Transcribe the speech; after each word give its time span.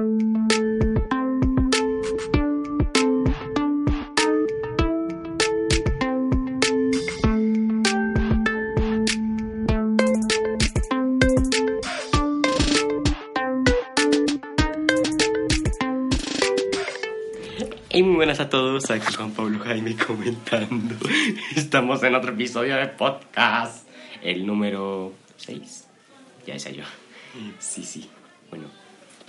Y 0.00 0.02
muy 18.02 18.14
buenas 18.14 18.40
a 18.40 18.48
todos, 18.48 18.90
aquí 18.90 19.12
Juan 19.12 19.32
Pablo 19.32 19.58
Jaime 19.58 19.94
comentando. 19.96 20.94
Estamos 21.56 22.02
en 22.02 22.14
otro 22.14 22.32
episodio 22.32 22.76
de 22.76 22.86
podcast, 22.86 23.86
el 24.22 24.46
número 24.46 25.12
6. 25.36 25.88
Ya 26.46 26.54
decía 26.54 26.72
yo. 26.72 26.84
Sí, 27.58 27.82
sí. 27.82 28.08
Bueno, 28.48 28.68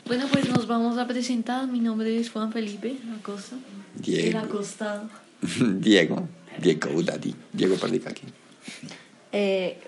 Bueno, 0.05 0.27
pues 0.31 0.49
nos 0.49 0.67
vamos 0.67 0.97
a 0.97 1.07
presentar. 1.07 1.67
Mi 1.67 1.79
nombre 1.79 2.17
es 2.19 2.29
Juan 2.31 2.51
Felipe 2.51 2.97
Acosta. 3.19 3.55
Diego. 3.95 4.29
El 4.39 4.45
acostado. 4.45 5.09
Diego, 5.79 6.27
Diego 6.59 7.01
Daddy, 7.03 7.35
Diego 7.51 7.75
Pardicaki. 7.77 8.23
Eh, 9.31 9.79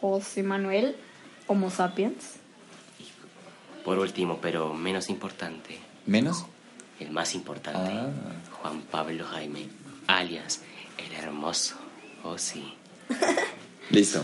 José 0.00 0.42
Manuel, 0.42 0.96
Homo 1.46 1.70
sapiens. 1.70 2.36
por 3.84 3.98
último, 3.98 4.38
pero 4.40 4.72
menos 4.74 5.10
importante, 5.10 5.78
¿Menos? 6.06 6.44
el 7.00 7.10
más 7.10 7.34
importante, 7.34 7.90
Ah. 7.92 8.08
Juan 8.62 8.80
Pablo 8.90 9.24
Jaime, 9.26 9.68
alias 10.06 10.62
el 10.98 11.12
hermoso. 11.22 11.74
Oh, 12.22 12.38
sí. 12.38 12.64
Listo. 13.90 14.22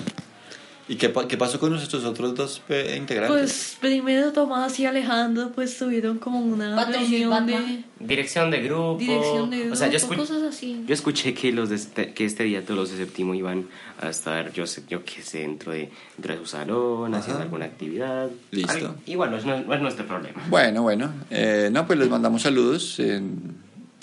¿Y 0.90 0.96
qué, 0.96 1.12
qué 1.28 1.36
pasó 1.36 1.60
con 1.60 1.70
nuestros 1.70 2.04
otros 2.04 2.34
dos 2.34 2.62
integrantes? 2.68 3.28
Pues 3.30 3.76
primero 3.80 4.32
Tomás 4.32 4.78
y 4.80 4.86
Alejandro 4.86 5.52
pues 5.54 5.78
tuvieron 5.78 6.18
como 6.18 6.40
una 6.40 6.84
y 6.90 6.92
reunión 6.92 7.46
de. 7.46 7.84
Dirección 8.00 8.50
de 8.50 8.60
grupo. 8.62 8.96
dirección 8.98 9.50
de 9.50 9.58
grupo, 9.60 9.72
o 9.74 9.76
sea, 9.76 9.86
yo, 9.88 9.98
escu- 9.98 10.16
cosas 10.16 10.42
así. 10.42 10.82
yo 10.88 10.92
escuché 10.94 11.32
que 11.32 11.52
los 11.52 11.68
de 11.68 11.76
este, 11.76 12.12
que 12.12 12.24
este 12.24 12.42
día 12.42 12.62
todos 12.64 12.76
los 12.80 12.90
de 12.90 12.96
séptimo 12.96 13.34
iban 13.36 13.68
a 14.00 14.08
estar, 14.08 14.52
yo 14.52 14.66
sé, 14.66 14.82
yo 14.88 15.04
qué 15.04 15.22
sé, 15.22 15.40
dentro 15.40 15.70
de, 15.70 15.90
dentro 16.16 16.34
de 16.34 16.40
su 16.40 16.46
salón, 16.46 17.14
haciendo 17.14 17.42
alguna 17.42 17.66
actividad. 17.66 18.28
Listo. 18.50 18.72
Algo- 18.72 18.94
igual 19.06 19.30
no 19.30 19.36
es, 19.36 19.44
no 19.46 19.72
es 19.74 19.80
nuestro 19.80 20.06
problema. 20.08 20.42
Bueno, 20.48 20.82
bueno. 20.82 21.12
Eh, 21.30 21.68
no, 21.70 21.86
pues 21.86 22.00
les 22.00 22.08
mandamos 22.08 22.42
saludos 22.42 22.98
en, 22.98 23.54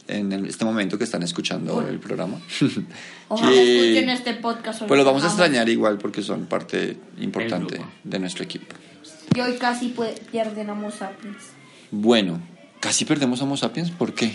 en 0.07 0.45
este 0.45 0.65
momento 0.65 0.97
que 0.97 1.03
están 1.03 1.23
escuchando 1.23 1.81
el 1.87 1.99
programa. 1.99 2.39
Ojalá 3.27 3.51
escuchen 3.61 4.09
este 4.09 4.33
podcast. 4.35 4.83
Pues 4.83 4.97
los 4.97 5.05
vamos 5.05 5.23
a 5.23 5.27
extrañar 5.27 5.67
igual 5.69 5.97
porque 5.97 6.21
son 6.21 6.45
parte 6.45 6.97
importante 7.19 7.81
de 8.03 8.19
nuestro 8.19 8.43
equipo. 8.43 8.75
Y 9.35 9.39
hoy 9.41 9.53
casi 9.57 9.93
pierden 10.31 10.69
Homo 10.69 10.91
sapiens. 10.91 11.51
Bueno, 11.91 12.41
casi 12.79 13.05
perdemos 13.05 13.41
a 13.41 13.43
Homo 13.43 13.57
sapiens. 13.57 13.91
¿Por 13.91 14.13
qué? 14.13 14.33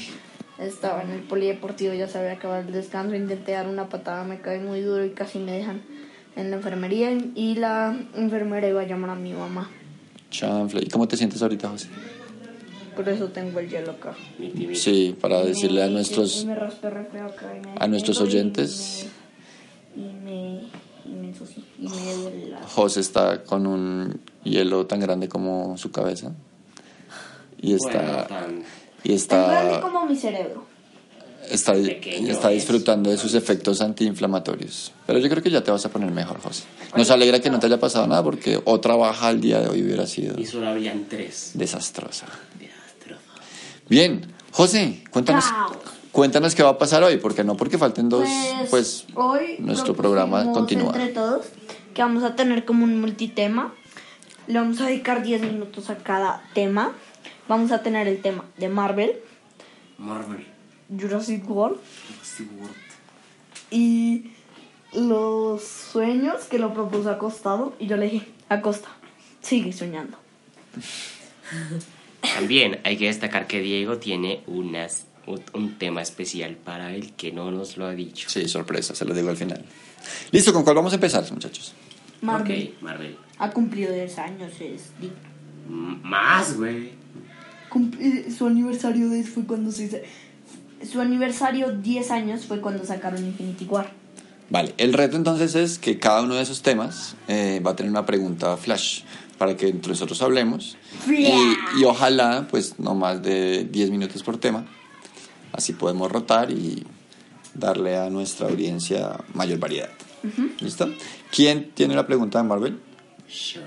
Estaba 0.58 1.02
en 1.02 1.10
el 1.10 1.20
polideportivo, 1.20 1.92
ya 1.94 2.06
se 2.06 2.18
había 2.18 2.32
acabado 2.32 2.60
el 2.60 2.72
descanso. 2.72 3.14
Intenté 3.14 3.52
dar 3.52 3.68
una 3.68 3.88
patada, 3.88 4.24
me 4.24 4.40
caí 4.40 4.60
muy 4.60 4.80
duro 4.80 5.04
y 5.04 5.10
casi 5.10 5.38
me 5.38 5.52
dejan 5.52 5.82
en 6.36 6.50
la 6.50 6.56
enfermería. 6.56 7.10
Y 7.34 7.56
la 7.56 7.96
enfermera 8.14 8.68
iba 8.68 8.82
a 8.82 8.86
llamar 8.86 9.10
a 9.10 9.14
mi 9.14 9.32
mamá. 9.32 9.70
Chanfle. 10.30 10.82
¿Y 10.84 10.88
cómo 10.88 11.08
te 11.08 11.16
sientes 11.16 11.42
ahorita, 11.42 11.68
José? 11.68 11.88
Por 12.96 13.08
eso 13.08 13.26
tengo 13.28 13.58
el 13.60 13.68
hielo 13.70 13.92
acá. 13.92 14.14
Sí, 14.74 15.16
para 15.20 15.42
decirle 15.42 15.82
a 15.82 15.88
nuestros 15.88 16.42
y 16.42 16.46
me 16.46 16.54
raspé 16.54 16.90
re 16.90 17.04
feo 17.06 17.26
acá, 17.26 17.52
y 17.56 17.66
me 17.66 17.74
a 17.78 17.86
nuestros 17.88 18.20
oyentes. 18.20 19.06
me- 19.96 20.02
Y 20.04 20.12
me, 20.12 20.60
y 21.04 21.08
me 21.14 21.28
ensucié. 21.28 21.62
Y 21.78 21.88
me 21.88 22.14
duele 22.14 22.46
la. 22.50 22.62
José 22.62 23.00
está 23.00 23.42
con 23.44 23.66
un 23.66 24.20
hielo 24.44 24.86
tan 24.86 25.00
grande 25.00 25.28
como 25.28 25.76
su 25.78 25.90
cabeza. 25.90 26.32
Y 27.60 27.74
Bueno, 27.76 27.86
está, 27.98 28.26
tan- 28.26 28.62
y 29.04 29.16
Tan 29.18 29.48
grande 29.50 29.68
está, 29.74 29.80
como 29.82 30.06
mi 30.06 30.16
cerebro. 30.16 30.64
está, 31.50 31.74
está 31.74 32.50
es. 32.50 32.54
disfrutando 32.54 33.10
de 33.10 33.16
sus 33.18 33.34
efectos 33.34 33.80
antiinflamatorios. 33.82 34.92
Pero 35.06 35.18
yo 35.18 35.28
creo 35.28 35.42
que 35.42 35.50
ya 35.50 35.62
te 35.62 35.70
vas 35.70 35.84
a 35.84 35.90
poner 35.90 36.10
mejor, 36.10 36.40
José. 36.40 36.64
Nos 36.96 37.10
alegra 37.10 37.40
que 37.40 37.50
no 37.50 37.58
te 37.60 37.66
haya 37.66 37.78
pasado 37.80 38.06
nada 38.06 38.22
porque 38.22 38.60
otra 38.64 38.96
baja 38.96 39.28
al 39.28 39.40
día 39.40 39.60
de 39.60 39.68
hoy 39.68 39.82
hubiera 39.82 40.06
sido 40.06 40.38
Y 40.40 40.46
solo 40.46 40.68
habían 40.68 41.04
tres. 41.08 41.52
desastrosa. 41.54 42.26
Bien, 43.88 44.22
José, 44.50 45.02
cuéntanos, 45.10 45.44
cuéntanos 46.12 46.54
qué 46.54 46.62
va 46.62 46.70
a 46.70 46.78
pasar 46.78 47.02
hoy, 47.02 47.18
porque 47.18 47.44
no 47.44 47.56
porque 47.56 47.78
falten 47.78 48.08
dos, 48.08 48.28
pues, 48.70 49.06
hoy 49.14 49.56
nuestro 49.58 49.94
programa 49.94 50.52
continúa. 50.52 50.92
entre 50.94 51.08
todos 51.08 51.46
que 51.92 52.02
vamos 52.02 52.24
a 52.24 52.34
tener 52.36 52.64
como 52.64 52.84
un 52.84 53.00
multitema. 53.00 53.72
Le 54.46 54.58
vamos 54.58 54.80
a 54.80 54.86
dedicar 54.86 55.22
10 55.22 55.42
minutos 55.42 55.90
a 55.90 55.96
cada 55.96 56.42
tema. 56.54 56.92
Vamos 57.48 57.70
a 57.70 57.82
tener 57.82 58.08
el 58.08 58.20
tema 58.20 58.44
de 58.56 58.68
Marvel, 58.68 59.20
Marvel. 59.98 60.46
Jurassic 60.88 61.48
World 61.48 61.78
SeaWorld. 62.22 62.74
y 63.70 64.32
los 64.92 65.62
sueños 65.62 66.44
que 66.44 66.58
lo 66.58 66.74
propuso 66.74 67.10
acostado. 67.10 67.74
Y 67.78 67.86
yo 67.86 67.96
le 67.96 68.08
dije, 68.08 68.26
Acosta, 68.48 68.88
sigue 69.40 69.72
soñando. 69.72 70.18
También 72.34 72.80
hay 72.84 72.96
que 72.96 73.06
destacar 73.06 73.46
que 73.46 73.60
Diego 73.60 73.98
tiene 73.98 74.42
unas, 74.46 75.04
un, 75.26 75.74
tema 75.78 76.02
especial 76.02 76.56
para 76.56 76.94
él 76.94 77.12
que 77.16 77.32
no 77.32 77.50
nos 77.50 77.76
lo 77.76 77.86
ha 77.86 77.92
dicho. 77.94 78.28
Sí, 78.30 78.48
sorpresa, 78.48 78.94
se 78.94 79.04
lo 79.04 79.14
digo 79.14 79.28
al 79.30 79.36
final. 79.36 79.64
Listo, 80.30 80.52
¿con 80.52 80.64
cuál 80.64 80.76
vamos 80.76 80.92
a 80.92 80.96
empezar, 80.96 81.30
muchachos? 81.32 81.74
Marvel 82.22 82.72
Ok, 82.76 82.82
Marvel. 82.82 83.16
ha 83.38 83.50
cumplido 83.50 83.92
10 83.92 84.18
años, 84.18 84.52
es 84.60 84.90
digno. 85.00 85.16
Más, 85.68 86.56
güey. 86.56 86.90
Cumpli- 87.70 88.30
su 88.36 88.46
aniversario 88.46 89.08
10 89.10 89.28
fue 89.30 89.44
cuando 89.44 89.70
se 89.72 90.04
Su 90.90 91.00
aniversario 91.00 91.70
10 91.76 92.10
años 92.10 92.44
fue 92.46 92.60
cuando 92.60 92.84
sacaron 92.84 93.24
Infinity 93.24 93.64
War. 93.66 93.90
Vale, 94.50 94.74
el 94.76 94.92
reto 94.92 95.16
entonces 95.16 95.54
es 95.54 95.78
que 95.78 95.98
cada 95.98 96.22
uno 96.22 96.34
de 96.34 96.42
esos 96.42 96.62
temas 96.62 97.14
eh, 97.28 97.62
va 97.64 97.70
a 97.70 97.76
tener 97.76 97.90
una 97.90 98.04
pregunta 98.04 98.56
flash 98.56 99.02
para 99.38 99.56
que 99.56 99.68
entre 99.68 99.90
nosotros 99.90 100.20
hablemos 100.22 100.76
y, 101.08 101.80
y 101.80 101.84
ojalá 101.84 102.46
pues 102.50 102.78
no 102.78 102.94
más 102.94 103.22
de 103.22 103.64
10 103.64 103.90
minutos 103.90 104.22
por 104.22 104.38
tema, 104.38 104.64
así 105.52 105.72
podemos 105.72 106.10
rotar 106.10 106.50
y 106.50 106.84
darle 107.54 107.96
a 107.98 108.08
nuestra 108.10 108.48
audiencia 108.48 109.18
mayor 109.34 109.58
variedad. 109.58 109.90
¿Listo? 110.60 110.88
¿Quién 111.30 111.70
tiene 111.74 111.94
la 111.94 112.06
pregunta 112.06 112.40
de 112.40 112.48
Marvel? 112.48 112.78
Sure. 113.28 113.64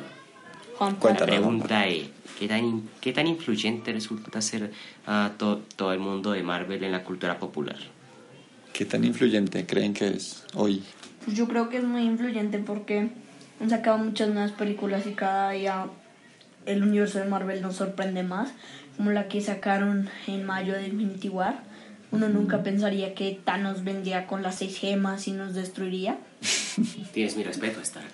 Juan 0.77 0.93
La 0.93 0.99
Cuéntanos. 0.99 1.35
pregunta 1.35 1.87
es, 1.87 2.07
¿qué 2.39 2.47
tan, 2.47 2.83
qué 3.01 3.11
tan 3.13 3.27
influyente 3.27 3.91
resulta 3.93 4.41
ser 4.41 4.71
ah, 5.07 5.31
to- 5.37 5.61
todo 5.75 5.91
el 5.93 5.99
mundo 5.99 6.31
de 6.31 6.43
Marvel 6.43 6.83
en 6.83 6.91
la 6.91 7.03
cultura 7.03 7.39
popular? 7.39 7.77
¿Qué 8.73 8.85
tan 8.85 9.03
influyente 9.05 9.65
creen 9.65 9.93
que 9.93 10.07
es 10.07 10.43
hoy? 10.53 10.83
Pues 11.23 11.35
yo 11.37 11.47
creo 11.47 11.69
que 11.69 11.77
es 11.77 11.83
muy 11.83 12.01
influyente 12.03 12.59
porque 12.59 13.09
han 13.61 13.69
sacado 13.69 13.97
muchas 13.97 14.29
nuevas 14.29 14.51
películas 14.51 15.05
y 15.07 15.11
cada 15.11 15.51
día 15.51 15.85
el 16.65 16.83
universo 16.83 17.19
de 17.19 17.25
Marvel 17.25 17.61
nos 17.61 17.75
sorprende 17.75 18.23
más, 18.23 18.49
como 18.97 19.11
la 19.11 19.27
que 19.27 19.41
sacaron 19.41 20.09
en 20.27 20.45
mayo 20.45 20.73
de 20.73 20.87
Infinity 20.87 21.29
War. 21.29 21.59
Uno 22.11 22.29
nunca 22.29 22.63
pensaría 22.63 23.13
que 23.13 23.39
Thanos 23.43 23.83
vendría 23.83 24.27
con 24.27 24.41
las 24.41 24.55
seis 24.55 24.77
gemas 24.77 25.27
y 25.27 25.31
nos 25.31 25.53
destruiría. 25.53 26.17
Tienes 27.13 27.35
mi 27.35 27.43
respeto, 27.43 27.81
Stark. 27.81 28.13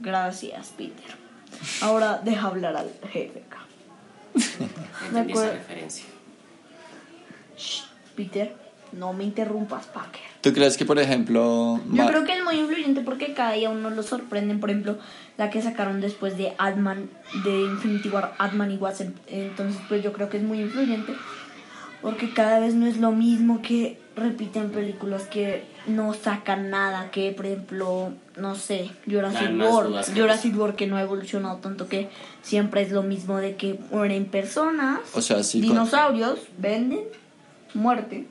Gracias, 0.00 0.72
Peter. 0.76 1.16
Ahora 1.80 2.20
deja 2.22 2.48
hablar 2.48 2.76
al 2.76 2.90
jefe 3.10 3.44
acá. 3.46 3.60
Entendí 5.06 5.32
esa 5.32 5.52
referencia. 5.52 6.04
Shh, 7.56 7.84
Peter, 8.16 8.54
no 8.92 9.12
me 9.12 9.24
interrumpas, 9.24 9.86
Parker. 9.86 10.31
¿Tú 10.42 10.52
crees 10.52 10.76
que, 10.76 10.84
por 10.84 10.98
ejemplo... 10.98 11.80
Yo 11.92 12.06
creo 12.06 12.24
que 12.24 12.36
es 12.36 12.42
muy 12.42 12.56
influyente 12.56 13.00
porque 13.00 13.32
cada 13.32 13.52
día 13.52 13.70
uno 13.70 13.90
lo 13.90 14.02
sorprenden. 14.02 14.58
Por 14.58 14.70
ejemplo, 14.70 14.98
la 15.38 15.50
que 15.50 15.62
sacaron 15.62 16.00
después 16.00 16.36
de 16.36 16.52
Ant-Man, 16.58 17.08
de 17.44 17.60
Infinity 17.62 18.08
War, 18.08 18.34
Ant-Man 18.38 18.72
y 18.72 18.76
Wasp. 18.76 19.10
Entonces, 19.28 19.80
pues 19.88 20.02
yo 20.02 20.12
creo 20.12 20.28
que 20.28 20.38
es 20.38 20.42
muy 20.42 20.60
influyente 20.60 21.14
porque 22.00 22.34
cada 22.34 22.58
vez 22.58 22.74
no 22.74 22.86
es 22.86 22.96
lo 22.96 23.12
mismo 23.12 23.62
que 23.62 24.00
repiten 24.16 24.70
películas 24.70 25.22
que 25.28 25.62
no 25.86 26.12
sacan 26.12 26.70
nada. 26.70 27.12
Que, 27.12 27.30
por 27.30 27.46
ejemplo, 27.46 28.12
no 28.36 28.56
sé, 28.56 28.90
Jurassic 29.08 29.42
Dan 29.42 29.56
más 29.58 29.68
World. 29.72 30.04
Jurassic 30.18 30.58
World 30.58 30.74
que 30.74 30.88
no 30.88 30.96
ha 30.96 31.02
evolucionado 31.02 31.58
tanto 31.58 31.86
que 31.88 32.08
siempre 32.42 32.82
es 32.82 32.90
lo 32.90 33.04
mismo 33.04 33.36
de 33.38 33.54
que 33.54 33.78
mueren 33.92 34.24
personas, 34.24 34.98
O 35.14 35.22
sea, 35.22 35.44
sí, 35.44 35.60
con- 35.60 35.68
dinosaurios, 35.70 36.40
venden, 36.58 37.04
muerte, 37.74 38.26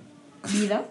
vida, 0.51 0.83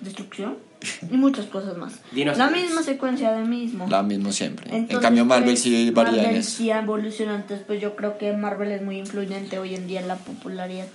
destrucción 0.00 0.67
y 1.10 1.16
muchas 1.16 1.46
cosas 1.46 1.76
más. 1.76 1.94
La 2.12 2.50
misma 2.50 2.82
secuencia 2.82 3.32
de 3.32 3.44
mismo. 3.44 3.86
La 3.88 4.02
mismo 4.02 4.32
siempre. 4.32 4.74
en 4.74 4.86
cambio, 4.86 5.24
Marvel 5.24 5.50
pues, 5.50 5.62
sí 5.62 5.90
varía 5.90 6.18
en 6.18 6.22
Marvel 6.24 6.40
eso. 6.40 6.56
sí 6.58 6.70
ha 6.70 6.80
evolucionado, 6.80 7.38
entonces 7.38 7.64
pues 7.66 7.80
yo 7.80 7.96
creo 7.96 8.18
que 8.18 8.32
Marvel 8.32 8.72
es 8.72 8.82
muy 8.82 8.98
influyente 8.98 9.58
hoy 9.58 9.74
en 9.74 9.86
día 9.86 10.00
en 10.00 10.08
la 10.08 10.16
popularidad. 10.16 10.86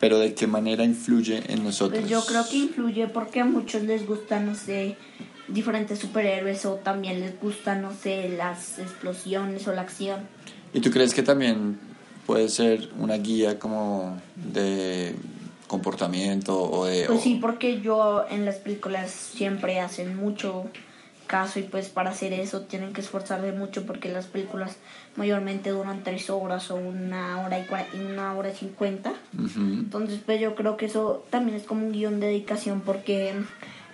Pero 0.00 0.18
¿de 0.18 0.34
qué 0.34 0.46
manera 0.46 0.84
influye 0.84 1.42
en 1.48 1.64
nosotros? 1.64 2.00
Pues 2.00 2.10
yo 2.10 2.24
creo 2.24 2.46
que 2.48 2.56
influye 2.56 3.06
porque 3.08 3.40
a 3.40 3.44
muchos 3.44 3.82
les 3.82 4.06
gustan, 4.06 4.46
no 4.46 4.54
sé, 4.54 4.96
diferentes 5.48 5.98
superhéroes 5.98 6.66
o 6.66 6.74
también 6.74 7.20
les 7.20 7.40
gustan, 7.40 7.82
no 7.82 7.92
sé, 7.94 8.28
las 8.28 8.78
explosiones 8.78 9.66
o 9.68 9.72
la 9.72 9.82
acción. 9.82 10.20
¿Y 10.72 10.80
tú 10.80 10.90
crees 10.90 11.14
que 11.14 11.22
también 11.22 11.78
puede 12.26 12.48
ser 12.48 12.90
una 12.98 13.16
guía 13.16 13.58
como 13.58 14.20
de 14.52 15.14
comportamiento 15.74 16.62
o 16.62 16.86
de... 16.86 17.04
Pues 17.06 17.18
o- 17.18 17.22
sí, 17.22 17.38
porque 17.40 17.80
yo 17.80 18.24
en 18.30 18.44
las 18.44 18.56
películas 18.56 19.10
siempre 19.10 19.80
hacen 19.80 20.16
mucho 20.16 20.66
caso 21.26 21.58
y 21.58 21.62
pues 21.62 21.88
para 21.88 22.10
hacer 22.10 22.32
eso 22.34 22.62
tienen 22.62 22.92
que 22.92 23.00
esforzarse 23.00 23.50
mucho 23.52 23.86
porque 23.86 24.12
las 24.12 24.26
películas 24.26 24.76
mayormente 25.16 25.70
duran 25.70 26.02
tres 26.04 26.28
horas 26.28 26.70
o 26.70 26.74
una 26.76 27.40
hora 27.44 27.58
y 27.58 27.64
cua- 27.64 27.86
y 27.94 27.98
una 27.98 28.34
hora 28.34 28.50
y 28.50 28.54
cincuenta. 28.54 29.14
Ujú. 29.32 29.60
Entonces 29.60 30.20
pues 30.24 30.38
yo 30.40 30.54
creo 30.54 30.76
que 30.76 30.86
eso 30.86 31.24
también 31.30 31.56
es 31.56 31.62
como 31.64 31.86
un 31.86 31.92
guion 31.92 32.20
de 32.20 32.26
dedicación 32.26 32.82
porque 32.82 33.32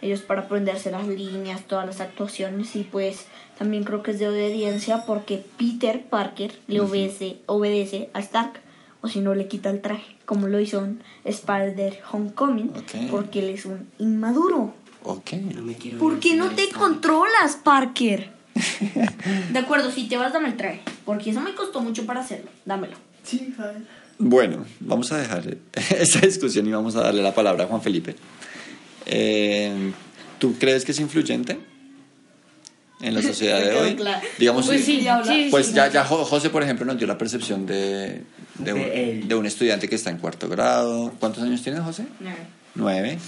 ellos 0.02 0.22
para 0.22 0.42
aprenderse 0.42 0.90
las 0.90 1.06
líneas, 1.06 1.62
todas 1.68 1.86
las 1.86 2.00
actuaciones 2.00 2.74
y 2.74 2.82
pues 2.82 3.26
también 3.58 3.84
creo 3.84 4.02
que 4.02 4.10
es 4.10 4.18
de 4.18 4.28
obediencia 4.28 5.04
porque 5.06 5.44
Peter 5.56 6.02
Parker 6.02 6.50
le 6.66 6.80
obedece, 6.80 7.36
obedece 7.46 8.08
a 8.12 8.18
Stark 8.20 8.54
o 9.02 9.08
si 9.08 9.20
no 9.20 9.34
le 9.36 9.46
quita 9.46 9.70
el 9.70 9.80
traje 9.82 10.16
como 10.30 10.46
lo 10.46 10.60
hizo 10.60 10.84
en 10.84 11.02
Spider 11.24 11.98
Homecoming 12.12 12.70
porque 13.10 13.40
él 13.40 13.48
es 13.48 13.64
un 13.64 13.88
inmaduro. 13.98 14.72
Ok. 15.02 15.32
No 15.32 15.62
me 15.62 15.74
quiero 15.74 15.98
¿Por 15.98 16.20
qué 16.20 16.36
no 16.36 16.50
te 16.50 16.68
controlas, 16.68 17.56
Parker? 17.64 18.30
de 19.52 19.58
acuerdo, 19.58 19.90
si 19.90 20.06
te 20.06 20.16
vas, 20.16 20.32
dame 20.32 20.46
el 20.46 20.56
traje. 20.56 20.82
Porque 21.04 21.30
eso 21.30 21.40
me 21.40 21.52
costó 21.56 21.80
mucho 21.80 22.06
para 22.06 22.20
hacerlo. 22.20 22.48
Dámelo. 22.64 22.96
Bueno, 24.18 24.64
vamos 24.78 25.10
a 25.10 25.18
dejar 25.18 25.56
esta 25.98 26.20
discusión 26.20 26.64
y 26.68 26.70
vamos 26.70 26.94
a 26.94 27.00
darle 27.00 27.24
la 27.24 27.34
palabra 27.34 27.64
a 27.64 27.66
Juan 27.66 27.82
Felipe. 27.82 28.14
Eh, 29.06 29.90
¿Tú 30.38 30.54
crees 30.60 30.84
que 30.84 30.92
es 30.92 31.00
influyente 31.00 31.58
en 33.00 33.14
la 33.14 33.22
sociedad 33.22 33.60
de 33.60 33.74
hoy? 33.74 33.94
claro. 33.96 34.26
Digamos, 34.38 34.66
Pues 34.66 34.84
sí, 34.84 35.06
Pues 35.50 35.72
ya, 35.72 35.88
ya 35.90 36.04
Jo- 36.04 36.24
José, 36.24 36.50
por 36.50 36.62
ejemplo, 36.62 36.84
nos 36.86 36.98
dio 36.98 37.06
la 37.06 37.16
percepción 37.18 37.66
de, 37.66 38.22
de, 38.58 38.72
un, 38.72 39.28
De 39.28 39.34
un 39.34 39.46
estudiante 39.46 39.88
que 39.88 39.94
está 39.94 40.10
en 40.10 40.18
cuarto 40.18 40.48
grado. 40.48 41.12
¿Cuántos 41.18 41.42
años 41.42 41.62
tienes, 41.62 41.80
José? 41.82 42.04
Nueve. 42.74 43.18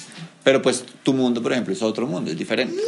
Pero 0.44 0.60
pues 0.62 0.84
tu 1.02 1.12
mundo, 1.14 1.42
por 1.42 1.52
ejemplo, 1.52 1.72
es 1.72 1.82
otro 1.82 2.06
mundo, 2.06 2.30
es 2.30 2.38
diferente. 2.38 2.80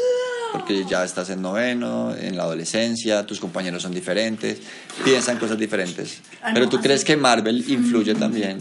Porque 0.52 0.84
ya 0.88 1.02
estás 1.04 1.30
en 1.30 1.42
noveno, 1.42 2.14
en 2.14 2.36
la 2.36 2.44
adolescencia, 2.44 3.26
tus 3.26 3.40
compañeros 3.40 3.82
son 3.82 3.92
diferentes, 3.92 4.58
piensan 5.04 5.36
cosas 5.38 5.58
diferentes. 5.58 6.20
Ah, 6.42 6.52
Pero 6.54 6.68
tú 6.68 6.78
crees 6.80 7.02
que 7.04 7.16
Marvel 7.16 7.64
influye 7.68 8.14
también. 8.14 8.58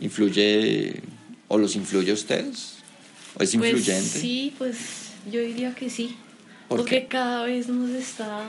¿Influye 0.00 1.02
o 1.48 1.58
los 1.58 1.74
influye 1.74 2.10
a 2.12 2.14
ustedes? 2.14 2.74
¿O 3.34 3.42
es 3.42 3.50
Pues 3.50 3.54
influyente? 3.54 4.20
sí, 4.20 4.54
pues 4.56 4.76
yo 5.30 5.40
diría 5.40 5.74
que 5.74 5.90
sí. 5.90 6.16
¿Por 6.68 6.78
porque 6.78 7.02
qué? 7.02 7.06
cada 7.06 7.44
vez 7.44 7.68
nos 7.68 7.90
está, 7.90 8.42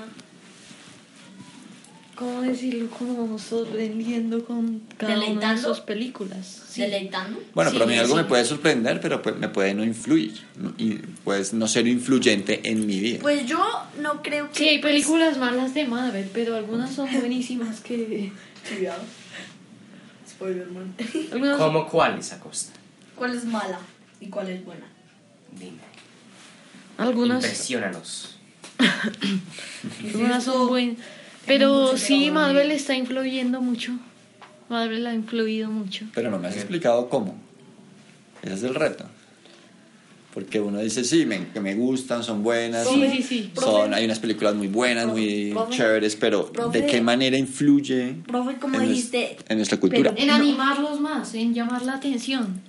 ¿cómo 2.15 2.41
decirlo? 2.41 2.89
Como 2.89 3.39
sorprendiendo 3.39 4.43
con 4.43 4.81
cada 4.97 5.19
una 5.19 5.53
de 5.53 5.61
sus 5.61 5.79
películas. 5.79 6.63
Sí. 6.69 6.81
Deleitando. 6.81 7.41
Bueno, 7.53 7.71
pero 7.71 7.85
a 7.85 7.87
mí 7.87 7.93
Sí, 7.93 7.99
algo 7.99 8.15
sí. 8.15 8.21
me 8.21 8.27
puede 8.27 8.43
sorprender, 8.45 8.99
pero 8.99 9.21
pues, 9.21 9.37
me 9.37 9.47
puede 9.47 9.73
no 9.73 9.83
influir. 9.85 10.33
Y 10.77 10.95
pues 11.23 11.53
no 11.53 11.67
ser 11.67 11.87
influyente 11.87 12.59
en 12.69 12.85
mi 12.85 12.99
vida. 12.99 13.19
Pues 13.21 13.45
yo 13.45 13.65
no 14.01 14.21
creo 14.21 14.49
que. 14.51 14.57
Sí, 14.57 14.67
hay 14.67 14.79
pues, 14.79 14.91
películas 14.93 15.37
malas 15.37 15.73
de 15.73 15.85
Marvel, 15.85 16.29
pero 16.33 16.55
algunas 16.55 16.91
son 16.93 17.07
buenísimas 17.19 17.79
que... 17.79 18.31
Cuidado. 18.67 19.01
Spoilerman. 20.29 20.93
¿Cómo 21.57 21.87
cuáles, 21.87 22.33
Acosta? 22.33 22.73
¿Cuál 23.15 23.35
es 23.35 23.45
mala 23.45 23.79
y 24.21 24.27
cuál 24.27 24.49
es 24.49 24.63
buena? 24.63 24.85
Dime. 25.57 25.88
Algunas, 26.99 27.43
Impresionanos. 27.43 28.35
algunas 30.03 30.43
son 30.43 30.67
buenas. 30.67 30.97
Pero 31.45 31.97
sí, 31.97 32.29
Marvel 32.31 32.71
está 32.71 32.95
influyendo 32.95 33.61
mucho. 33.61 33.93
Marvel 34.69 35.07
ha 35.07 35.13
influido 35.15 35.69
mucho. 35.71 36.05
Pero 36.13 36.29
no 36.29 36.37
me 36.37 36.47
has 36.47 36.55
explicado 36.55 37.09
cómo. 37.09 37.35
Ese 38.43 38.53
es 38.53 38.63
el 38.63 38.75
reto. 38.75 39.05
Porque 40.33 40.59
uno 40.61 40.79
dice, 40.79 41.03
sí, 41.03 41.25
me, 41.25 41.47
que 41.47 41.59
me 41.59 41.73
gustan, 41.73 42.23
son 42.23 42.43
buenas. 42.43 42.87
Sí, 42.87 43.01
son- 43.01 43.11
sí, 43.11 43.23
sí. 43.23 43.51
Son, 43.55 43.93
hay 43.95 44.05
unas 44.05 44.19
películas 44.19 44.53
muy 44.53 44.67
buenas, 44.67 45.07
muy 45.07 45.49
Profe, 45.51 45.75
chéveres, 45.75 46.15
pero 46.15 46.51
profe. 46.53 46.81
¿de 46.81 46.87
qué 46.87 47.01
manera 47.01 47.35
influye 47.35 48.15
Profe, 48.27 48.55
en, 48.63 48.87
dijiste. 48.89 49.37
en 49.49 49.57
nuestra 49.57 49.79
cultura? 49.79 50.11
pero- 50.13 50.21
En 50.21 50.27
No. 50.27 50.35
animarlos 50.35 50.99
más, 50.99 51.33
en 51.33 51.55
llamar 51.55 51.81
la 51.81 51.95
atención. 51.95 52.61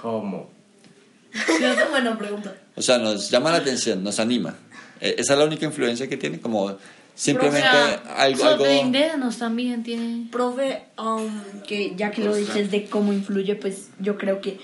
¿Cómo? 0.00 0.48
buena 1.90 2.18
pregunta. 2.18 2.54
O 2.76 2.82
sea, 2.82 2.98
nos 2.98 3.30
llama 3.30 3.50
la 3.50 3.58
atención, 3.58 4.02
nos 4.02 4.18
anima. 4.20 4.54
Eh, 5.00 5.16
Esa 5.18 5.34
es 5.34 5.38
la 5.38 5.44
única 5.44 5.66
influencia 5.66 6.08
que 6.08 6.16
tiene, 6.16 6.40
como 6.40 6.76
simplemente 7.14 7.60
sea, 7.60 7.94
algo, 8.16 8.44
algo... 8.44 8.64
sorprendernos 8.64 9.38
también 9.38 9.82
tiene... 9.82 10.28
Profe, 10.30 10.84
um, 10.98 11.30
que 11.66 11.94
ya 11.96 12.10
que 12.10 12.22
lo 12.24 12.34
dices 12.34 12.70
de 12.70 12.86
cómo 12.86 13.12
influye, 13.12 13.56
pues 13.56 13.88
yo 13.98 14.16
creo 14.18 14.40
que 14.40 14.58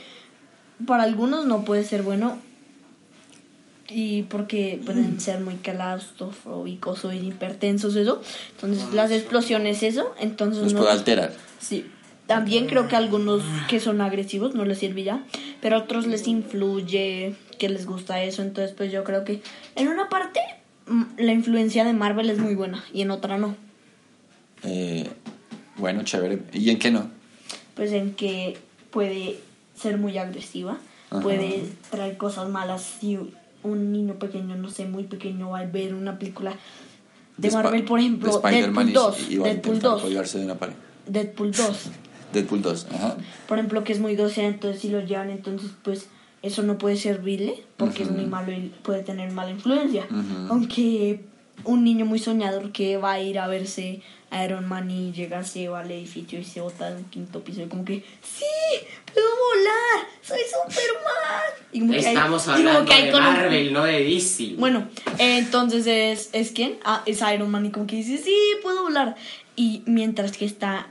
para 0.87 1.05
algunos 1.05 1.46
no 1.46 1.64
puede 1.64 1.84
ser 1.84 2.02
bueno 2.02 2.38
y 3.88 4.22
porque 4.25 4.81
pueden 4.84 5.20
ser 5.20 5.40
muy 5.40 5.56
claustrofóbicos 5.56 7.05
o 7.05 7.12
hipertensos 7.12 7.94
eso 7.96 8.22
entonces 8.52 8.93
las 8.94 9.11
explosiones 9.11 9.82
eso 9.82 10.14
entonces 10.19 10.62
Nos 10.62 10.72
no 10.72 10.81
puede 10.81 10.93
alterar. 10.93 11.32
sí 11.61 11.90
también 12.26 12.67
creo 12.67 12.88
que 12.88 12.94
a 12.97 12.99
algunos 12.99 13.43
que 13.69 13.81
son 13.81 14.00
agresivos 14.00 14.55
no 14.55 14.65
les 14.65 14.79
sirve 14.79 15.03
ya 15.03 15.25
pero 15.61 15.76
a 15.76 15.79
otros 15.81 16.06
les 16.06 16.26
influye 16.26 17.35
que 17.59 17.69
les 17.69 17.85
gusta 17.87 18.23
eso 18.23 18.43
entonces 18.43 18.75
pues 18.76 18.91
yo 18.93 19.05
creo 19.05 19.25
que 19.25 19.41
en 19.76 19.88
una 19.88 20.09
parte 20.09 20.41
mm, 20.87 21.03
la 21.19 21.32
influencia 21.32 21.85
de 21.85 21.93
Marvel 21.93 22.31
es 22.31 22.38
muy 22.38 22.55
buena 22.55 22.82
y 22.93 23.03
en 23.03 23.11
otra 23.11 23.37
no 23.38 23.55
Eh, 24.62 25.09
bueno, 25.76 26.03
chévere. 26.05 26.38
¿Y 26.53 26.71
en 26.71 26.79
qué 26.79 26.91
no? 26.91 27.11
pues 27.75 27.91
en 27.93 28.15
que 28.15 28.56
puede 28.91 29.41
ser 29.76 29.99
muy 29.99 30.17
agresiva, 30.17 30.79
Ajá. 31.11 31.21
puede 31.21 31.65
traer 31.91 32.17
cosas 32.17 32.49
malas 32.49 32.82
si 33.00 33.19
un 33.65 33.91
niño 33.93 34.15
pequeño, 34.15 34.55
no 34.56 34.71
sé, 34.71 34.87
muy 34.87 35.03
pequeño 35.05 35.50
va 35.50 35.59
a 35.59 35.65
ver 35.67 35.93
una 35.94 36.19
película 36.19 36.55
de 37.37 37.50
Marvel, 37.50 37.82
por 37.85 37.99
ejemplo, 37.99 38.41
de 38.41 38.50
Deadpool 38.50 38.88
y- 38.91 38.93
2, 38.93 39.31
y 39.31 39.37
va 39.38 39.47
a 39.47 39.49
Deadpool 39.49 39.75
intentar 39.75 39.91
2, 39.91 40.03
colgarse 40.03 40.38
de 40.38 40.44
una 40.44 40.55
pared. 40.55 40.75
Deadpool 41.06 41.50
2, 41.50 41.91
Deadpool 42.35 42.63
2, 42.63 42.87
ajá. 42.93 43.17
por 43.49 43.59
ejemplo, 43.59 43.83
que 43.85 43.93
es 43.93 44.01
muy 44.01 44.15
grosera, 44.17 44.49
entonces 44.49 44.81
si 44.83 44.89
lo 44.91 45.01
llevan, 45.01 45.31
entonces 45.31 45.71
pues 45.83 46.09
eso 46.43 46.63
no 46.63 46.77
puede 46.77 46.97
servirle 46.97 47.63
porque 47.79 48.03
es 48.03 48.11
muy 48.11 48.27
malo 48.27 48.53
y 48.53 48.71
puede 48.83 49.03
tener 49.03 49.31
mala 49.33 49.51
influencia. 49.51 50.07
Aunque 50.51 51.21
un 51.65 51.85
niño 51.85 52.05
muy 52.05 52.19
soñador 52.19 52.73
que 52.73 52.97
va 52.99 53.13
a 53.13 53.21
ir 53.21 53.39
a 53.39 53.47
verse 53.47 54.03
a 54.31 54.45
Iron 54.45 54.69
Man 54.69 54.91
y 54.91 55.12
llega, 55.12 55.45
se 55.45 55.69
va 55.69 55.81
al 55.81 55.91
edificio 55.91 56.38
y 56.41 56.45
se 56.45 56.61
bota 56.61 56.91
del 56.91 57.05
quinto 57.07 57.43
piso 57.45 57.62
y 57.62 57.67
como 57.67 57.85
que 57.85 58.05
¡Sí! 58.23 58.45
¡Puedo 59.12 59.26
volar! 59.26 60.09
¡Soy 60.21 60.41
Superman! 60.41 61.69
Y 61.73 61.81
como 61.81 61.93
Estamos 61.95 62.43
y 62.43 62.47
como 62.47 62.57
hablando 62.59 62.91
que 62.91 63.03
de 63.05 63.14
un- 63.14 63.21
Marvel, 63.21 63.73
no 63.73 63.85
de 63.85 64.05
DC. 64.05 64.55
bueno, 64.59 64.88
eh, 65.19 65.38
entonces 65.38 65.87
es, 65.87 66.31
¿es 66.33 66.50
quién? 66.50 66.75
Ah, 66.85 67.03
es 67.07 67.21
Iron 67.33 67.50
Man 67.50 67.64
y 67.67 67.71
como 67.71 67.87
que 67.87 67.97
dice, 67.97 68.19
sí, 68.19 68.37
puedo 68.62 68.83
volar. 68.83 69.14
Y 69.57 69.83
mientras 69.87 70.37
que 70.37 70.45
está 70.45 70.88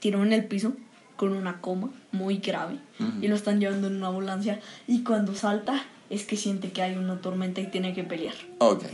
tirado 0.00 0.24
en 0.24 0.32
el 0.32 0.44
piso 0.46 0.72
con 1.16 1.32
una 1.32 1.60
coma 1.60 1.90
muy 2.12 2.38
grave 2.38 2.76
y 3.20 3.28
lo 3.28 3.34
están 3.34 3.60
llevando 3.60 3.88
en 3.88 3.96
una 3.96 4.08
ambulancia 4.08 4.60
y 4.86 5.02
cuando 5.02 5.34
salta 5.34 5.84
es 6.10 6.24
que 6.24 6.36
siente 6.36 6.70
que 6.70 6.82
hay 6.82 6.96
una 6.96 7.20
tormenta 7.20 7.60
y 7.60 7.66
tiene 7.66 7.94
que 7.94 8.04
pelear. 8.04 8.34
Ok. 8.58 8.84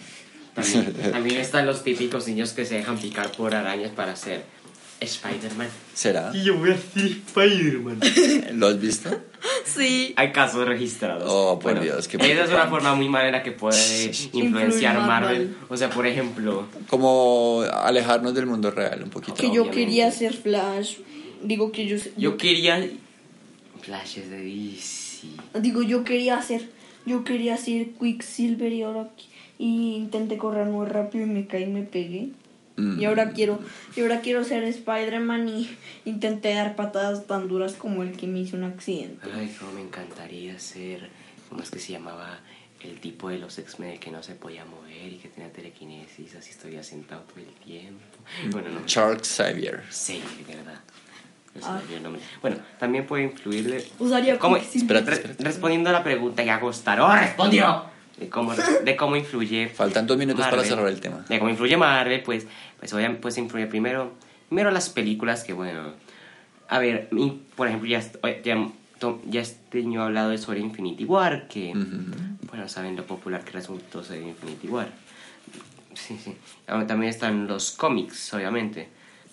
También, 0.55 0.93
también 1.13 1.41
están 1.41 1.67
los 1.67 1.83
típicos 1.83 2.27
niños 2.27 2.53
que 2.53 2.65
se 2.65 2.77
dejan 2.77 2.99
picar 2.99 3.33
por 3.33 3.55
arañas 3.55 3.91
para 3.93 4.17
ser 4.17 4.45
Spider-Man. 5.01 5.69
¿Será? 5.95 6.31
Y 6.33 6.45
yo 6.45 6.57
voy 6.57 6.71
a 6.71 6.77
ser 6.77 7.07
Spider-Man. 7.07 8.01
¿Lo 8.55 8.69
has 8.69 8.81
visto? 8.81 9.11
Sí. 9.65 10.15
Hay 10.17 10.33
casos 10.33 10.67
registrados. 10.67 11.25
Oh, 11.27 11.59
por 11.59 11.81
Dios, 11.81 12.07
qué 12.09 12.17
Esa 12.17 12.45
es 12.45 12.51
una 12.51 12.69
forma 12.69 12.95
muy 12.95 13.09
manera 13.09 13.43
que 13.43 13.53
puede 13.53 14.13
influenciar 14.33 14.97
Marvel. 15.01 15.09
Marvel. 15.09 15.57
O 15.69 15.77
sea, 15.77 15.91
por 15.91 16.07
ejemplo, 16.07 16.67
Como 16.89 17.63
alejarnos 17.73 18.35
del 18.35 18.47
mundo 18.47 18.71
real 18.71 19.03
un 19.03 19.11
poquito. 19.11 19.35
Que 19.35 19.49
yo 19.49 19.63
Obviamente. 19.63 19.77
quería 19.77 20.11
ser 20.11 20.35
Flash. 20.35 20.97
Digo 21.43 21.73
que 21.73 21.87
yo... 21.87 21.97
yo 22.17 22.37
quería 22.37 22.89
flashes 23.81 24.31
de 24.31 24.43
DC. 24.43 25.29
Digo, 25.61 25.83
yo 25.83 26.05
quería 26.05 26.39
hacer... 26.39 26.69
Yo 27.05 27.25
quería 27.25 27.57
ser 27.57 27.91
Quicksilver 27.93 28.73
y 28.73 28.83
ahora... 28.83 29.11
Y 29.59 29.95
intenté 29.95 30.39
correr 30.39 30.67
muy 30.67 30.87
rápido 30.87 31.25
y 31.25 31.29
me 31.29 31.47
caí 31.47 31.65
y 31.65 31.67
me 31.67 31.83
pegué. 31.83 32.31
Mm. 32.77 33.01
Y 33.01 33.05
ahora 33.05 33.33
quiero, 33.33 33.61
y 33.95 34.01
ahora 34.01 34.21
quiero 34.21 34.45
ser 34.45 34.65
Spider-Man 34.65 35.49
y 35.49 35.71
intenté 36.05 36.55
dar 36.55 36.75
patadas 36.75 37.27
tan 37.27 37.49
duras 37.49 37.75
como 37.75 38.03
el 38.03 38.17
que 38.17 38.27
me 38.27 38.41
hizo 38.41 38.57
un 38.57 38.65
accidente. 38.65 39.29
Ay, 39.35 39.55
cómo 39.59 39.73
me 39.73 39.83
encantaría 39.83 40.59
ser. 40.59 41.11
¿Cómo 41.49 41.63
es 41.63 41.71
que 41.71 41.79
se 41.79 41.93
llamaba? 41.93 42.41
El 42.81 42.99
tipo 42.99 43.29
de 43.29 43.39
los 43.39 43.57
X-Men 43.59 44.01
que 44.01 44.11
no 44.11 44.25
se 44.25 44.35
podía 44.35 44.65
mover 44.65 45.13
y 45.13 45.19
que 45.19 45.29
tenía 45.29 45.53
telequinesis, 45.53 46.35
así 46.35 46.51
estoy 46.51 46.83
sentado 46.83 47.23
todo 47.23 47.39
el 47.39 47.47
tiempo. 47.65 48.01
Bueno, 48.51 48.71
no. 48.71 48.85
Charles 48.87 49.29
Xavier. 49.29 49.85
Sí, 49.89 50.21
de 50.49 50.57
verdad. 50.57 50.81
No 51.61 51.81
el 51.95 52.03
nombre. 52.03 52.23
Bueno, 52.41 52.57
también 52.79 53.07
puede 53.07 53.25
influir 53.25 53.71
de... 53.71 53.87
Usaría 53.99 54.39
¿Cómo? 54.39 54.57
Espérate, 54.57 55.11
Re- 55.11 55.17
espérate. 55.17 55.45
Respondiendo 55.45 55.91
a 55.91 55.93
la 55.93 56.03
pregunta 56.03 56.43
que 56.45 56.51
Agostaro 56.51 57.13
respondió. 57.15 57.85
De 58.19 58.29
cómo, 58.29 58.55
de 58.55 58.97
cómo 58.97 59.17
influye... 59.17 59.69
Faltan 59.69 60.07
dos 60.07 60.17
minutos 60.17 60.41
para 60.45 60.57
Marvel. 60.57 60.69
cerrar 60.71 60.89
el 60.89 61.01
tema. 61.01 61.25
De 61.29 61.39
cómo 61.39 61.51
influye 61.51 61.77
Marvel, 61.77 62.23
pues, 62.23 62.47
pues 62.79 62.93
obviamente 62.95 63.21
pues 63.21 63.37
influye 63.39 63.67
primero, 63.67 64.13
Primero 64.49 64.71
las 64.71 64.89
películas 64.91 65.45
que, 65.45 65.53
bueno... 65.53 65.93
A 66.69 66.79
ver, 66.79 67.09
mi- 67.11 67.43
por 67.55 67.69
ejemplo, 67.69 67.89
ya, 67.89 68.01
ya, 68.43 68.69
ya 69.29 69.41
este 69.41 69.79
año 69.81 70.01
he 70.03 70.05
hablado 70.05 70.31
de 70.31 70.39
sobre 70.39 70.61
Infinity 70.61 71.05
War, 71.05 71.49
que... 71.49 71.73
Bueno, 72.49 72.69
saben 72.69 72.97
lo 72.97 73.05
popular 73.07 73.45
que 73.45 73.53
resultó 73.53 74.03
ser 74.03 74.23
Infinity 74.23 74.69
War. 74.69 74.89
Sí, 75.95 76.19
sí. 76.23 76.35
También 76.67 77.11
están 77.11 77.47
los 77.47 77.73
cómics, 77.73 78.33
obviamente. 78.33 78.89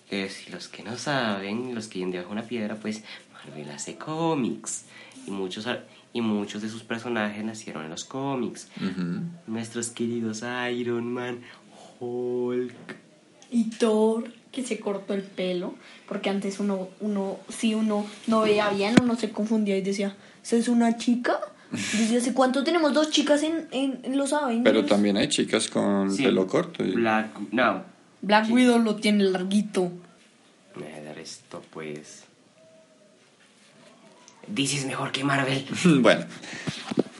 Que 0.10 0.28
si 0.30 0.52
los 0.52 0.68
que 0.68 0.84
no 0.84 0.98
saben, 0.98 1.76
los 1.76 1.88
que 1.88 2.00
viven 2.00 2.12
debajo 2.12 2.30
de 2.34 2.40
una 2.40 2.48
piedra, 2.48 2.76
pues 2.76 3.04
Marvel 3.34 3.70
hace 3.72 3.96
cómics. 3.96 4.86
Y 5.28 5.32
muchos, 5.32 5.68
y 6.14 6.22
muchos 6.22 6.62
de 6.62 6.70
sus 6.70 6.84
personajes 6.84 7.44
nacieron 7.44 7.84
en 7.84 7.92
los 7.92 8.06
cómics. 8.06 8.68
Nuestros 9.48 9.90
queridos 9.90 10.44
Iron 10.74 11.14
Man, 11.14 11.42
Hulk. 12.00 12.74
Y 13.52 13.70
Thor, 13.72 14.32
que 14.52 14.64
se 14.64 14.80
cortó 14.80 15.14
el 15.14 15.24
pelo, 15.24 15.76
porque 16.08 16.30
antes 16.30 16.60
uno, 16.60 16.90
uno, 17.00 17.40
si 17.50 17.74
uno 17.76 18.06
no 18.28 18.42
veía 18.42 18.70
bien, 18.70 18.96
uno 19.02 19.16
se 19.16 19.32
confundía 19.32 19.78
y 19.78 19.82
decía, 19.82 20.16
¿esa 20.44 20.56
es 20.56 20.68
una 20.68 20.98
chica? 20.98 21.40
Desde 21.72 22.18
hace 22.18 22.34
cuánto 22.34 22.64
tenemos 22.64 22.94
dos 22.94 23.12
chicas 23.12 23.44
en, 23.44 23.68
en, 23.72 24.00
en 24.04 24.18
los 24.18 24.34
Avengers. 24.34 24.64
Pero 24.64 24.86
también 24.86 25.18
hay 25.18 25.28
chicas 25.30 25.68
con 25.68 26.12
Sí, 26.12 26.24
pelo 26.24 26.48
corto. 26.48 26.84
y- 26.84 26.92
Black, 26.94 27.28
no. 27.52 27.84
Black 28.22 28.50
Widow 28.52 28.80
lo 28.80 28.96
tiene 28.96 29.24
larguito. 29.26 29.92
Eh, 30.80 31.02
De 31.04 31.14
resto, 31.14 31.62
pues. 31.72 32.24
DC 34.48 34.78
es 34.78 34.86
mejor 34.86 35.12
que 35.12 35.24
Marvel. 35.24 35.66
Bueno, 36.02 36.26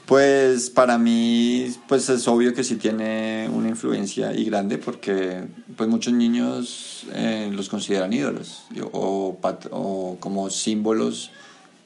pues 0.06 0.70
para 0.70 0.98
mí, 0.98 1.72
pues 1.88 2.08
es 2.08 2.26
obvio 2.26 2.52
que 2.54 2.64
sí 2.64 2.76
tiene 2.76 3.48
una 3.52 3.68
influencia 3.68 4.32
y 4.34 4.44
grande 4.44 4.78
porque 4.78 5.44
pues 5.76 5.88
muchos 5.88 6.12
niños 6.12 7.06
eh, 7.14 7.48
los 7.52 7.68
consideran 7.68 8.12
ídolos 8.12 8.64
o, 8.92 9.38
pat- 9.40 9.68
o 9.70 10.16
como 10.18 10.50
símbolos 10.50 11.30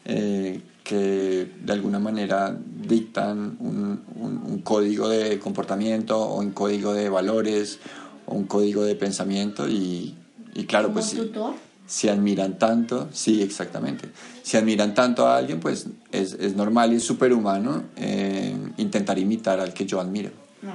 eh, 0.07 0.61
que 0.85 1.51
de 1.63 1.73
alguna 1.73 1.99
manera 1.99 2.57
dictan 2.89 3.57
un, 3.61 4.03
un- 4.17 4.43
un 4.47 4.59
código 4.63 5.09
de 5.11 5.39
comportamiento 5.39 6.19
o 6.19 6.41
un 6.41 6.53
código 6.53 6.95
de 6.95 7.11
valores 7.11 7.79
o 8.27 8.35
un 8.35 8.45
código 8.45 8.85
de 8.85 8.95
pensamiento 8.95 9.69
y, 9.69 10.15
y 10.55 10.65
claro, 10.65 10.89
¿Como 10.89 11.01
pues 11.01 11.33
Thor? 11.33 11.55
si 11.87 12.09
admiran 12.09 12.59
tanto, 12.59 13.09
sí, 13.13 13.43
exactamente. 13.43 14.09
Si 14.43 14.57
admiran 14.57 14.95
tanto 14.95 15.27
a 15.27 15.37
alguien, 15.37 15.61
pues 15.61 15.87
es, 16.13 16.33
es 16.35 16.57
normal 16.57 16.93
y 16.93 16.97
es 16.97 17.03
superhumano 17.03 17.85
eh, 17.97 18.57
intentar 18.79 19.19
imitar 19.19 19.61
al 19.61 19.75
que 19.75 19.85
yo 19.87 20.01
admiro. 20.01 20.31
No. 20.63 20.73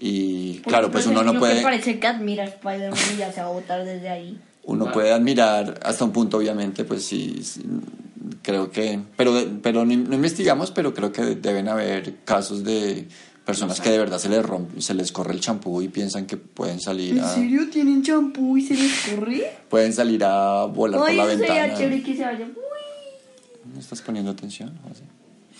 Y 0.00 0.54
Porque, 0.54 0.70
claro, 0.70 0.90
pues 0.90 1.06
uno 1.06 1.22
no 1.22 1.38
puede, 1.38 1.62
parece 1.62 1.98
que 1.98 2.06
admira 2.06 2.44
Spider-Man 2.44 2.98
y 3.14 3.16
ya 3.18 3.32
se 3.32 3.40
va 3.40 3.46
a 3.46 3.50
votar 3.50 3.84
desde 3.84 4.08
ahí. 4.08 4.38
uno 4.64 4.92
puede 4.92 5.12
admirar 5.12 5.80
hasta 5.82 6.04
un 6.04 6.12
punto, 6.12 6.36
obviamente, 6.38 6.84
pues 6.84 7.04
sí, 7.04 7.40
sí, 7.42 7.62
creo 8.42 8.70
que, 8.70 9.00
pero, 9.16 9.34
pero 9.62 9.84
no, 9.84 9.96
no 9.96 10.14
investigamos, 10.14 10.70
pero 10.70 10.94
creo 10.94 11.12
que 11.12 11.22
deben 11.36 11.68
haber 11.68 12.16
casos 12.24 12.64
de 12.64 13.08
personas 13.44 13.80
que 13.80 13.90
de 13.90 13.98
verdad 13.98 14.18
se 14.18 14.28
les 14.28 14.44
rompe, 14.44 14.80
se 14.80 14.94
les 14.94 15.12
corre 15.12 15.34
el 15.34 15.40
champú 15.40 15.82
y 15.82 15.88
piensan 15.88 16.26
que 16.26 16.36
pueden 16.36 16.80
salir 16.80 17.20
a, 17.20 17.34
tienen 17.70 18.02
champú 18.02 18.56
y 18.56 18.62
se 18.66 18.74
les 18.74 18.92
corre? 19.14 19.52
pueden 19.68 19.92
salir 19.92 20.22
a 20.24 20.64
volar 20.64 21.00
por 21.00 21.12
la 21.12 21.24
eso 21.32 21.38
sería 21.38 21.54
ventana. 21.54 21.78
chévere 21.78 22.02
que 22.02 22.16
se 22.16 22.24
vaya. 22.24 22.44
Uy. 22.46 23.72
¿No 23.74 23.80
estás 23.80 24.00
poniendo 24.02 24.30
atención? 24.30 24.78
José? 24.88 25.02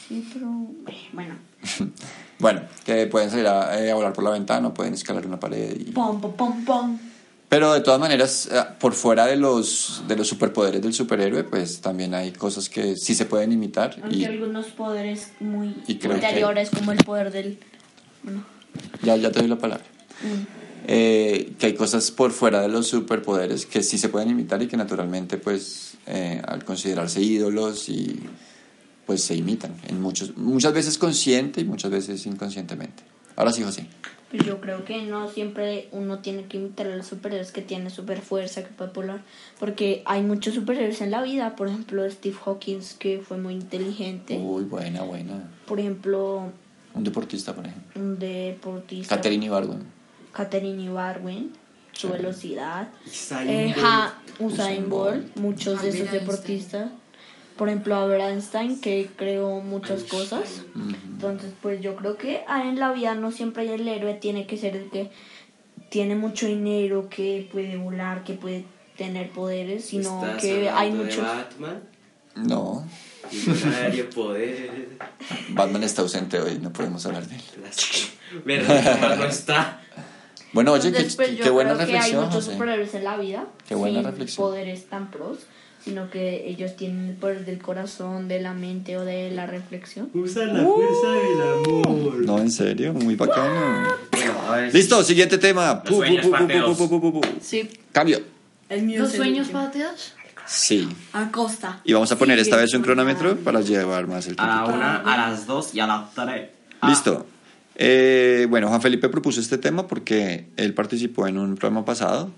Sí, 0.08 0.28
pero... 0.32 0.48
eh, 0.88 1.08
Bueno. 1.12 1.34
Bueno, 2.38 2.62
que 2.84 3.06
pueden 3.06 3.30
salir 3.30 3.46
a, 3.46 3.80
eh, 3.80 3.90
a 3.90 3.94
volar 3.94 4.12
por 4.12 4.24
la 4.24 4.30
ventana, 4.30 4.68
o 4.68 4.74
pueden 4.74 4.92
escalar 4.92 5.24
una 5.26 5.38
pared. 5.38 5.80
y- 5.80 5.92
Pom, 5.92 6.20
pom, 6.20 6.32
pom, 6.34 6.64
pom. 6.64 6.98
Pero 7.48 7.72
de 7.72 7.80
todas 7.80 8.00
maneras, 8.00 8.48
eh, 8.52 8.60
por 8.80 8.92
fuera 8.92 9.26
de 9.26 9.36
los, 9.36 10.02
de 10.08 10.16
los 10.16 10.26
superpoderes 10.26 10.82
del 10.82 10.92
superhéroe, 10.92 11.44
pues 11.44 11.80
también 11.80 12.12
hay 12.12 12.32
cosas 12.32 12.68
que 12.68 12.96
sí 12.96 13.14
se 13.14 13.24
pueden 13.26 13.52
imitar. 13.52 13.96
Aunque 14.02 14.16
Y 14.16 14.24
algunos 14.24 14.66
poderes 14.66 15.28
muy 15.40 15.76
y 15.86 15.94
creo 15.98 16.18
que- 16.18 16.26
anteriores, 16.26 16.70
como 16.70 16.90
el 16.92 16.98
poder 17.04 17.30
del... 17.30 17.58
Bueno, 18.24 18.42
ya, 19.02 19.16
ya 19.16 19.30
te 19.30 19.38
doy 19.40 19.48
la 19.48 19.58
palabra. 19.58 19.84
mm, 20.22 20.64
Eh, 20.86 21.54
que 21.58 21.66
hay 21.66 21.74
cosas 21.74 22.10
por 22.10 22.30
fuera 22.32 22.60
de 22.60 22.68
los 22.68 22.88
superpoderes 22.88 23.64
que 23.64 23.82
sí 23.82 23.96
se 23.96 24.10
pueden 24.10 24.28
imitar 24.28 24.60
y 24.62 24.66
que 24.66 24.76
naturalmente, 24.76 25.38
pues, 25.38 25.94
eh, 26.06 26.42
al 26.46 26.62
considerarse 26.64 27.22
ídolos 27.22 27.88
y 27.88 28.20
pues 29.06 29.22
se 29.22 29.34
imitan 29.34 29.74
en 29.88 30.00
muchos, 30.02 30.36
muchas 30.36 30.74
veces 30.74 30.98
consciente 30.98 31.62
y 31.62 31.64
muchas 31.64 31.90
veces 31.90 32.26
inconscientemente. 32.26 33.02
Ahora 33.36 33.50
sí, 33.52 33.62
José. 33.62 33.86
pues 34.30 34.44
yo 34.46 34.60
creo 34.60 34.84
que 34.84 35.02
no 35.02 35.30
siempre 35.30 35.88
uno 35.92 36.18
tiene 36.18 36.44
que 36.46 36.56
imitar 36.58 36.86
a 36.88 36.96
los 36.96 37.06
superhéroes 37.06 37.50
que 37.52 37.62
tienen 37.62 37.88
super 37.90 38.20
fuerza, 38.20 38.62
que 38.62 38.70
puede 38.70 38.90
volar. 38.92 39.22
Porque 39.60 40.02
hay 40.06 40.22
muchos 40.22 40.54
superhéroes 40.54 41.00
en 41.00 41.10
la 41.12 41.22
vida. 41.22 41.54
Por 41.56 41.68
ejemplo, 41.68 42.08
Steve 42.10 42.36
Hawkins, 42.44 42.94
que 42.94 43.20
fue 43.26 43.38
muy 43.38 43.54
inteligente. 43.54 44.36
Uy, 44.38 44.64
buena, 44.64 45.02
buena. 45.02 45.48
Por 45.66 45.78
ejemplo, 45.80 46.50
Un 46.94 47.04
deportista, 47.04 47.54
por 47.54 47.66
ejemplo. 47.66 48.00
un 48.02 48.18
deportista. 48.18 49.16
Catherine 49.16 49.46
Ibargüen. 49.46 49.82
Catherine 50.32 50.82
Ibargüen, 50.82 51.50
su 51.92 52.08
velocidad. 52.08 52.88
Usain 53.06 53.48
Eh, 53.48 53.64
Bolt. 53.74 53.78
ja, 53.84 54.18
Usain 54.40 54.88
Bolt, 54.90 55.36
muchos 55.36 55.82
de 55.82 55.88
esos 55.90 56.10
deportistas. 56.10 56.90
Por 57.56 57.68
ejemplo, 57.68 57.94
Albert 57.94 58.22
Einstein, 58.30 58.80
que 58.80 59.08
creó 59.16 59.60
muchas 59.60 60.02
cosas. 60.04 60.62
Entonces, 60.74 61.52
pues 61.62 61.80
yo 61.80 61.94
creo 61.94 62.16
que 62.16 62.42
ah, 62.48 62.68
en 62.68 62.80
la 62.80 62.90
vida 62.92 63.14
no 63.14 63.30
siempre 63.30 63.72
el 63.72 63.86
héroe 63.86 64.14
tiene 64.14 64.46
que 64.46 64.56
ser 64.56 64.74
el 64.76 64.90
que 64.90 65.10
tiene 65.88 66.16
mucho 66.16 66.46
dinero, 66.46 67.08
que 67.08 67.48
puede 67.52 67.76
volar, 67.76 68.24
que 68.24 68.34
puede 68.34 68.64
tener 68.96 69.30
poderes, 69.30 69.84
sino 69.84 70.24
¿Estás 70.24 70.42
que 70.42 70.68
hay 70.68 70.88
hablando 70.88 70.98
de 70.98 71.04
muchos... 71.04 71.24
Batman? 71.24 71.82
No, 72.36 72.86
Millonario, 73.32 74.10
poder. 74.10 74.88
Batman 75.50 75.82
está 75.84 76.02
ausente 76.02 76.38
hoy, 76.40 76.58
no 76.60 76.72
podemos 76.72 77.04
hablar 77.06 77.26
de 77.26 77.36
él. 77.36 77.42
¿Verdad? 78.44 79.16
No 79.18 79.24
está. 79.24 79.80
Bueno, 80.52 80.72
oye, 80.72 80.92
qué, 80.92 81.04
pues, 81.16 81.30
qué 81.42 81.50
buena 81.50 81.74
creo 81.74 81.86
que 81.86 81.92
hay 81.94 81.98
reflexión, 82.00 82.24
muchos 82.26 82.44
José. 82.44 82.52
superhéroes 82.52 82.94
en 82.94 83.04
la 83.04 83.16
vida 83.16 83.46
Qué 83.66 83.74
buena 83.74 84.00
sin 84.00 84.08
reflexión. 84.10 84.46
poderes 84.46 84.84
tan 84.88 85.10
pros, 85.10 85.38
sino 85.84 86.10
que 86.10 86.48
ellos 86.48 86.76
tienen 86.76 87.08
el 87.08 87.16
poder 87.16 87.44
del 87.44 87.58
corazón, 87.60 88.28
de 88.28 88.40
la 88.40 88.52
mente 88.52 88.96
o 88.96 89.04
de 89.04 89.30
la 89.32 89.46
reflexión. 89.46 90.10
Usa 90.14 90.44
la 90.46 90.62
fuerza 90.64 91.08
del 91.10 91.42
amor. 91.42 92.14
No, 92.24 92.38
en 92.38 92.50
serio, 92.52 92.92
muy 92.92 93.16
bacano. 93.16 93.88
Bueno, 94.12 94.34
a 94.48 94.56
ver. 94.56 94.74
Listo, 94.74 95.02
siguiente 95.02 95.38
tema. 95.38 95.82
Sueños. 95.86 96.26
Sí, 97.40 97.68
Cambio. 97.90 98.20
el 98.68 98.82
mío 98.84 99.00
¿Los 99.00 99.08
es 99.08 99.14
el 99.14 99.20
sueños 99.20 99.46
último. 99.48 99.64
pateados? 99.64 100.12
Sí. 100.46 100.88
Acosta. 101.12 101.80
Y 101.84 101.92
vamos 101.92 102.10
a 102.12 102.18
poner 102.18 102.38
esta 102.38 102.56
vez 102.56 102.72
un 102.74 102.82
cronómetro 102.82 103.36
para 103.36 103.60
llevar 103.60 104.06
más 104.06 104.26
el 104.26 104.34
A 104.38 104.46
la 104.46 104.54
tiempo. 104.64 104.76
una, 104.76 104.96
a 104.96 105.30
las 105.30 105.46
dos 105.46 105.74
y 105.74 105.80
a 105.80 105.86
las 105.86 106.12
tres. 106.14 106.50
Ah, 106.80 106.88
Listo. 106.88 107.26
Eh, 107.76 108.46
bueno, 108.48 108.68
Juan 108.68 108.80
Felipe 108.82 109.08
propuso 109.08 109.40
este 109.40 109.58
tema 109.58 109.86
porque 109.86 110.46
él 110.56 110.74
participó 110.74 111.26
en 111.26 111.38
un 111.38 111.56
programa 111.56 111.84
pasado 111.84 112.30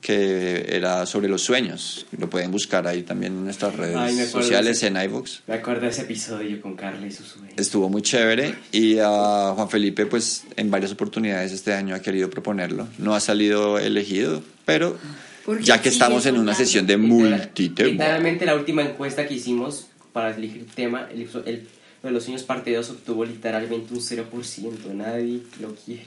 que 0.00 0.66
era 0.68 1.06
sobre 1.06 1.28
los 1.28 1.42
sueños. 1.42 2.06
Lo 2.18 2.28
pueden 2.28 2.50
buscar 2.50 2.88
ahí 2.88 3.02
también 3.02 3.34
en 3.34 3.44
nuestras 3.44 3.76
redes 3.76 3.96
Ay, 3.96 4.26
sociales, 4.26 4.80
de 4.80 4.88
en 4.88 4.96
iVoox. 4.96 5.40
Me 5.46 5.54
acuerdo 5.54 5.82
de 5.82 5.88
ese 5.88 6.02
episodio 6.02 6.60
con 6.60 6.74
Carla 6.74 7.06
y 7.06 7.12
sus 7.12 7.26
sueños. 7.28 7.52
Estuvo 7.56 7.88
muy 7.88 8.02
chévere 8.02 8.56
y 8.72 8.98
a 8.98 9.52
Juan 9.54 9.68
Felipe 9.70 10.06
pues 10.06 10.44
en 10.56 10.70
varias 10.72 10.90
oportunidades 10.90 11.52
este 11.52 11.72
año 11.72 11.94
ha 11.94 12.00
querido 12.00 12.28
proponerlo. 12.30 12.88
No 12.98 13.14
ha 13.14 13.20
salido 13.20 13.78
elegido, 13.78 14.42
pero 14.64 14.98
Porque 15.44 15.64
ya 15.64 15.80
que 15.82 15.88
estamos 15.88 16.24
en 16.26 16.38
una 16.38 16.54
sesión 16.54 16.86
de 16.86 16.96
multitema. 16.96 17.88
Literalmente 17.90 18.46
la 18.46 18.54
última 18.54 18.82
encuesta 18.82 19.26
que 19.26 19.34
hicimos 19.34 19.86
para 20.12 20.34
elegir 20.36 20.66
tema, 20.74 21.08
el, 21.12 21.22
el- 21.46 21.68
lo 22.02 22.08
de 22.08 22.14
los 22.14 22.24
sueños 22.24 22.42
parte 22.42 22.74
2 22.74 22.90
obtuvo 22.90 23.24
literalmente 23.24 23.94
un 23.94 24.00
0%. 24.00 24.92
Nadie 24.94 25.40
lo 25.60 25.72
quiere. 25.74 26.06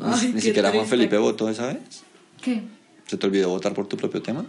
Ay, 0.00 0.32
Ni 0.34 0.40
siquiera 0.40 0.70
Juan. 0.72 0.86
Felipe 0.86 1.18
votó 1.18 1.48
esa 1.50 1.66
vez. 1.68 1.78
¿Qué? 2.42 2.62
¿Se 3.06 3.16
te 3.18 3.26
olvidó 3.26 3.50
votar 3.50 3.74
por 3.74 3.86
tu 3.86 3.96
propio 3.96 4.22
tema? 4.22 4.44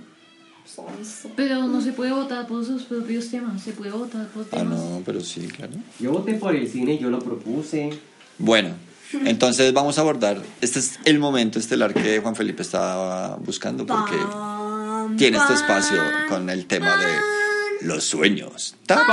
Pero 1.35 1.67
no 1.67 1.81
se 1.81 1.91
puede 1.91 2.11
votar 2.11 2.47
por 2.47 2.65
sus 2.65 2.83
propios 2.83 3.29
temas, 3.29 3.61
se 3.61 3.71
puede 3.73 3.91
votar 3.91 4.27
por 4.29 4.43
Ah, 4.51 4.57
temas. 4.57 4.79
no, 4.79 5.01
pero 5.05 5.21
sí, 5.21 5.41
claro. 5.47 5.73
Yo 5.99 6.11
voté 6.11 6.33
por 6.35 6.55
el 6.55 6.67
cine, 6.67 6.97
yo 6.97 7.09
lo 7.09 7.19
propuse. 7.19 7.91
Bueno, 8.37 8.69
entonces 9.25 9.73
vamos 9.73 9.97
a 9.97 10.01
abordar. 10.01 10.41
Este 10.61 10.79
es 10.79 10.99
el 11.05 11.19
momento 11.19 11.59
estelar 11.59 11.93
que 11.93 12.19
Juan 12.19 12.35
Felipe 12.35 12.61
estaba 12.61 13.35
buscando 13.37 13.85
porque 13.85 14.17
tiene 15.17 15.37
este 15.37 15.53
espacio 15.53 16.01
con 16.29 16.49
el 16.49 16.65
tema 16.65 16.95
de 16.97 17.87
los 17.87 18.03
sueños. 18.03 18.75
Ta. 18.85 19.05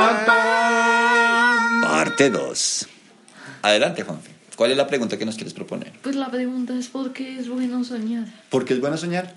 Parte 1.83 2.31
2. 2.31 2.87
Adelante, 3.63 4.03
Juan. 4.03 4.19
¿Cuál 4.57 4.71
es 4.73 4.77
la 4.77 4.87
pregunta 4.87 5.17
que 5.19 5.25
nos 5.25 5.35
quieres 5.37 5.55
proponer? 5.55 5.93
Pues 6.03 6.15
la 6.17 6.31
pregunta 6.31 6.75
es 6.79 6.89
por 6.89 7.13
qué 7.13 7.39
es 7.39 7.49
bueno 7.49 7.83
soñar. 7.85 8.27
¿Por 8.51 8.65
qué 8.65 8.75
es 8.75 8.81
bueno 8.81 8.97
soñar? 8.97 9.35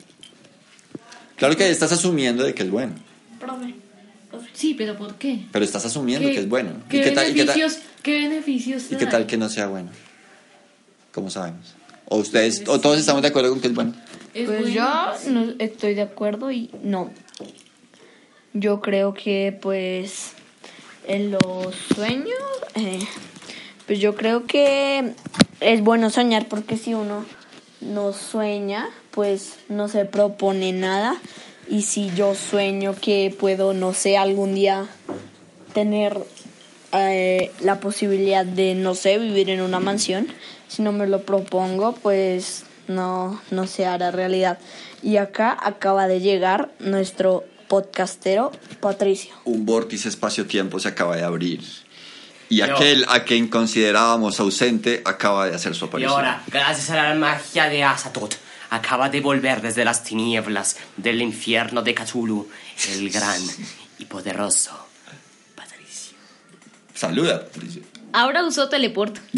Claro 1.38 1.56
que 1.56 1.70
estás 1.70 1.92
asumiendo 1.92 2.44
de 2.44 2.54
que 2.54 2.64
es 2.64 2.70
bueno, 2.72 2.94
profe. 3.40 3.76
Sí, 4.54 4.74
pero 4.74 4.98
¿por 4.98 5.16
qué? 5.16 5.46
pero 5.52 5.64
estás 5.66 5.86
asumiendo 5.86 6.28
que 6.30 6.40
es 6.40 6.48
bueno. 6.50 6.72
¿Qué, 6.90 6.98
¿Y 7.00 7.04
qué 7.04 7.12
tal- 7.12 7.30
y 7.30 7.34
qué 7.34 7.46
tal- 7.46 7.56
beneficios, 7.56 7.84
qué 8.04 8.20
beneficios 8.22 8.84
¿Y 8.92 8.96
qué 8.96 9.06
tal 9.06 9.26
que 9.26 9.38
no 9.38 9.50
sea 9.50 9.68
bueno? 9.68 9.90
¿Cómo 11.16 11.30
sabemos? 11.30 11.76
¿O 12.10 12.18
ustedes, 12.18 12.68
o 12.68 12.82
todos 12.82 13.00
estamos 13.00 13.22
de 13.22 13.30
acuerdo 13.30 13.50
con 13.52 13.62
que 13.62 13.68
es 13.68 13.74
bueno? 13.74 13.94
Es 14.34 14.48
Pues 14.48 14.64
bueno, 14.64 14.68
yo 14.68 15.32
no 15.32 15.54
estoy 15.60 15.94
de 15.94 16.02
acuerdo 16.02 16.52
y 16.52 16.70
no. 16.84 17.10
Yo 18.52 18.82
creo 18.82 19.14
que 19.14 19.58
pues 19.62 20.34
en 21.08 21.32
los 21.32 21.74
sueños, 21.96 22.38
eh, 22.76 23.00
pues 23.88 24.00
yo 24.00 24.16
creo 24.16 24.46
que 24.46 25.14
es 25.62 25.82
bueno 25.82 26.10
soñar 26.10 26.50
porque 26.50 26.76
si 26.76 26.94
uno 26.94 27.26
no 27.80 28.12
sueña, 28.12 28.90
pues 29.12 29.54
no 29.70 29.88
se 29.88 30.04
propone 30.04 30.74
nada. 30.74 31.16
Y 31.70 31.84
si 31.84 32.12
yo 32.14 32.36
sueño 32.36 32.94
que 32.94 33.34
puedo, 33.40 33.74
no 33.74 33.94
sé, 33.94 34.18
algún 34.18 34.54
día 34.54 34.86
tener 35.74 36.18
eh, 36.92 37.52
la 37.62 37.80
posibilidad 37.80 38.46
de, 38.46 38.76
no 38.76 38.96
sé, 38.96 39.18
vivir 39.18 39.50
en 39.50 39.62
una 39.62 39.80
mansión, 39.80 40.28
si 40.76 40.82
no 40.82 40.92
me 40.92 41.08
lo 41.08 41.22
propongo, 41.22 41.94
pues 41.96 42.64
no, 42.88 43.42
no 43.50 43.66
se 43.66 43.86
hará 43.86 44.12
realidad. 44.12 44.60
Y 45.02 45.16
acá 45.18 45.58
acaba 45.62 46.08
de 46.08 46.20
llegar 46.20 46.72
nuestro 46.80 47.46
podcastero 47.70 48.52
Patricio. 48.82 49.34
Un 49.46 49.66
vórtice 49.66 50.10
espacio-tiempo 50.10 50.80
se 50.80 50.90
acaba 50.90 51.16
de 51.16 51.24
abrir. 51.24 51.62
Y 52.50 52.58
Yo. 52.58 52.66
aquel 52.66 53.06
a 53.08 53.24
quien 53.24 53.48
considerábamos 53.48 54.40
ausente 54.42 55.02
acaba 55.06 55.48
de 55.48 55.56
hacer 55.56 55.74
su 55.76 55.86
Y 55.86 55.88
aparición. 55.88 56.14
ahora, 56.14 56.44
gracias 56.48 56.90
a 56.90 56.96
la 56.96 57.16
magia 57.16 57.70
de 57.70 57.84
Azatoth, 57.84 58.36
acaba 58.70 59.10
de 59.10 59.22
volver 59.22 59.62
desde 59.62 59.86
las 59.86 60.04
tinieblas 60.04 60.76
del 60.98 61.22
infierno 61.22 61.82
de 61.84 61.96
Cthulhu, 61.96 62.50
el 62.92 63.10
gran 63.10 63.42
y 63.98 64.06
poderoso 64.06 64.72
Patricio. 65.56 66.18
Saluda, 66.94 67.46
Patricio. 67.46 67.82
Ahora 68.16 68.44
usó 68.46 68.70
teleporto. 68.70 69.20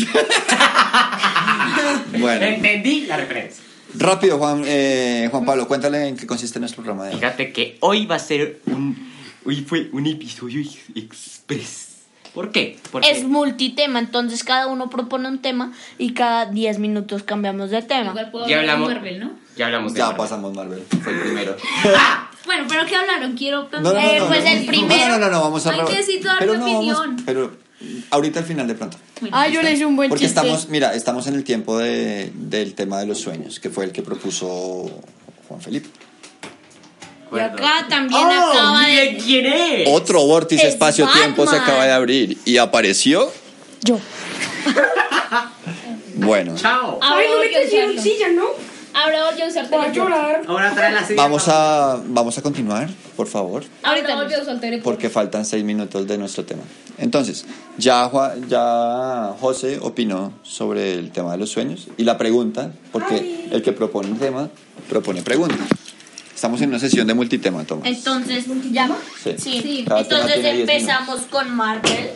Bueno, 2.19 2.45
Entendí 2.45 3.01
la 3.05 3.17
referencia. 3.17 3.63
rápido, 3.95 4.37
Juan, 4.37 4.63
eh, 4.65 5.27
Juan 5.31 5.45
Pablo, 5.45 5.67
cuéntale 5.67 6.07
en 6.07 6.17
qué 6.17 6.25
consiste 6.25 6.59
nuestro 6.59 6.83
programa 6.83 7.05
de 7.05 7.11
hoy. 7.13 7.19
Fíjate 7.19 7.51
que 7.53 7.77
hoy 7.81 8.05
va 8.05 8.15
a 8.15 8.19
ser 8.19 8.59
un. 8.65 9.11
Hoy 9.45 9.57
fue 9.67 9.89
un 9.93 10.07
episodio 10.07 10.59
ex- 10.61 10.77
express. 10.95 11.83
¿Por 12.33 12.51
qué? 12.51 12.77
Porque 12.91 13.09
Es 13.09 13.23
multitema, 13.23 13.99
entonces 13.99 14.43
cada 14.43 14.67
uno 14.67 14.89
propone 14.89 15.27
un 15.27 15.39
tema 15.39 15.71
y 15.97 16.13
cada 16.13 16.45
10 16.47 16.79
minutos 16.79 17.23
cambiamos 17.23 17.69
de 17.71 17.81
tema. 17.81 18.09
Igual 18.11 18.31
puedo 18.31 18.47
Ya 18.47 18.59
hablar 18.59 18.77
de 18.77 18.83
hablamos. 18.83 18.93
Marvel, 19.03 19.19
¿no? 19.19 19.31
Ya 19.55 19.65
hablamos 19.67 19.93
de 19.93 19.99
Ya 19.99 20.05
Marvel. 20.07 20.17
pasamos, 20.21 20.53
Marvel. 20.55 20.83
Fue 21.03 21.13
el 21.13 21.19
primero. 21.19 21.55
Bueno, 22.45 22.63
pero 22.69 22.85
¿qué 22.85 22.95
hablaron? 22.95 23.33
Quiero 23.35 23.67
No, 23.73 23.81
no, 23.81 23.91
no, 23.93 23.99
Eh, 23.99 24.19
no, 24.19 24.27
pues 24.27 24.41
no, 24.45 24.49
el 24.51 24.61
no, 24.61 24.67
primero. 24.67 25.05
No, 25.09 25.17
no, 25.17 25.25
no, 25.25 25.31
no, 25.31 25.41
vamos 25.41 25.67
a 25.67 25.71
Hay 25.71 25.81
que 25.85 25.97
decir 25.97 26.21
toda 26.21 26.39
mi 26.39 26.47
vamos- 26.47 26.61
opinión. 26.77 27.17
pero 27.25 27.51
ahorita 28.09 28.39
al 28.39 28.45
final 28.45 28.67
de 28.67 28.75
pronto. 28.75 28.97
Ah, 29.31 29.47
yo 29.47 29.61
le 29.61 29.71
hice 29.71 29.85
un 29.85 29.95
buen 29.95 30.09
Porque 30.09 30.25
chiste. 30.25 30.39
estamos, 30.39 30.69
mira, 30.69 30.93
estamos 30.93 31.27
en 31.27 31.35
el 31.35 31.43
tiempo 31.43 31.77
de, 31.77 32.31
del 32.33 32.73
tema 32.73 32.99
de 32.99 33.05
los 33.07 33.19
sueños, 33.19 33.59
que 33.59 33.69
fue 33.69 33.85
el 33.85 33.91
que 33.91 34.01
propuso 34.01 34.89
Juan 35.47 35.61
Felipe. 35.61 35.89
Y 37.31 37.39
acá 37.39 37.85
también 37.89 38.25
¡Oh! 38.25 38.51
acaba 38.51 38.87
de... 38.87 39.17
quién 39.17 39.45
es! 39.45 39.87
Otro 39.89 40.25
vórtice 40.25 40.67
Es 40.67 40.73
espacio-tiempo 40.73 41.45
se 41.45 41.57
acaba 41.57 41.85
de 41.85 41.91
abrir 41.91 42.37
y 42.45 42.57
apareció. 42.57 43.31
Yo. 43.83 43.99
Bueno, 46.15 46.55
¡Chao! 46.55 46.99
Ahora 47.01 47.23
Ay, 47.23 47.27
no 47.29 47.93
me 47.93 48.01
silla, 48.01 48.29
¿no? 48.29 48.45
Ahora 49.03 49.31
voy 49.31 49.41
a 49.41 49.47
usar 49.47 49.69
Para 49.69 49.83
teleporto. 49.91 50.09
llorar. 50.15 50.41
Ahora 50.47 50.73
trae 50.73 50.91
la 50.93 51.05
silla. 51.05 51.21
vamos 51.21 51.47
a, 51.47 52.01
vamos 52.07 52.37
a 52.37 52.41
continuar, 52.41 52.89
por 53.15 53.27
favor, 53.27 53.63
Ahorita 53.83 54.15
voy 54.15 54.33
a 54.33 54.41
usar 54.41 54.59
teleporto. 54.59 54.83
porque 54.83 55.09
faltan 55.09 55.45
seis 55.45 55.63
minutos 55.63 56.07
de 56.07 56.17
nuestro 56.17 56.45
tema. 56.45 56.63
Entonces, 56.97 57.45
ya, 57.77 58.05
Juan- 58.05 58.47
ya 58.49 59.33
José 59.39 59.77
opinó 59.81 60.33
sobre 60.43 60.93
el 60.93 61.11
tema 61.11 61.31
de 61.33 61.37
los 61.37 61.49
sueños 61.51 61.87
y 61.97 62.03
la 62.03 62.17
pregunta, 62.17 62.71
porque 62.91 63.47
el 63.51 63.61
que 63.61 63.71
propone 63.71 64.09
un 64.11 64.17
tema 64.17 64.49
propone 64.89 65.21
pregunta. 65.21 65.55
Estamos 66.33 66.61
en 66.61 66.69
una 66.69 66.79
sesión 66.79 67.05
de 67.07 67.13
multitema, 67.13 67.63
Tomás. 67.65 67.87
Entonces, 67.87 68.45
ya. 68.71 68.89
Sí. 69.23 69.35
Sí. 69.37 69.85
Cada 69.87 70.03
tema 70.03 70.21
Entonces 70.21 70.41
tiene 70.41 70.61
empezamos 70.61 71.21
con 71.31 71.55
Marvel 71.55 72.09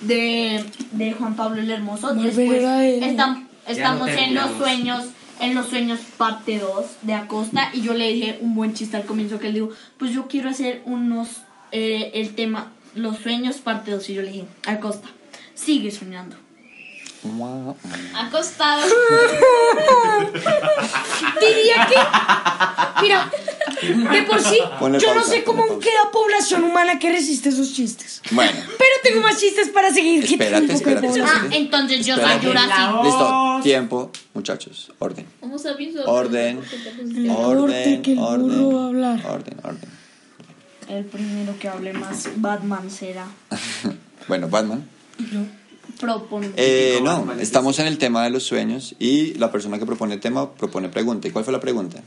de, 0.00 0.64
de 0.92 1.12
Juan 1.12 1.34
Pablo 1.36 1.60
el 1.60 1.70
Hermoso. 1.70 2.08
Marvel 2.14 2.24
Después 2.36 2.58
era 2.60 2.84
él. 2.86 3.02
estam- 3.02 3.46
estamos 3.66 4.08
en 4.08 4.34
los 4.34 4.44
terminamos. 4.50 4.58
sueños, 4.58 5.04
en 5.40 5.54
los 5.54 5.68
sueños 5.68 6.00
parte 6.16 6.58
2 6.58 6.86
de 7.02 7.14
Acosta 7.14 7.70
y 7.72 7.82
yo 7.82 7.94
le 7.94 8.12
dije 8.12 8.38
un 8.40 8.54
buen 8.54 8.74
chiste 8.74 8.96
al 8.96 9.04
comienzo 9.04 9.38
que 9.38 9.48
él 9.48 9.54
dijo, 9.54 9.70
pues 9.98 10.12
yo 10.12 10.28
quiero 10.28 10.50
hacer 10.50 10.82
unos 10.84 11.42
eh, 11.72 12.12
el 12.14 12.34
tema 12.34 12.72
los 12.94 13.18
sueños 13.18 13.56
parte 13.56 13.90
2 13.90 14.10
y 14.10 14.14
yo 14.14 14.22
le 14.22 14.32
dije, 14.32 14.46
Acosta, 14.66 15.08
sigue 15.54 15.90
soñando. 15.90 16.36
Acostado. 18.14 18.82
Diría 21.40 21.86
que. 21.88 21.96
Mira, 23.02 23.30
de 24.12 24.22
por 24.22 24.40
sí, 24.40 24.58
Ponle 24.78 24.98
yo 24.98 25.14
no 25.14 25.22
sé 25.22 25.44
cómo 25.44 25.66
ponle 25.66 25.84
queda 25.84 26.10
población 26.12 26.64
humana 26.64 26.98
que 26.98 27.10
resiste 27.10 27.50
esos 27.50 27.72
chistes. 27.74 28.22
Bueno, 28.30 28.52
Pero 28.66 28.90
tengo 29.02 29.20
más 29.20 29.38
chistes 29.38 29.68
para 29.68 29.92
seguir 29.92 30.24
Espérate, 30.24 30.66
quitando 30.66 30.72
un 30.72 30.78
poco 30.78 30.90
de 30.90 30.94
espérate, 30.94 31.20
población. 31.20 31.50
Ah, 31.52 31.56
entonces 31.56 32.06
yo 32.06 32.14
soy 32.16 32.38
Jurassic. 32.42 33.04
listo, 33.04 33.60
tiempo, 33.62 34.10
muchachos, 34.34 34.92
orden. 34.98 35.26
Vamos 35.40 35.66
a 35.66 35.72
Orden, 36.06 36.06
orden, 36.06 37.26
norte 37.26 38.00
que 38.02 38.12
el 38.12 38.18
orden, 38.18 38.48
burro 38.48 38.76
va 38.76 38.82
a 38.82 38.86
hablar. 38.88 39.26
orden, 39.26 39.56
orden. 39.62 39.90
El 40.88 41.04
primero 41.04 41.58
que 41.58 41.68
hable 41.68 41.92
más 41.92 42.28
Batman 42.36 42.90
será. 42.90 43.26
Bueno, 44.28 44.48
Batman. 44.48 44.84
Propone. 46.00 46.50
Eh, 46.56 47.00
no, 47.02 47.32
estamos 47.40 47.78
en 47.78 47.86
el 47.86 47.98
tema 47.98 48.22
de 48.24 48.30
los 48.30 48.42
sueños 48.44 48.94
y 48.98 49.34
la 49.34 49.50
persona 49.50 49.78
que 49.78 49.86
propone 49.86 50.18
tema 50.18 50.52
propone 50.52 50.88
pregunta. 50.88 51.26
¿Y 51.28 51.30
cuál 51.30 51.44
fue 51.44 51.52
la 51.52 51.60
pregunta? 51.60 52.02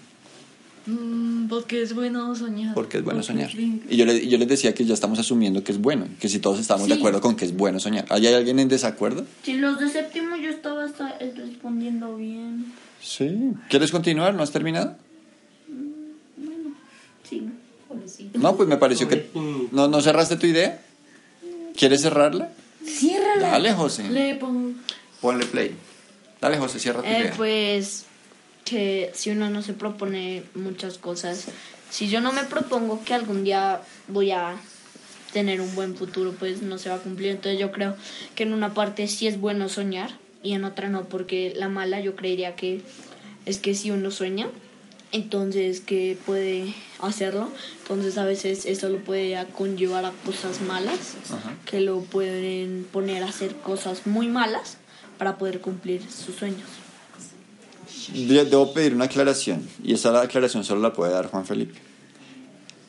Mm, 0.85 1.47
porque 1.49 1.81
es 1.81 1.93
bueno 1.93 2.35
soñar. 2.35 2.73
Porque 2.73 2.97
es 2.97 3.03
bueno 3.03 3.21
Porque 3.21 3.27
soñar. 3.33 3.49
es. 3.49 3.91
Y 3.91 3.97
yo, 3.97 4.05
le- 4.05 4.27
yo 4.27 4.37
les 4.37 4.47
decía 4.47 4.73
que 4.73 4.85
ya 4.85 4.93
estamos 4.93 5.19
asumiendo 5.19 5.63
que 5.63 5.71
es 5.71 5.79
bueno, 5.79 6.07
que 6.19 6.29
si 6.29 6.39
todos 6.39 6.59
estamos 6.59 6.87
de 6.87 6.93
Sí. 6.95 6.99
acuerdo 6.99 7.21
con 7.21 7.35
que 7.35 7.45
es 7.45 7.55
bueno 7.55 7.79
soñar. 7.79 8.05
¿Hay 8.09 8.25
alguien 8.27 8.59
en 8.59 8.67
desacuerdo? 8.69 9.25
Si 9.43 9.53
los 9.57 9.79
de 9.79 9.89
séptimo 9.89 10.35
yo 10.37 10.49
estaba 10.49 10.83
hasta- 10.85 11.17
eh, 11.19 11.33
respondiendo 11.35 12.15
bien. 12.15 12.73
Sí. 13.01 13.51
¿Quieres 13.69 13.91
continuar? 13.91 14.33
¿No 14.33 14.43
has 14.43 14.51
terminado? 14.51 14.95
Sí. 17.29 17.47
Pobrecito. 17.87 18.39
No, 18.39 18.55
pues 18.55 18.67
me 18.69 18.77
pareció 18.77 19.07
que... 19.07 19.29
¿No, 19.71 19.87
no 19.87 20.01
cerraste 20.01 20.35
tu 20.35 20.47
idea? 20.47 20.81
¿Quieres 21.75 22.01
cerrarla? 22.01 22.49
Ciérrala. 22.85 23.49
Dale, 23.51 23.73
José. 23.73 24.09
Le 24.09 24.35
pongo. 24.35 24.71
Ponle 25.21 25.45
play. 25.45 25.75
Dale, 26.41 26.57
José, 26.57 26.79
cierra 26.79 27.01
tu 27.01 27.07
Eh, 27.07 27.19
idea. 27.19 27.33
pues 27.35 28.05
que 28.65 29.11
si 29.13 29.31
uno 29.31 29.49
no 29.49 29.61
se 29.61 29.73
propone 29.73 30.43
muchas 30.55 30.97
cosas, 30.97 31.45
si 31.89 32.07
yo 32.07 32.21
no 32.21 32.31
me 32.31 32.43
propongo 32.43 33.03
que 33.03 33.13
algún 33.13 33.43
día 33.43 33.81
voy 34.07 34.31
a 34.31 34.55
tener 35.33 35.59
un 35.61 35.73
buen 35.75 35.95
futuro, 35.95 36.33
pues 36.37 36.61
no 36.61 36.77
se 36.77 36.89
va 36.89 36.95
a 36.95 36.99
cumplir. 36.99 37.31
Entonces 37.31 37.59
yo 37.59 37.71
creo 37.71 37.95
que 38.35 38.43
en 38.43 38.53
una 38.53 38.73
parte 38.73 39.07
sí 39.07 39.27
es 39.27 39.39
bueno 39.39 39.69
soñar 39.69 40.11
y 40.43 40.53
en 40.53 40.63
otra 40.63 40.87
no, 40.89 41.05
porque 41.05 41.53
la 41.55 41.67
mala 41.67 41.99
yo 41.99 42.15
creería 42.15 42.55
que 42.55 42.81
es 43.45 43.57
que 43.57 43.73
si 43.75 43.91
uno 43.91 44.11
sueña, 44.11 44.47
entonces 45.11 45.81
que 45.81 46.17
puede 46.25 46.73
hacerlo. 46.99 47.49
Entonces 47.81 48.17
a 48.17 48.25
veces 48.25 48.65
eso 48.65 48.89
lo 48.89 48.99
puede 48.99 49.43
conllevar 49.57 50.05
a 50.05 50.11
cosas 50.25 50.61
malas, 50.61 51.15
Ajá. 51.31 51.55
que 51.65 51.81
lo 51.81 52.01
pueden 52.01 52.85
poner 52.91 53.23
a 53.23 53.29
hacer 53.29 53.55
cosas 53.55 54.05
muy 54.05 54.27
malas 54.27 54.77
para 55.17 55.37
poder 55.37 55.61
cumplir 55.61 56.01
sus 56.09 56.35
sueños. 56.35 56.67
Debo 58.13 58.73
pedir 58.73 58.95
una 58.95 59.05
aclaración 59.05 59.67
y 59.83 59.93
esa 59.93 60.19
aclaración 60.21 60.63
solo 60.63 60.81
la 60.81 60.93
puede 60.93 61.11
dar 61.11 61.27
Juan 61.27 61.45
Felipe. 61.45 61.79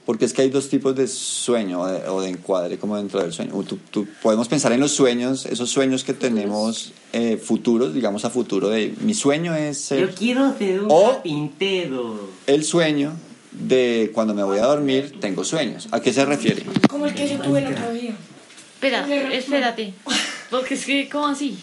Porque 0.07 0.25
es 0.25 0.33
que 0.33 0.43
hay 0.43 0.51
dos 0.51 0.69
tipos 0.69 0.97
de 0.97 1.07
sueño 1.07 1.83
o 1.83 1.87
de, 1.87 2.09
o 2.09 2.21
de 2.23 2.31
encuadre 2.31 2.79
como 2.79 2.97
dentro 2.97 3.21
del 3.21 3.33
sueño. 3.33 3.53
Tú- 3.63 3.79
tú- 3.91 4.07
podemos 4.23 4.49
pensar 4.49 4.73
en 4.73 4.81
los 4.81 4.93
sueños, 4.93 5.47
esos 5.47 5.71
sueños 5.71 6.03
que 6.05 6.15
tenemos 6.15 6.93
eh, 7.13 7.37
futuros, 7.37 7.95
digamos 7.95 8.25
a 8.25 8.31
futuro 8.31 8.69
de 8.71 8.95
mi 9.03 9.15
sueño 9.15 9.55
es 9.55 9.79
ser 9.79 10.01
Yo 10.09 10.15
quiero 10.15 10.57
ser 10.59 10.81
un 10.83 10.89
O- 10.91 11.11
carpintero. 11.13 12.29
el 12.47 12.65
sueño 12.65 13.13
de 13.53 14.11
cuando 14.15 14.33
me 14.35 14.43
voy 14.43 14.59
a 14.59 14.65
dormir 14.67 15.17
tengo 15.21 15.45
sueños. 15.45 15.89
¿A 15.93 16.01
qué 16.01 16.13
se 16.13 16.25
refiere? 16.25 16.65
Como 16.89 17.07
el 17.07 17.15
que 17.15 17.29
yo 17.29 17.39
tuve 17.41 17.59
el 17.61 17.73
otro 17.73 17.93
día. 17.93 18.15
Espera, 18.75 19.07
espérate. 19.35 19.93
Porque 20.51 20.75
es 20.75 20.85
que, 20.85 21.09
¿cómo 21.09 21.29
así? 21.29 21.57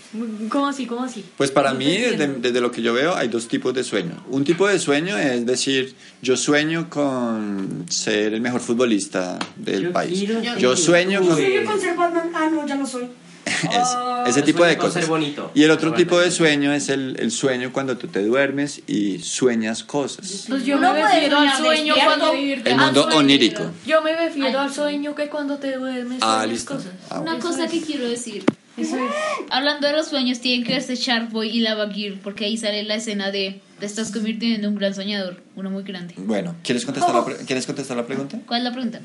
¿Cómo 0.50 0.68
así? 0.68 0.86
¿Cómo 0.86 1.04
así? 1.04 1.24
Pues 1.38 1.52
para 1.52 1.74
No 1.74 1.80
mí, 1.80 1.98
desde, 1.98 2.28
desde 2.28 2.62
lo 2.62 2.72
que 2.72 2.82
yo 2.82 2.94
veo, 2.94 3.16
hay 3.16 3.28
dos 3.28 3.48
tipos 3.48 3.74
de 3.74 3.84
sueño. 3.84 4.24
Un 4.30 4.44
tipo 4.46 4.66
de 4.68 4.80
sueño 4.80 5.18
es 5.18 5.46
decir, 5.46 5.94
yo 6.22 6.38
sueño 6.38 6.90
con 6.90 7.86
ser 7.90 8.34
el 8.34 8.40
mejor 8.42 8.62
futbolista 8.62 9.38
del 9.58 9.84
Yo 9.84 9.92
país. 9.92 10.18
quiero 10.20 10.58
Yo 10.58 10.76
ser 10.78 10.86
sueño 10.86 11.20
con... 11.22 11.36
Sueño 11.36 11.66
con 11.66 11.80
ser 11.82 11.96
Batman. 11.98 12.32
Ah, 12.34 12.50
no, 12.52 12.66
ya 12.66 12.76
no 12.76 12.88
soy. 12.88 13.08
Es- 13.48 14.30
ese 14.30 14.40
Yo 14.42 14.46
tipo 14.46 14.64
de 14.66 14.78
cosas. 14.78 15.08
bonito. 15.08 15.52
Y 15.54 15.64
el 15.64 15.72
otro 15.72 15.92
Pero 15.92 15.98
tipo 16.04 16.16
bueno. 16.16 16.26
de 16.30 16.32
sueño 16.36 16.74
es 16.74 16.90
el, 16.90 17.16
el 17.20 17.32
sueño 17.32 17.72
cuando 17.74 17.98
tú 17.98 18.08
te 18.08 18.22
duermes 18.24 18.82
y 18.88 19.20
sueñas 19.20 19.84
cosas. 19.84 20.46
Pues 20.50 20.66
yo 20.66 20.78
Uno 20.78 20.94
me 20.94 21.02
refiero 21.04 21.38
al 21.40 21.58
sueño 21.58 21.94
cuando... 22.04 22.32
El 22.34 22.76
mundo 22.78 23.08
onírico. 23.16 23.64
Yo 23.86 24.02
me 24.02 24.16
refiero 24.16 24.60
al 24.60 24.74
sueño 24.74 25.16
que 25.16 25.28
cuando 25.30 25.58
te 25.58 25.76
duermes 25.78 26.20
Ah, 26.22 26.40
sueñas 26.40 26.50
listo. 26.50 26.74
cosas. 26.76 26.92
Ah, 27.10 27.20
Una 27.22 27.36
bueno. 27.36 27.50
cosa 27.50 27.68
que 27.68 27.82
quiero 27.82 28.08
decir. 28.10 28.44
Eso 28.78 28.96
es. 28.98 29.12
Hablando 29.50 29.88
de 29.88 29.94
los 29.94 30.08
sueños, 30.08 30.40
tienen 30.40 30.66
que 30.66 30.74
verse 30.74 30.96
Shark 30.96 31.32
Boy 31.32 31.50
y 31.50 31.60
Lava 31.62 31.90
Gear, 31.92 32.16
porque 32.24 32.46
ahí 32.46 32.58
sale 32.58 32.84
la 32.84 32.96
escena 32.96 33.32
de 33.32 33.60
te 33.80 33.86
estás 33.86 34.12
convirtiendo 34.12 34.68
en 34.68 34.74
un 34.74 34.80
gran 34.80 34.94
soñador, 34.94 35.42
uno 35.56 35.70
muy 35.70 35.84
grande. 35.84 36.14
Bueno, 36.18 36.56
¿quieres 36.64 36.86
contestar, 36.86 37.14
la 37.16 37.26
pre- 37.26 37.38
¿quieres 37.46 37.66
contestar 37.66 37.98
la 37.98 38.06
pregunta? 38.06 38.40
¿Cuál 38.48 38.60
es 38.60 38.64
la 38.66 38.72
pregunta? 38.72 39.02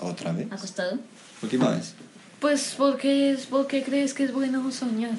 Otra 0.00 0.32
vez. 0.32 0.48
¿Acostado? 0.50 0.98
Última 1.42 1.70
vez. 1.70 1.94
Pues, 2.40 2.74
¿por 2.76 2.96
qué, 2.98 3.30
es, 3.32 3.46
¿por 3.46 3.66
qué 3.66 3.82
crees 3.82 4.12
que 4.14 4.24
es 4.24 4.32
bueno 4.32 4.70
soñar? 4.70 5.12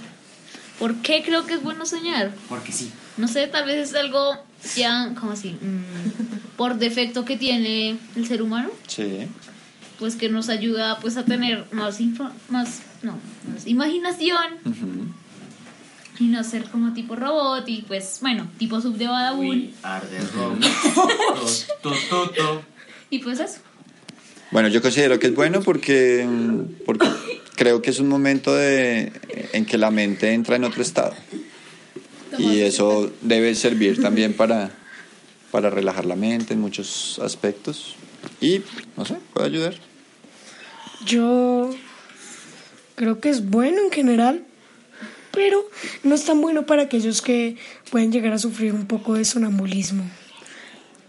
¿Por 0.80 0.96
qué 0.98 1.24
creo 1.24 1.46
que 1.46 1.54
es 1.54 1.64
bueno 1.64 1.86
soñar? 1.86 2.32
Porque 2.50 2.72
sí. 2.72 2.92
No 3.18 3.28
sé, 3.28 3.48
tal 3.48 3.66
vez 3.66 3.90
es 3.90 3.96
algo 3.96 4.36
ya, 4.76 5.14
¿cómo 5.20 5.32
así? 5.32 5.52
Mm, 5.62 6.56
por 6.58 6.78
defecto 6.78 7.24
que 7.26 7.38
tiene 7.38 7.98
el 8.16 8.28
ser 8.28 8.42
humano, 8.42 8.70
Sí. 8.88 9.28
pues 10.00 10.16
que 10.16 10.28
nos 10.30 10.50
ayuda 10.50 11.00
pues 11.00 11.18
a 11.18 11.24
tener 11.24 11.66
más 11.72 12.02
info, 12.02 12.30
más, 12.50 12.82
no, 13.06 13.18
imaginación 13.66 14.56
Ujú. 14.66 15.06
y 16.20 16.28
no 16.28 16.44
ser 16.44 16.66
como 16.66 16.94
tipo 16.94 17.16
robot 17.16 17.68
y 17.68 17.82
pues, 17.84 18.20
bueno, 18.22 18.48
tipo 18.58 18.82
sub 18.82 18.98
de 18.98 19.08
Badabun 19.08 19.72
y 23.10 23.20
pues 23.20 23.40
eso. 23.40 23.60
Bueno, 24.52 24.68
yo 24.70 24.82
considero 24.82 25.20
que 25.20 25.28
es 25.28 25.36
bueno 25.36 25.62
porque, 25.62 26.26
porque 26.86 27.08
creo 27.56 27.82
que 27.82 27.90
es 27.90 28.00
un 28.00 28.08
momento 28.08 28.56
de, 28.56 29.12
en 29.54 29.66
que 29.66 29.78
la 29.78 29.92
mente 29.92 30.34
entra 30.34 30.56
en 30.56 30.64
otro 30.64 30.82
estado. 30.82 31.14
Y 32.38 32.62
eso 32.62 33.12
debe 33.22 33.56
servir 33.56 34.02
también 34.02 34.34
para, 34.38 34.72
para 35.52 35.70
relajar 35.70 36.06
la 36.06 36.16
mente 36.16 36.54
en 36.54 36.62
muchos 36.62 37.20
aspectos. 37.20 37.96
Y, 38.42 38.62
no 38.98 39.06
sé, 39.06 39.16
puede 39.34 39.48
ayudar. 39.48 39.76
Yo 41.06 41.72
creo 42.96 43.20
que 43.20 43.30
es 43.30 43.50
bueno 43.50 43.82
en 43.82 43.92
general, 43.92 44.44
pero 45.32 45.70
no 46.04 46.16
es 46.16 46.24
tan 46.24 46.42
bueno 46.42 46.66
para 46.66 46.84
aquellos 46.84 47.22
que 47.22 47.58
pueden 47.92 48.12
llegar 48.12 48.34
a 48.34 48.40
sufrir 48.40 48.74
un 48.74 48.88
poco 48.88 49.14
de 49.14 49.26
sonambulismo. 49.26 50.04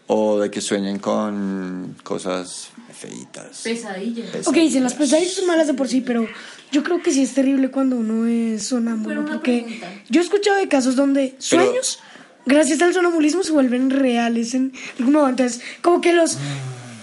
O 0.09 0.39
de 0.39 0.51
que 0.51 0.61
sueñen 0.61 0.99
con 0.99 1.97
cosas 2.03 2.71
feitas. 2.93 3.63
Pesadillas. 3.63 4.47
Ok, 4.47 4.55
dicen 4.55 4.83
las 4.83 4.95
pesadillas 4.95 5.35
son 5.35 5.47
malas 5.47 5.67
de 5.67 5.75
por 5.75 5.89
sí, 5.89 6.01
pero 6.01 6.27
yo 6.73 6.83
creo 6.83 7.03
que 7.03 7.13
sí 7.13 7.23
es 7.23 7.35
terrible 7.35 7.71
cuando 7.71 7.97
uno 7.97 8.27
es 8.27 8.65
sonámbulo. 8.65 9.25
Porque 9.25 9.81
yo 10.09 10.21
he 10.21 10.25
escuchado 10.25 10.57
de 10.57 10.69
casos 10.69 10.97
donde 10.97 11.35
sueños, 11.39 12.01
gracias 12.45 12.83
al 12.83 12.95
sonambulismo, 12.95 13.43
se 13.43 13.53
vuelven 13.53 13.91
reales 13.91 14.55
en 14.55 14.73
algún. 14.99 15.17
Entonces, 15.29 15.61
como 15.83 16.01
que 16.01 16.13
los, 16.13 16.35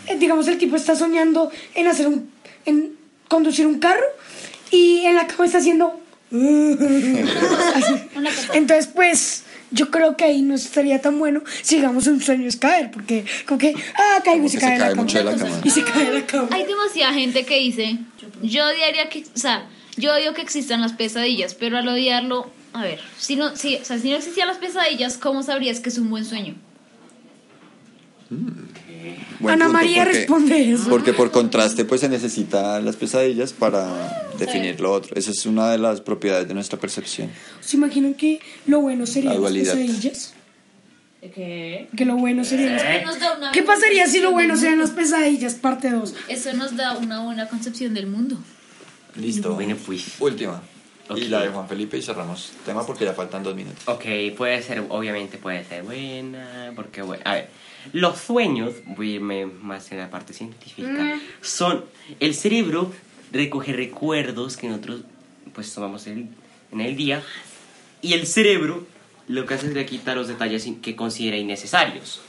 eh, 0.07 0.17
digamos, 0.17 0.47
el 0.47 0.57
tipo 0.57 0.75
está 0.75 0.95
soñando 0.95 1.51
en 1.75 1.87
hacer 1.87 2.07
un, 2.07 2.29
en 2.65 2.93
conducir 3.27 3.67
un 3.67 3.79
carro 3.79 4.05
y 4.73 5.05
en 5.05 5.15
la 5.15 5.27
cama 5.27 5.45
está 5.45 5.59
haciendo. 5.59 5.99
Así. 7.75 7.93
Entonces, 8.53 8.87
pues, 8.87 9.43
yo 9.71 9.91
creo 9.91 10.17
que 10.17 10.23
ahí 10.25 10.41
no 10.41 10.55
estaría 10.55 10.99
tan 11.01 11.19
bueno 11.19 11.41
si 11.61 11.75
digamos 11.75 12.07
un 12.07 12.21
sueño 12.21 12.47
es 12.47 12.57
caer, 12.57 12.89
porque 12.91 13.23
como 13.47 13.59
que, 13.59 13.75
ah, 13.95 14.21
caigo 14.23 14.45
y 14.45 14.49
se 14.49 14.57
cae, 14.57 14.71
cae 14.71 14.79
la 14.79 14.89
cama. 14.89 15.01
mucho 15.03 15.17
de 15.19 15.23
la 15.25 15.35
cama. 15.35 15.61
Y 15.63 15.69
se 15.69 15.83
cae 15.83 16.05
de 16.05 16.19
la 16.19 16.25
cama. 16.25 16.47
Hay 16.51 16.65
demasiada 16.65 17.13
gente 17.13 17.45
que 17.45 17.59
dice, 17.59 17.97
yo 18.41 18.65
odiaría 18.65 19.09
que, 19.09 19.23
o 19.35 19.37
sea, 19.37 19.67
yo 19.95 20.13
odio 20.13 20.33
que 20.33 20.41
existan 20.41 20.81
las 20.81 20.93
pesadillas, 20.93 21.53
pero 21.53 21.77
al 21.77 21.87
odiarlo, 21.87 22.49
a 22.73 22.81
ver, 22.81 22.99
si 23.17 23.35
no, 23.35 23.55
si, 23.55 23.75
o 23.75 23.85
sea, 23.85 23.99
si 23.99 24.09
no 24.09 24.17
existían 24.17 24.47
las 24.47 24.57
pesadillas, 24.57 25.17
¿cómo 25.17 25.43
sabrías 25.43 25.79
que 25.79 25.89
es 25.89 25.97
un 25.99 26.09
buen 26.09 26.25
sueño? 26.25 26.55
Buen 29.39 29.55
Ana 29.55 29.65
punto, 29.65 29.79
María 29.79 30.03
porque- 30.03 30.17
responde 30.19 30.71
eso. 30.71 30.89
Porque 30.89 31.13
por 31.13 31.31
contraste, 31.31 31.85
pues 31.85 32.01
se 32.01 32.09
necesitan 32.09 32.83
las 32.85 32.95
pesadillas 32.95 33.53
para 33.53 34.31
definir 34.45 34.79
lo 34.79 34.91
otro. 34.91 35.15
Esa 35.15 35.31
es 35.31 35.45
una 35.45 35.71
de 35.71 35.77
las 35.77 36.01
propiedades 36.01 36.47
de 36.47 36.53
nuestra 36.53 36.79
percepción. 36.79 37.29
¿Se 37.61 37.77
imaginan 37.77 38.13
que 38.13 38.39
lo 38.67 38.81
bueno 38.81 39.05
serían 39.05 39.41
La 39.41 39.49
las 39.49 39.53
pesadillas? 39.53 40.33
¿Qué? 41.33 41.87
Que 41.95 42.05
lo 42.05 42.17
bueno 42.17 42.43
las... 42.43 43.05
Nos 43.05 43.19
da 43.19 43.37
una 43.37 43.51
¿Qué 43.51 43.63
pasaría 43.63 44.07
si 44.07 44.19
lo 44.19 44.31
bueno 44.31 44.57
serían 44.57 44.79
las 44.79 44.91
pesadillas, 44.91 45.53
parte 45.55 45.89
2? 45.89 46.15
Eso 46.27 46.53
nos 46.53 46.75
da 46.75 46.97
una 46.97 47.23
buena 47.23 47.47
concepción 47.47 47.93
del 47.93 48.07
mundo. 48.07 48.37
Listo. 49.15 49.53
Bueno, 49.53 49.77
pues. 49.85 50.19
Última. 50.19 50.61
Ok. 51.09 51.17
Y 51.17 51.27
la 51.27 51.41
de 51.41 51.49
Juan 51.49 51.67
Felipe 51.67 51.97
y 51.97 52.01
cerramos 52.01 52.51
tema 52.65 52.85
porque 52.85 53.05
ya 53.05 53.13
faltan 53.13 53.43
dos 53.43 53.55
minutos. 53.55 53.83
Ok, 53.87 54.05
puede 54.37 54.61
ser, 54.61 54.85
obviamente 54.89 55.37
puede 55.37 55.63
ser 55.65 55.83
buena, 55.83 56.71
porque 56.75 57.01
bueno, 57.01 57.21
a 57.25 57.33
ver, 57.33 57.49
los 57.91 58.17
sueños, 58.19 58.73
voy 58.85 59.11
a 59.11 59.15
irme 59.15 59.45
más 59.45 59.91
en 59.91 59.97
la 59.97 60.09
parte 60.09 60.33
científica, 60.33 61.19
son, 61.41 61.83
el 62.21 62.33
cerebro 62.33 62.93
recoge 63.33 63.73
recuerdos 63.73 64.55
que 64.55 64.67
nosotros 64.69 65.01
pues 65.53 65.73
tomamos 65.73 66.07
en, 66.07 66.33
el 66.71 66.95
día. 66.95 67.21
Y 68.01 68.13
el 68.13 68.25
cerebro 68.25 68.85
lo 69.27 69.45
que 69.45 69.55
hace 69.55 69.67
es 69.67 69.73
le 69.73 69.85
quita 69.85 70.15
los 70.15 70.27
detalles 70.27 70.67
que 70.81 70.95
considera 70.95 71.37
innecesarios, 71.37 72.21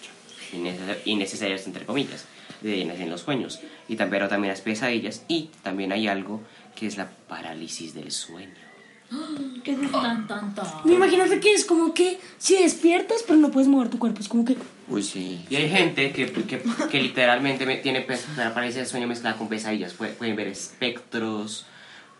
innecesar- 0.52 0.98
innecesarios 1.04 1.66
entre 1.66 1.84
comillas, 1.84 2.24
de, 2.62 2.82
en 2.82 3.10
los 3.10 3.20
sueños. 3.22 3.60
Y 3.88 3.96
también, 3.96 4.28
también 4.28 4.50
las 4.50 4.60
pesadillas 4.60 5.22
y 5.28 5.50
también 5.62 5.92
hay 5.92 6.08
algo 6.08 6.42
que 6.74 6.86
es 6.86 6.96
la 6.96 7.10
parálisis 7.28 7.94
del 7.94 8.10
sueño. 8.10 8.63
¿Qué 9.62 9.72
es 9.72 9.92
tan, 9.92 10.26
tan, 10.26 10.54
tan? 10.54 10.66
Me 10.84 10.94
imagino 10.94 11.24
que 11.40 11.52
es 11.54 11.64
como 11.64 11.94
que 11.94 12.18
si 12.38 12.56
despiertas 12.56 13.22
pero 13.26 13.38
no 13.38 13.50
puedes 13.50 13.68
mover 13.68 13.88
tu 13.88 13.98
cuerpo. 13.98 14.20
Es 14.20 14.28
como 14.28 14.44
que... 14.44 14.56
Uy, 14.88 15.02
sí. 15.02 15.44
Y 15.48 15.56
hay 15.56 15.68
gente 15.70 16.12
que, 16.12 16.30
que, 16.30 16.62
que 16.90 17.02
literalmente 17.02 17.64
me- 17.64 17.76
tiene 17.76 18.02
parálisis 18.02 18.88
sueño 18.88 19.06
mezclada 19.06 19.36
con 19.36 19.48
pesadillas. 19.48 19.96
Pue- 19.98 20.12
Pueden 20.14 20.36
ver 20.36 20.48
espectros, 20.48 21.64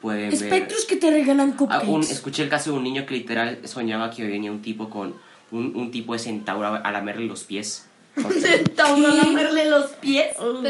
pueden 0.01 0.33
Espectros 0.33 0.85
que 0.85 0.97
te 0.97 1.11
regalan. 1.11 1.55
Ah, 1.69 1.81
un- 1.83 1.91
cupcakes. 1.91 2.11
escuché 2.13 2.43
el 2.45 2.49
caso 2.49 2.71
de 2.73 2.79
un 2.79 2.85
niño 2.85 3.05
que 3.07 3.15
literal 3.15 3.59
soñaba 3.65 4.11
que 4.11 4.25
venía 4.25 4.51
un 4.51 4.63
tipo 4.63 4.89
con... 4.89 5.15
Un, 5.51 5.77
un 5.77 5.91
tipo 5.91 6.15
de 6.15 6.19
centauro 6.19 6.67
a, 6.67 6.77
a 6.79 6.93
lamerle 6.93 7.27
los 7.27 7.45
pies. 7.45 7.87
Tauro 8.77 9.09
a 9.09 9.15
lamerle 9.17 9.69
los 9.69 9.87
pies. 9.93 10.29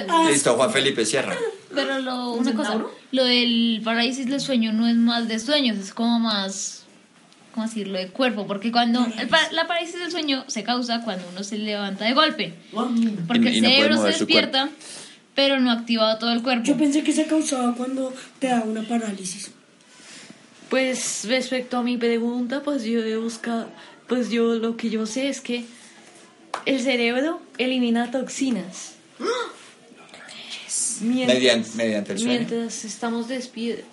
Ah, 0.08 0.26
Listo, 0.30 0.54
Juan 0.54 0.70
Felipe, 0.72 1.04
cierra. 1.04 1.36
Pero 1.74 1.98
lo, 1.98 2.32
una 2.32 2.54
cosa, 2.54 2.80
lo 3.10 3.24
del 3.24 3.80
parálisis 3.84 4.26
del 4.26 4.40
sueño 4.40 4.72
no 4.72 4.86
es 4.88 4.94
más 4.96 5.28
de 5.28 5.38
sueños, 5.38 5.76
es 5.78 5.92
como 5.92 6.20
más, 6.20 6.84
¿cómo 7.52 7.66
decirlo?, 7.66 7.98
de 7.98 8.08
cuerpo, 8.08 8.46
porque 8.46 8.70
cuando 8.70 9.04
el 9.18 9.28
pa- 9.28 9.50
la 9.50 9.66
parálisis 9.66 9.98
del 9.98 10.10
sueño 10.10 10.44
se 10.46 10.62
causa 10.62 11.02
cuando 11.02 11.24
uno 11.32 11.42
se 11.42 11.58
levanta 11.58 12.04
de 12.04 12.14
golpe, 12.14 12.54
porque 13.26 13.46
Y- 13.46 13.48
el 13.48 13.56
y 13.56 13.60
no 13.60 13.68
puede 13.68 13.76
cerebro 13.82 13.96
se 14.02 14.06
despierta, 14.08 14.68
pero 15.34 15.58
no 15.60 15.70
ha 15.70 15.74
activado 15.74 16.16
todo 16.18 16.32
el 16.32 16.42
cuerpo. 16.42 16.64
Yo 16.64 16.76
pensé 16.76 17.02
que 17.02 17.12
se 17.12 17.26
causaba 17.26 17.74
cuando 17.74 18.14
te 18.38 18.46
da 18.48 18.60
una 18.60 18.82
parálisis. 18.82 19.50
Pues 20.70 21.24
respecto 21.28 21.76
a 21.78 21.82
mi 21.82 21.96
pregunta, 21.96 22.62
pues 22.62 22.84
yo 22.84 23.00
he 23.00 23.16
buscado, 23.16 23.68
pues 24.08 24.30
yo 24.30 24.54
lo 24.54 24.76
que 24.76 24.90
yo 24.90 25.06
sé 25.06 25.28
es 25.28 25.40
que 25.40 25.64
el 26.66 26.80
cerebro 26.80 27.40
elimina 27.58 28.10
toxinas. 28.10 28.92
Mientras, 31.00 31.36
Mediante, 31.38 31.70
mediante 31.74 32.12
el 32.12 32.18
sueño. 32.18 32.32
mientras 32.34 32.84
estamos 32.84 33.28
despiertos. 33.28 33.84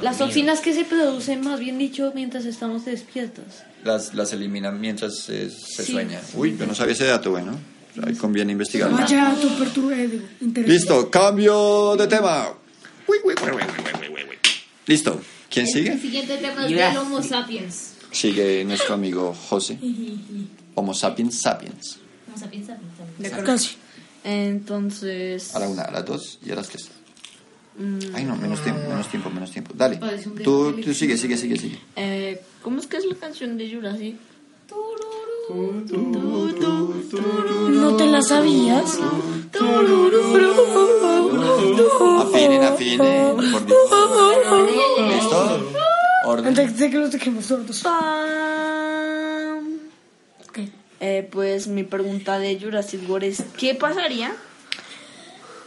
las 0.00 0.18
toxinas 0.18 0.60
que 0.60 0.72
se 0.72 0.84
producen, 0.84 1.40
más 1.42 1.58
bien 1.58 1.78
dicho, 1.78 2.12
mientras 2.14 2.44
estamos 2.44 2.84
despiertos. 2.84 3.44
Las, 3.84 4.14
las 4.14 4.32
eliminan 4.32 4.80
mientras 4.80 5.18
se, 5.18 5.50
se 5.50 5.84
Sí. 5.84 5.92
sueña. 5.92 6.20
Uy, 6.34 6.56
yo 6.56 6.66
no 6.66 6.74
sabía 6.74 6.92
ese 6.94 7.06
dato, 7.06 7.30
bueno. 7.32 7.58
Ahí 8.06 8.14
conviene 8.14 8.52
investigarlo. 8.52 8.96
Vaya, 8.96 9.34
interesante. 10.40 10.62
Listo, 10.66 11.10
cambio 11.10 11.96
de 11.96 12.06
tema. 12.06 12.48
Uy, 13.08 13.18
uy, 13.24 13.34
uy, 13.42 13.50
uy, 13.50 13.52
uy, 13.52 14.08
uy, 14.08 14.22
uy. 14.30 14.36
Listo, 14.86 15.20
¿quién 15.50 15.66
El 15.66 15.72
sigue? 15.72 15.98
siguiente 15.98 16.36
tema 16.38 16.66
es 16.66 16.70
del 16.74 16.96
Homo 16.96 17.20
sapiens. 17.22 17.94
Sigue 18.12 18.64
nuestro 18.64 18.94
amigo 18.94 19.34
José. 19.34 19.76
Homo 20.74 20.94
sapiens 20.94 21.40
sapiens. 21.40 21.98
Homo 22.28 22.38
sapiens 22.38 22.66
sapiens. 22.66 22.96
sapiens. 22.96 23.18
De 23.18 23.26
acuerdo. 23.28 23.46
Casi. 23.46 23.76
Entonces. 24.24 25.54
A 25.54 25.58
la 25.58 25.68
una, 25.68 25.82
a 25.82 25.90
las 25.90 26.04
dos 26.04 26.38
y 26.44 26.50
a 26.50 26.54
las 26.54 26.68
tres. 26.68 26.90
Ay, 28.14 28.24
no, 28.24 28.36
menos 28.36 28.62
tiempo, 28.62 28.82
menos 28.88 29.08
tiempo, 29.08 29.30
menos 29.30 29.50
tiempo. 29.50 29.72
Dale. 29.74 29.98
Tú, 30.44 30.72
tú 30.82 30.92
sigue, 30.92 31.16
sigue, 31.16 31.36
sigue, 31.36 31.56
sigue. 31.56 31.80
Eh, 31.96 32.42
¿Cómo 32.62 32.78
es 32.80 32.86
que 32.86 32.98
es 32.98 33.06
la 33.06 33.14
canción 33.14 33.56
de 33.56 33.72
Jurassic? 33.72 34.16
¿No 37.70 37.96
te 37.96 38.06
la 38.06 38.22
sabías? 38.22 38.98
Afinen, 42.20 42.62
afinen. 42.62 43.36
Por 43.36 43.66
Dios. 43.66 43.78
¿Listo? 45.08 45.70
Orden. 46.24 46.46
Antes 46.48 46.78
de 46.78 46.90
que 46.90 46.98
los 46.98 47.10
dejemos 47.10 47.46
sordos. 47.46 47.82
Ok. 50.52 50.68
Eh, 51.00 51.26
pues 51.32 51.66
mi 51.66 51.82
pregunta 51.82 52.38
de 52.38 52.60
Jurassic 52.60 53.08
World 53.08 53.24
es: 53.24 53.42
¿qué 53.58 53.74
pasaría 53.74 54.32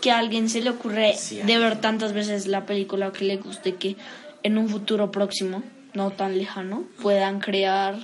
que 0.02 0.12
a 0.12 0.20
alguien 0.20 0.50
se 0.50 0.62
le 0.62 0.70
ocurre 0.70 1.16
de 1.46 1.58
ver 1.58 1.82
tantas 1.82 2.14
veces 2.14 2.48
la 2.48 2.66
película 2.66 3.08
o 3.08 3.12
que 3.12 3.26
le 3.26 3.38
guste 3.38 3.76
que 3.76 3.96
en 4.44 4.58
un 4.58 4.70
futuro 4.70 5.12
próximo, 5.12 5.64
no 5.96 6.12
tan 6.12 6.38
lejano, 6.38 6.84
puedan 7.02 7.40
crear, 7.40 7.96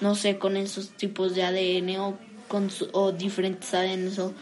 no 0.00 0.14
sé, 0.16 0.38
con 0.38 0.56
esos 0.56 0.90
tipos 0.90 1.34
de 1.36 1.44
ADN 1.44 1.98
o, 2.00 2.18
con 2.48 2.70
su- 2.70 2.88
o 2.92 3.12
diferentes 3.12 3.72
ADN 3.72 4.08
o 4.20 4.32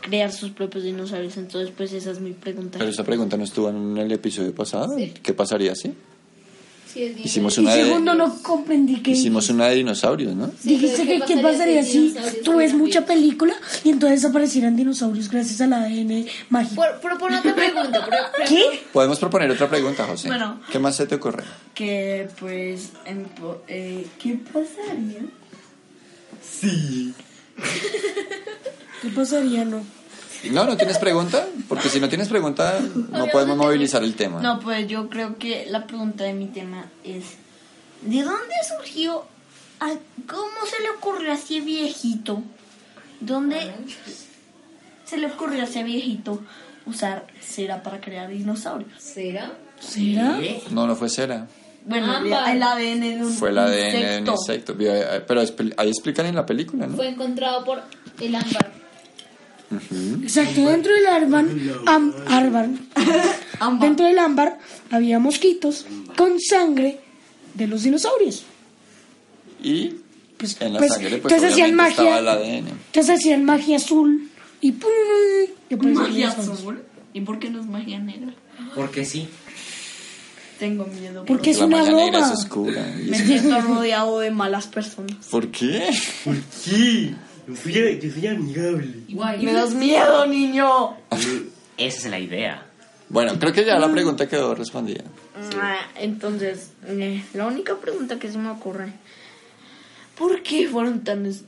crear 0.00 0.32
sus 0.32 0.50
propios 0.50 0.84
dinosaurios? 0.84 1.36
Entonces, 1.36 1.72
pues 1.76 1.92
esa 1.92 2.10
es 2.10 2.20
mi 2.20 2.32
pregunta. 2.32 2.78
Pero 2.78 2.90
esa 2.90 3.04
pregunta 3.04 3.36
no 3.36 3.44
estuvo 3.44 3.68
en 3.68 3.98
el 3.98 4.10
episodio 4.10 4.54
pasado. 4.54 4.96
¿Qué 5.22 5.34
pasaría 5.34 5.74
si? 5.74 5.82
Sí, 5.88 5.94
es 6.96 7.24
Hicimos 7.24 7.56
Y 7.58 7.60
una 7.60 7.74
de, 7.74 7.84
segundo, 7.84 8.14
no 8.14 8.42
comprendí 8.42 9.02
que 9.02 9.12
hicimos 9.12 9.48
una 9.50 9.68
de 9.68 9.76
dinosaurios, 9.76 10.34
¿no? 10.34 10.50
dijiste 10.62 11.06
que 11.06 11.20
qué 11.20 11.36
pasaría 11.38 11.82
si 11.82 12.14
tú 12.44 12.56
ves 12.56 12.74
mucha 12.74 13.04
película 13.04 13.54
y 13.84 13.90
entonces 13.90 14.24
aparecieran 14.24 14.76
dinosaurios 14.76 15.30
gracias 15.30 15.60
al 15.60 15.72
ADN 15.72 16.26
mágico. 16.50 16.82
Por, 16.82 17.00
propon 17.00 17.34
otra 17.34 17.54
pregunta. 17.54 17.98
ejemplo, 17.98 18.16
¿Qué? 18.48 18.80
Podemos 18.92 19.18
proponer 19.18 19.50
otra 19.50 19.68
pregunta, 19.68 20.04
José. 20.04 20.28
Bueno. 20.28 20.60
¿Qué 20.70 20.78
más 20.78 20.96
se 20.96 21.06
te 21.06 21.14
ocurre? 21.14 21.44
Que 21.74 22.28
pues, 22.38 22.90
en 23.06 23.26
eh, 23.68 24.06
¿qué 24.18 24.38
pasaría? 24.52 25.22
¿Qué 29.00 29.08
pasaría, 29.08 29.64
no? 29.64 29.82
No, 30.50 30.64
¿no 30.64 30.76
tienes 30.76 30.98
pregunta? 30.98 31.46
Porque 31.68 31.88
si 31.88 32.00
no 32.00 32.08
tienes 32.08 32.28
pregunta, 32.28 32.80
no 33.10 33.26
podemos 33.28 33.56
movilizar 33.56 34.02
el 34.02 34.14
tema. 34.14 34.40
No, 34.40 34.58
pues 34.60 34.86
yo 34.88 35.08
creo 35.08 35.38
que 35.38 35.66
la 35.70 35.86
pregunta 35.86 36.24
de 36.24 36.32
mi 36.34 36.46
tema 36.46 36.86
es, 37.04 37.24
¿de 38.02 38.22
dónde 38.22 38.54
surgió, 38.76 39.24
a- 39.80 39.94
cómo 40.26 40.66
se 40.68 40.82
le 40.82 40.90
ocurrió 40.90 41.30
a 41.32 41.34
ese 41.34 41.60
viejito? 41.60 42.42
¿Dónde 43.20 43.70
se 45.04 45.16
le 45.18 45.26
ocurrió 45.26 45.60
a 45.62 45.64
ese 45.64 45.82
viejito 45.84 46.40
usar 46.86 47.26
cera 47.40 47.82
para 47.82 48.00
crear 48.00 48.28
dinosaurios? 48.28 48.90
¿Será? 48.98 49.52
¿Será? 49.80 50.38
No, 50.70 50.86
no 50.86 50.96
fue 50.96 51.08
cera. 51.08 51.46
Bueno, 51.84 52.12
Ámbar. 52.12 52.54
el 52.54 52.62
ADN 52.62 53.00
de 53.18 53.24
un 53.24 53.32
Fue 53.32 53.50
el 53.50 53.58
ADN 53.58 53.70
de 53.70 53.82
un 53.82 54.28
insecto. 54.28 54.32
insecto. 54.32 54.76
Pero 55.26 55.40
ahí 55.76 55.88
explican 55.88 56.26
en 56.26 56.36
la 56.36 56.46
película, 56.46 56.86
¿no? 56.86 56.94
Fue 56.96 57.08
encontrado 57.08 57.64
por 57.64 57.82
el 58.20 58.34
ámbar. 58.34 58.72
Exacto, 60.22 60.68
dentro 60.68 60.92
del 60.94 61.06
ámbar, 61.06 61.44
am- 61.86 62.12
ámbar, 62.26 62.68
dentro 63.80 64.06
del 64.06 64.18
ámbar 64.18 64.58
había 64.90 65.18
mosquitos 65.18 65.86
con 66.16 66.40
sangre 66.40 67.00
de 67.54 67.66
los 67.66 67.82
dinosaurios. 67.82 68.44
Y 69.62 69.94
Pues, 70.36 70.56
en 70.60 70.72
la 70.74 70.78
pues, 70.80 70.92
sangre, 70.92 71.18
pues 71.18 71.32
entonces 71.32 71.52
hacían 71.52 71.74
magia, 71.74 71.90
estaba 72.18 72.18
el 72.18 72.28
ADN. 72.28 72.68
entonces 72.68 73.10
hacían 73.10 73.44
magia 73.44 73.76
azul 73.76 74.28
y 74.60 74.72
pum, 74.72 74.90
y 75.70 75.76
Magia 75.76 76.28
azul. 76.30 76.82
¿Y 77.14 77.20
por 77.20 77.38
qué 77.38 77.50
no 77.50 77.60
es 77.60 77.66
magia 77.66 77.98
negra? 77.98 78.32
Porque 78.74 79.04
sí. 79.04 79.28
Tengo 80.58 80.86
miedo. 80.86 81.24
Porque 81.24 81.50
es 81.50 81.58
la 81.58 81.66
una 81.66 81.82
es 81.82 81.88
broma. 81.88 82.32
oscura. 82.32 82.94
Me 83.04 83.18
siento 83.18 83.60
rodeado 83.62 84.20
de 84.20 84.30
malas 84.30 84.66
personas. 84.68 85.16
¿Por 85.30 85.48
qué? 85.50 85.90
Sí. 86.50 87.14
Yo 87.46 87.56
soy, 87.56 88.00
yo 88.00 88.10
soy 88.12 88.26
amigable. 88.26 88.94
Me 89.40 89.52
das 89.52 89.74
miedo, 89.74 90.26
niño. 90.26 90.96
Esa 91.76 91.98
es 91.98 92.04
la 92.06 92.18
idea. 92.18 92.66
Bueno, 93.08 93.38
creo 93.38 93.52
que 93.52 93.64
ya 93.64 93.78
la 93.78 93.90
pregunta 93.90 94.28
quedó 94.28 94.54
respondida. 94.54 95.04
Ah, 95.60 95.78
Entonces, 95.96 96.70
eh, 96.86 97.24
la 97.34 97.46
única 97.46 97.76
pregunta 97.76 98.18
que 98.18 98.30
se 98.30 98.38
me 98.38 98.50
ocurre, 98.50 98.92
¿por 100.16 100.42
qué 100.42 100.68
fueron 100.68 101.02
tan, 101.04 101.26
es- 101.26 101.44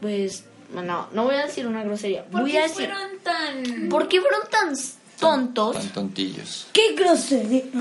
pues, 0.00 0.44
bueno, 0.72 1.08
no 1.12 1.24
voy 1.24 1.36
a 1.36 1.46
decir 1.46 1.66
una 1.66 1.84
grosería, 1.84 2.24
¿Por 2.24 2.42
voy 2.42 2.52
qué 2.52 2.58
a 2.58 2.62
decir, 2.62 2.88
fueron 2.90 3.18
tan...? 3.22 3.88
¿por 3.90 4.08
qué 4.08 4.20
fueron 4.20 4.40
tan 4.50 4.74
tontos? 5.20 5.76
Tan 5.76 5.88
tontillos. 5.90 6.66
¡Qué 6.72 6.94
grosería! 6.96 7.62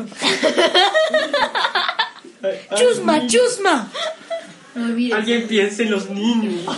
¡Chusma, 2.75 3.25
chusma! 3.27 3.91
Alguien 4.75 5.47
piense 5.47 5.83
en 5.83 5.91
los 5.91 6.09
niños. 6.09 6.65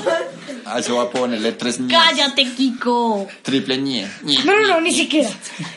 Ah, 0.65 0.81
se 0.81 0.93
va 0.93 1.03
a 1.03 1.09
ponerle 1.09 1.51
tres 1.51 1.77
ñes. 1.79 1.91
¡Cállate, 1.91 2.45
Kiko! 2.45 3.27
Triple 3.41 3.77
ñe. 3.79 4.07
ñe. 4.23 4.37
No, 4.45 4.57
no, 4.57 4.67
no, 4.67 4.81
ni 4.81 4.93
siquiera. 4.93 5.29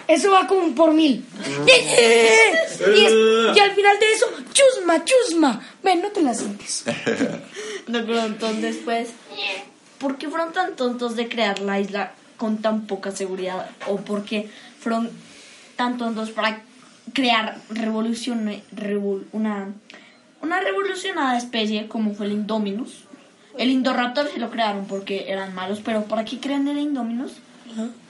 Eso 0.07 0.31
va 0.31 0.47
como 0.47 0.73
por 0.77 0.93
mil. 0.95 1.25
Y, 1.67 1.71
es- 1.71 2.81
y 2.81 3.59
al 3.59 3.73
final 3.75 3.99
de 3.99 4.13
eso, 4.13 4.27
chusma, 4.53 5.05
chusma. 5.05 5.61
Ven, 5.83 6.03
no 6.03 6.09
te 6.11 6.23
la 6.23 6.35
sientes. 6.35 6.85
No, 7.89 8.05
pero 8.07 8.27
entonces, 8.27 8.77
pues, 8.85 9.09
¿por 9.99 10.19
qué 10.19 10.29
fueron 10.29 10.53
tan 10.53 10.77
tontos 10.77 11.17
de 11.17 11.29
crear 11.29 11.59
la 11.61 11.81
isla 11.81 12.13
con 12.37 12.59
tan 12.59 12.87
poca 12.87 13.11
seguridad? 13.11 13.69
¿O 13.89 13.97
por 13.97 14.25
qué 14.25 14.49
fueron 14.81 15.11
tan 15.77 15.97
tontos 15.99 16.31
para 16.31 16.63
crear 17.13 17.59
revolución, 17.71 18.49
revol- 18.75 19.25
una, 19.33 19.69
una 20.47 20.61
revolucionada 20.61 21.37
especie 21.37 21.89
como 21.89 22.15
fue 22.15 22.27
el 22.27 22.33
Indominus? 22.33 23.05
El 23.59 23.71
Indoraptor 23.71 24.29
se 24.29 24.39
lo 24.39 24.51
crearon 24.51 24.87
porque 24.87 25.27
eran 25.29 25.55
malos, 25.55 25.81
pero 25.85 26.05
¿para 26.05 26.25
qué 26.25 26.39
crean 26.39 26.69
el 26.69 26.79
Indominus? 26.79 27.33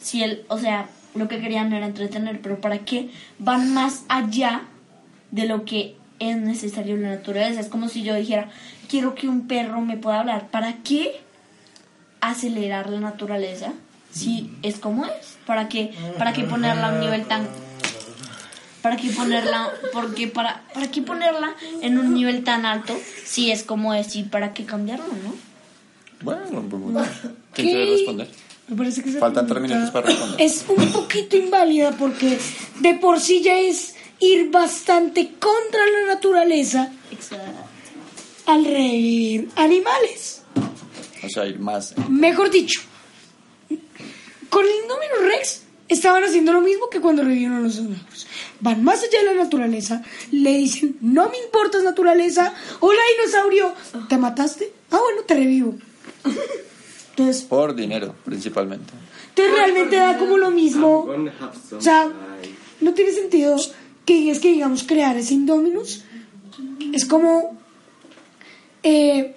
Si 0.01 0.23
el, 0.23 0.45
o 0.49 0.59
sea, 0.59 0.89
lo 1.15 1.29
que 1.29 1.41
querían 1.41 1.73
era 1.73 1.87
entretener, 1.87 2.41
pero 2.41 2.61
¿para 2.61 2.79
qué 2.79 3.11
van 3.39 3.73
más 3.73 4.05
allá 4.09 4.63
de 5.31 5.47
lo 5.47 5.65
que 5.65 5.97
es 6.19 6.37
necesario 6.37 6.95
en 6.95 7.03
la 7.03 7.11
naturaleza? 7.11 7.61
Es 7.61 7.69
como 7.69 7.89
si 7.89 8.03
yo 8.03 8.15
dijera, 8.15 8.51
quiero 8.89 9.15
que 9.15 9.29
un 9.29 9.47
perro 9.49 9.81
me 9.81 9.97
pueda 9.97 10.21
hablar. 10.21 10.49
¿Para 10.49 10.75
qué 10.83 11.21
acelerar 12.21 12.91
la 12.91 13.01
naturaleza 13.01 13.73
si 14.11 14.51
es 14.63 14.79
como 14.79 15.07
es? 15.07 15.39
¿Para 15.47 15.69
qué, 15.69 15.93
para 16.19 16.33
qué 16.33 16.45
ponerla 16.45 16.89
a 16.89 16.93
un 16.93 17.01
nivel 17.01 17.25
tan... 17.27 17.49
¿Para 18.87 18.99
qué 18.99 19.11
ponerla, 19.11 19.73
porque 19.93 20.29
para, 20.29 20.63
para 20.73 20.89
qué 20.93 21.03
ponerla 21.03 21.57
en 21.83 21.99
un 21.99 22.15
nivel 22.15 22.45
tan 22.45 22.65
alto 22.65 22.97
si 23.25 23.51
es 23.51 23.65
como 23.65 23.95
es 23.95 24.15
y 24.15 24.23
para 24.23 24.55
qué 24.55 24.65
cambiarlo, 24.65 25.07
no? 25.25 25.35
Bueno, 26.23 26.63
pues, 26.71 27.09
¿quién 27.21 27.33
¿Qué? 27.53 27.63
quiere 27.65 27.91
responder? 27.91 28.29
Me 28.69 28.77
parece 28.77 29.03
que 29.03 29.11
Faltan 29.11 29.49
tres 29.49 29.61
minutos 29.61 29.91
para 29.91 30.07
responder. 30.07 30.41
Es 30.41 30.65
un 30.69 30.93
poquito 30.93 31.37
inválida 31.37 31.97
porque 31.99 32.39
de 32.79 32.95
por 32.95 33.19
sí 33.19 33.43
ya 33.43 33.59
es 33.59 33.97
ir 34.21 34.53
bastante 34.53 35.33
contra 35.41 35.81
la 35.85 36.15
naturaleza 36.15 36.93
al 38.47 38.65
revivir 38.65 39.49
animales. 39.57 40.43
O 41.25 41.29
sea, 41.29 41.45
ir 41.45 41.59
más. 41.59 41.93
Mejor 42.09 42.53
dicho, 42.53 42.83
con 44.49 44.65
el 44.65 44.71
Indominus 44.85 45.35
Rex 45.35 45.66
estaban 45.89 46.25
haciendo 46.25 46.53
lo 46.53 46.61
mismo 46.61 46.89
que 46.91 47.01
cuando 47.01 47.23
revivieron 47.23 47.57
a 47.57 47.61
los 47.61 47.77
dinosaurios. 47.77 48.27
Van 48.61 48.83
más 48.83 49.03
allá 49.03 49.19
de 49.21 49.35
la 49.35 49.43
naturaleza, 49.45 50.03
le 50.33 50.57
dicen, 50.57 50.97
no 51.01 51.29
me 51.29 51.39
importas 51.39 51.83
naturaleza, 51.85 52.53
hola 52.81 53.01
dinosaurio, 53.19 53.73
¿te 54.09 54.19
mataste? 54.19 54.73
Ah, 54.91 54.99
bueno, 55.03 55.23
te 55.27 55.35
revivo. 55.35 55.75
Entonces, 57.11 57.43
Por 57.45 57.75
dinero, 57.75 58.15
principalmente. 58.25 58.93
entonces 59.31 59.55
realmente 59.55 59.97
da 59.97 60.19
como 60.19 60.37
lo 60.37 60.51
mismo. 60.51 61.07
O 61.73 61.81
sea, 61.81 62.11
no 62.81 62.93
tiene 62.95 63.13
sentido 63.13 63.57
que 64.05 64.31
es 64.31 64.39
que 64.41 64.49
digamos 64.53 64.83
crear 64.85 65.17
ese 65.17 65.35
Indominus. 65.35 66.05
Es 66.93 67.05
como 67.07 67.59
eh, 68.83 69.35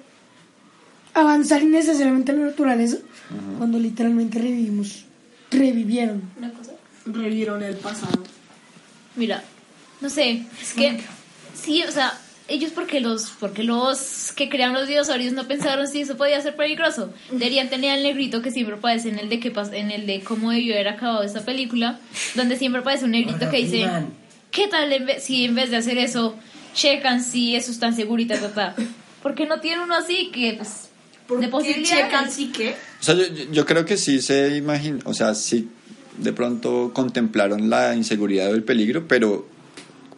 avanzar 1.14 1.62
innecesariamente 1.64 2.32
en 2.32 2.40
la 2.42 2.46
naturaleza 2.48 2.98
cuando 3.58 3.78
literalmente 3.80 4.40
revivimos, 4.40 5.06
revivieron. 5.52 6.22
una 6.38 6.52
cosa. 6.52 6.72
Revivieron 7.06 7.64
el 7.64 7.76
pasado. 7.76 8.24
Mira, 9.16 9.44
no 10.02 10.10
sé, 10.10 10.44
es 10.62 10.74
que 10.74 11.00
sí, 11.54 11.84
o 11.84 11.92
sea, 11.92 12.18
ellos 12.48 12.72
porque 12.74 13.00
los 13.00 13.32
porque 13.40 13.64
los 13.64 14.32
que 14.36 14.50
crearon 14.50 14.74
los 14.76 14.88
dinosaurios 14.88 15.34
no 15.34 15.48
pensaron 15.48 15.88
si 15.88 16.02
eso 16.02 16.18
podía 16.18 16.40
ser 16.42 16.56
peligroso. 16.56 17.14
Deberían 17.32 17.70
tener 17.70 17.92
al 17.92 18.04
negrito 18.04 18.42
que 18.42 18.52
siempre 18.52 18.76
aparece 18.76 19.10
en 19.10 19.20
el 19.20 19.30
de 19.30 19.40
que 19.40 19.52
en 19.74 19.92
el 19.92 20.06
de 20.06 20.22
cómo 20.22 20.52
debió 20.52 20.74
haber 20.76 20.88
acabado 20.90 21.24
esta 21.24 21.42
película, 21.42 22.00
donde 22.36 22.58
siempre 22.58 22.82
aparece 22.82 23.06
un 23.06 23.12
negrito 23.12 23.50
que 23.50 23.58
dice, 23.58 23.88
¿qué 24.52 24.68
tal 24.68 24.92
en 24.94 25.06
vez- 25.06 25.24
si 25.24 25.46
en 25.46 25.56
vez 25.56 25.70
de 25.72 25.78
hacer 25.78 25.98
eso 25.98 26.36
checan 26.74 27.24
si 27.24 27.56
eso 27.56 27.72
es 27.72 27.80
tan 27.80 27.96
seguro 27.96 28.22
y 28.22 28.26
ta 28.26 28.40
ta 28.40 28.54
ta? 28.54 28.76
Porque 29.24 29.46
no 29.46 29.60
tiene 29.60 29.84
uno 29.84 29.96
así 29.96 30.30
que 30.32 30.54
pues 30.54 30.89
de 31.40 31.48
posibilidades. 31.48 31.90
checan 32.06 32.32
sí 32.32 32.52
que? 32.52 32.72
O 32.72 33.04
sea, 33.04 33.16
yo, 33.16 33.26
yo 33.52 33.66
creo 33.66 33.86
que 33.86 33.98
sí 33.98 34.22
se 34.22 34.56
imagina, 34.58 35.00
o 35.06 35.14
sea, 35.14 35.36
sí 35.36 35.70
de 36.18 36.34
pronto 36.34 36.92
contemplaron 36.94 37.70
la 37.70 37.96
inseguridad 37.96 38.52
o 38.52 38.56
el 38.56 38.64
peligro, 38.64 39.08
pero 39.08 39.48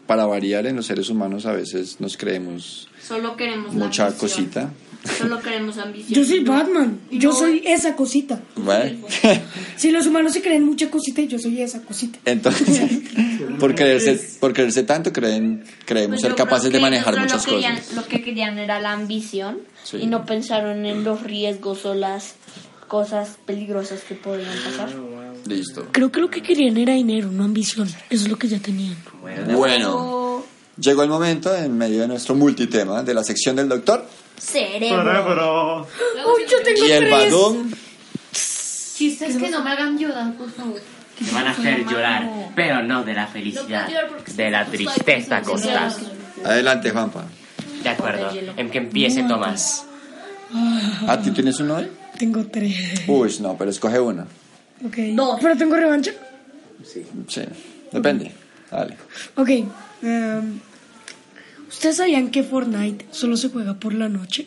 para 0.07 0.25
variar 0.25 0.65
en 0.65 0.75
los 0.75 0.85
seres 0.87 1.09
humanos 1.09 1.45
a 1.45 1.51
veces 1.53 1.99
nos 1.99 2.17
creemos 2.17 2.87
Solo 3.07 3.35
queremos 3.37 3.73
la 3.75 3.85
mucha 3.85 4.07
ambición. 4.07 4.29
cosita. 4.29 4.71
Solo 5.17 5.39
queremos 5.41 5.77
ambición. 5.77 6.13
Yo 6.13 6.23
soy 6.25 6.39
Batman, 6.43 6.99
y 7.09 7.17
yo 7.19 7.29
no- 7.29 7.35
soy 7.35 7.63
esa 7.65 7.95
cosita. 7.95 8.39
Bueno, 8.55 9.07
Si 9.75 9.89
los 9.89 10.05
humanos 10.05 10.33
se 10.33 10.41
creen 10.41 10.63
mucha 10.63 10.89
cosita 10.91 11.21
yo 11.23 11.39
soy 11.39 11.59
esa 11.61 11.81
cosita. 11.81 12.19
entonces, 12.25 12.81
por 13.59 13.73
creerse, 13.73 14.19
por 14.39 14.53
creerse 14.53 14.83
tanto, 14.83 15.11
creen, 15.11 15.63
creemos 15.85 16.19
Pues 16.19 16.21
ser 16.21 16.35
capaces 16.35 16.71
de 16.71 16.79
manejar 16.79 17.19
muchas 17.19 17.45
lo 17.47 17.53
querían- 17.53 17.77
cosas. 17.77 17.95
Lo 17.95 18.05
que 18.07 18.21
querían 18.23 18.59
era 18.59 18.79
la 18.79 18.91
ambición 18.91 19.59
Sí. 19.83 19.97
y 19.97 20.05
no 20.05 20.25
pensaron 20.25 20.85
en 20.85 21.03
los 21.03 21.23
riesgos 21.23 21.85
o 21.85 21.95
las 21.95 22.35
cosas 22.87 23.37
peligrosas 23.45 24.01
que 24.01 24.13
podían 24.15 24.53
pasar. 24.63 24.89
Listo. 25.47 25.87
Creo 25.91 26.11
que 26.11 26.19
lo 26.19 26.29
que 26.29 26.43
querían 26.43 26.77
era 26.77 26.93
dinero, 26.93 27.31
no 27.31 27.43
ambición. 27.45 27.87
Eso 27.87 28.25
es 28.25 28.27
lo 28.29 28.37
que 28.37 28.47
ya 28.47 28.59
tenían. 28.59 28.95
Bueno, 29.55 30.45
llegó 30.79 31.03
el 31.03 31.09
momento 31.09 31.55
en 31.55 31.77
medio 31.77 32.01
de 32.01 32.07
nuestro 32.07 32.35
multitema 32.35 33.01
de 33.01 33.13
la 33.13 33.23
sección 33.23 33.55
del 33.55 33.69
doctor 33.69 34.05
Cerebro. 34.41 35.87
Uy, 36.35 36.41
yo 36.49 36.61
tengo 36.63 36.85
y 36.85 36.91
el 36.91 36.99
tres. 36.99 37.11
badón. 37.11 37.73
Chistes 38.33 39.37
que 39.37 39.49
no 39.49 39.63
me 39.63 39.71
hagan 39.71 39.97
llorar, 39.97 40.33
por 40.33 40.51
favor. 40.51 40.81
Te 41.17 41.31
van 41.31 41.47
a 41.47 41.51
hacer 41.51 41.85
llorar, 41.85 42.29
pero 42.55 42.81
no 42.83 43.03
de 43.03 43.13
la 43.13 43.25
No 43.25 43.31
felicidad, 43.31 43.87
de 44.35 44.51
la 44.51 44.65
tristeza 44.65 45.41
costas. 45.41 45.99
Adelante, 46.43 46.89
Juanpa. 46.91 47.25
De 47.83 47.89
acuerdo. 47.89 48.29
En 48.57 48.69
que 48.69 48.79
empiece 48.79 49.23
Tomás. 49.23 49.85
¿A 51.07 51.21
ti 51.21 51.31
tienes 51.31 51.59
uno 51.59 51.75
hoy? 51.77 51.87
Tengo 52.17 52.45
tres. 52.45 53.01
Uy, 53.07 53.33
no, 53.39 53.57
pero 53.57 53.69
escoge 53.71 53.99
uno. 53.99 54.25
Ok. 54.85 54.97
¿Pero 55.41 55.57
tengo 55.57 55.75
revancha? 55.75 56.11
Sí, 56.83 57.03
depende. 57.91 58.31
Dale. 58.69 58.97
Ok. 59.35 59.49
em, 60.03 60.59
¿Ustedes 61.71 61.97
sabían 61.97 62.29
que 62.29 62.43
Fortnite 62.43 63.05
solo 63.11 63.35
se 63.37 63.49
juega 63.49 63.73
por 63.75 63.93
la 63.93 64.07
noche? 64.09 64.45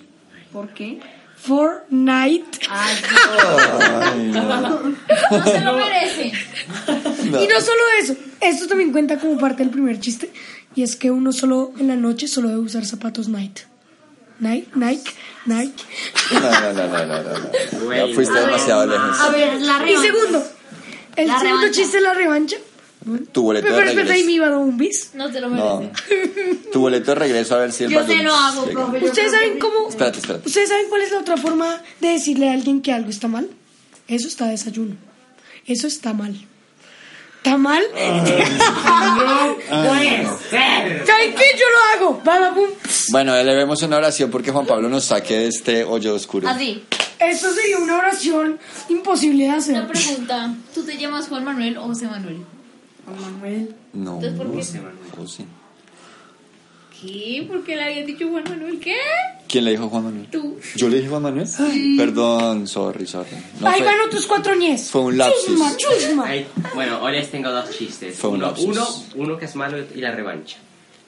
¿Por 0.53 0.69
qué? 0.75 1.01
Fortnite. 1.37 2.59
Ay, 2.71 2.97
no. 4.33 4.81
No 5.31 5.45
se 5.45 5.61
lo 5.61 5.73
merece. 5.75 6.33
No. 7.25 7.43
Y 7.43 7.47
no 7.47 7.61
solo 7.61 7.81
eso, 8.01 8.15
esto 8.41 8.67
también 8.67 8.93
cuenta 8.93 9.19
como 9.19 9.39
parte 9.39 9.63
del 9.63 9.71
primer 9.71 9.99
chiste. 10.01 10.31
Y 10.77 10.83
es 10.83 10.97
que 10.97 11.11
uno 11.11 11.33
solo 11.33 11.73
en 11.79 11.89
la 11.89 11.97
noche 11.97 12.29
solo 12.29 12.49
debe 12.49 12.61
usar 12.61 12.85
zapatos 12.85 13.29
Nike. 13.29 13.63
Nike, 14.41 14.69
Nike, 14.75 15.11
Nike. 15.47 15.85
No, 16.33 16.41
no, 16.41 16.73
no, 16.73 16.89
no, 16.89 17.07
no, 17.07 17.23
no. 17.23 17.95
Ya 17.95 18.15
fuiste 18.15 18.39
demasiado 18.39 18.87
lejos. 18.87 19.21
A 19.21 19.31
ver, 19.31 19.61
la 19.61 19.89
Y 19.91 19.97
segundo, 19.97 20.45
el 21.17 21.29
La 21.29 21.39
segundo 21.39 21.61
revancha. 21.61 21.81
chiste 21.81 21.97
es 21.99 22.03
la 22.03 22.15
revancha. 22.15 22.57
Tu 23.33 23.43
boleto 23.43 23.65
Pero 23.67 23.77
de 23.77 23.83
espérate, 23.85 23.91
ahí 23.91 23.97
me 23.97 24.03
regreso. 24.03 24.31
iba 24.31 24.47
a 24.47 24.51
dar 24.51 24.59
un 24.59 24.77
bis. 24.79 25.11
No 25.15 25.31
se 25.31 25.41
lo 25.41 25.49
No. 25.51 25.81
merece. 25.81 25.93
Tu 26.73 26.81
boleto 26.81 27.11
de 27.11 27.15
regreso 27.17 27.55
a 27.55 27.59
ver 27.59 27.73
si 27.73 27.85
el 27.85 27.91
Yo 27.91 28.05
se 28.07 28.23
lo 28.23 28.35
hago, 28.35 28.65
llega. 28.67 28.83
profe. 28.85 29.01
yo 29.01 29.07
¿Ustedes 29.07 29.31
saben 29.33 29.59
cómo? 29.59 29.89
Espérate, 29.89 30.19
espérate. 30.21 30.49
¿Ustedes 30.49 30.69
saben 30.71 30.87
cuál 30.89 31.03
es 31.03 31.13
la 31.13 31.19
otra 31.19 31.37
forma 31.37 31.83
de 32.01 32.09
decirle 32.09 32.49
a 32.49 32.53
alguien 32.55 32.81
que 32.83 32.93
algo 32.93 33.11
está 33.11 33.29
mal? 33.29 33.49
Eso 34.09 34.27
está 34.29 34.47
desayuno. 34.47 34.97
Eso 35.67 35.87
está 35.87 36.13
mal. 36.15 36.35
¿Está 37.39 37.59
mal? 37.59 37.83
¿Saben 41.07 41.35
qué? 41.35 41.45
Yo 41.59 41.67
lo 42.01 42.07
hago. 42.07 42.23
Bueno, 43.11 43.35
elevemos 43.37 43.83
una 43.83 43.97
oración 43.99 44.31
porque 44.31 44.51
Juan 44.51 44.67
Pablo 44.67 44.89
nos 44.89 45.05
saque 45.05 45.39
de 45.41 45.49
este 45.49 45.85
hoyo 45.85 46.15
oscuro. 46.15 46.49
Así. 46.49 46.83
Eso 47.19 47.53
sería 47.55 47.79
una 47.79 47.99
oración 47.99 48.59
imposible 48.89 49.45
de 49.45 49.49
Una 49.51 49.59
hacer. 49.59 49.87
pregunta. 49.87 50.55
¿Tú 50.75 50.83
te 50.85 50.97
llamas 50.99 51.29
Juan 51.29 51.45
Manuel 51.45 51.79
o 51.79 51.83
José 51.87 52.07
Manuel? 52.07 52.39
No. 53.93 54.21
Entonces, 54.23 54.33
¿por 54.39 54.51
qué? 54.53 55.21
Oh, 55.21 55.27
sí. 55.27 55.47
¿Qué? 57.01 57.45
¿Por 57.47 57.65
qué 57.65 57.77
le 57.77 57.85
habían 57.85 58.07
dicho 58.07 58.29
Juan 58.31 58.45
Manuel? 58.49 58.79
¿Qué? 58.81 58.97
¿Quién 59.49 59.65
le 59.67 59.73
dijo 59.73 59.89
Juan 59.89 60.05
Manuel? 60.05 60.27
Tú. 60.31 60.59
¿Yo 60.77 60.89
le 60.89 60.97
dije 60.97 61.09
Juan 61.09 61.23
Manuel? 61.23 61.47
Perdón, 61.99 62.67
sorry, 62.67 63.07
sorry. 63.07 63.31
No 63.61 63.69
Ahí 63.69 63.79
fue- 63.79 63.87
van 63.87 64.01
otros 64.07 64.27
cuatro 64.27 64.55
ñes. 64.57 64.91
Fue 64.91 65.03
un 65.03 65.19
lapsus. 65.19 65.45
Chusma, 65.47 65.77
chusma. 65.77 66.25
Ay, 66.27 66.47
bueno, 66.75 67.01
hoy 67.03 67.13
les 67.13 67.31
tengo 67.31 67.51
dos 67.51 67.71
chistes. 67.77 68.17
Fue 68.17 68.31
un 68.31 68.37
uno, 68.37 68.47
lapsus. 68.47 68.65
uno, 68.67 68.87
uno 69.17 69.37
que 69.39 69.45
es 69.45 69.55
malo 69.55 69.79
y 69.95 70.01
la 70.01 70.13
revancha. 70.13 70.57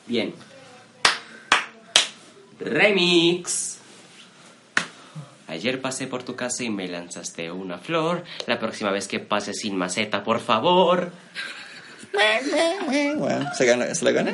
Bien. 0.06 0.35
Remix. 2.61 3.78
Ayer 5.48 5.80
pasé 5.80 6.06
por 6.09 6.22
tu 6.24 6.35
casa 6.35 6.64
y 6.64 6.70
me 6.70 6.88
lanzaste 6.88 7.50
una 7.52 7.78
flor. 7.78 8.24
La 8.46 8.59
próxima 8.59 8.90
vez 8.90 9.06
que 9.06 9.20
pase 9.20 9.54
sin 9.54 9.76
maceta, 9.76 10.24
por 10.24 10.40
favor. 10.40 11.12
Bueno, 13.18 13.50
¿se, 13.55 13.64
gana, 13.66 13.94
¿se 13.94 14.05
la 14.05 14.11
gana? 14.12 14.33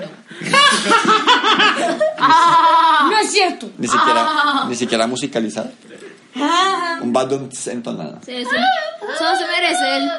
No 3.11 3.19
es 3.19 3.31
cierto. 3.31 3.71
Ni 3.79 3.89
siquiera, 3.89 4.65
ni 4.69 4.75
siquiera 4.77 5.07
musicalizada. 5.07 5.71
Un 7.03 7.13
badum 7.13 7.49
entonado. 7.67 8.19
Se, 8.25 8.45
se, 8.45 8.51
solo 9.19 9.37
se 9.37 9.47
merece 9.47 9.97
el, 9.97 10.11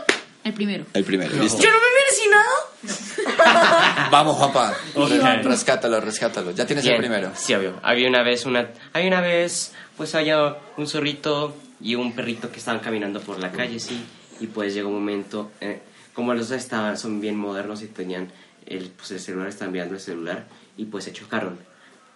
el 0.43 0.53
primero. 0.53 0.85
El 0.93 1.03
primero, 1.03 1.33
listo. 1.35 1.61
Yo 1.61 1.69
no 1.71 1.77
me 1.77 1.89
merecí 1.95 2.29
nada. 2.29 4.07
Vamos, 4.11 4.35
Juanpa. 4.37 4.73
Ok. 4.95 5.09
Rescátalo, 5.43 6.01
rescátalo. 6.01 6.51
Ya 6.51 6.65
tienes 6.65 6.83
Bien, 6.83 6.95
el 6.95 7.01
primero. 7.01 7.31
Sí, 7.35 7.53
obvio. 7.55 7.79
Había 7.81 8.09
una 8.09 8.23
vez 8.23 8.45
una... 8.45 8.69
Había 8.93 9.07
una 9.07 9.21
vez, 9.21 9.71
pues 9.97 10.13
había 10.15 10.57
un 10.77 10.87
zorrito 10.87 11.55
y 11.81 11.95
un 11.95 12.13
perrito 12.13 12.51
que 12.51 12.59
estaban 12.59 12.79
caminando 12.81 13.21
por 13.21 13.39
la 13.39 13.51
calle, 13.51 13.79
sí. 13.79 14.03
Y 14.39 14.47
pues 14.47 14.73
llegó 14.73 14.89
un 14.89 14.95
momento... 14.95 15.51
eh, 15.61 15.81
como 16.13 16.33
los 16.33 16.49
dos 16.49 16.57
estaban, 16.57 16.97
son 16.97 17.21
bien 17.21 17.37
modernos 17.37 17.81
y 17.81 17.87
tenían... 17.87 18.31
El, 18.65 18.89
pues 18.91 19.11
el 19.11 19.19
celular, 19.19 19.49
estaban 19.49 19.73
mirando 19.73 19.95
el 19.95 19.99
celular 20.01 20.45
y 20.77 20.85
pues 20.85 21.03
se 21.03 21.11
chocaron. 21.11 21.59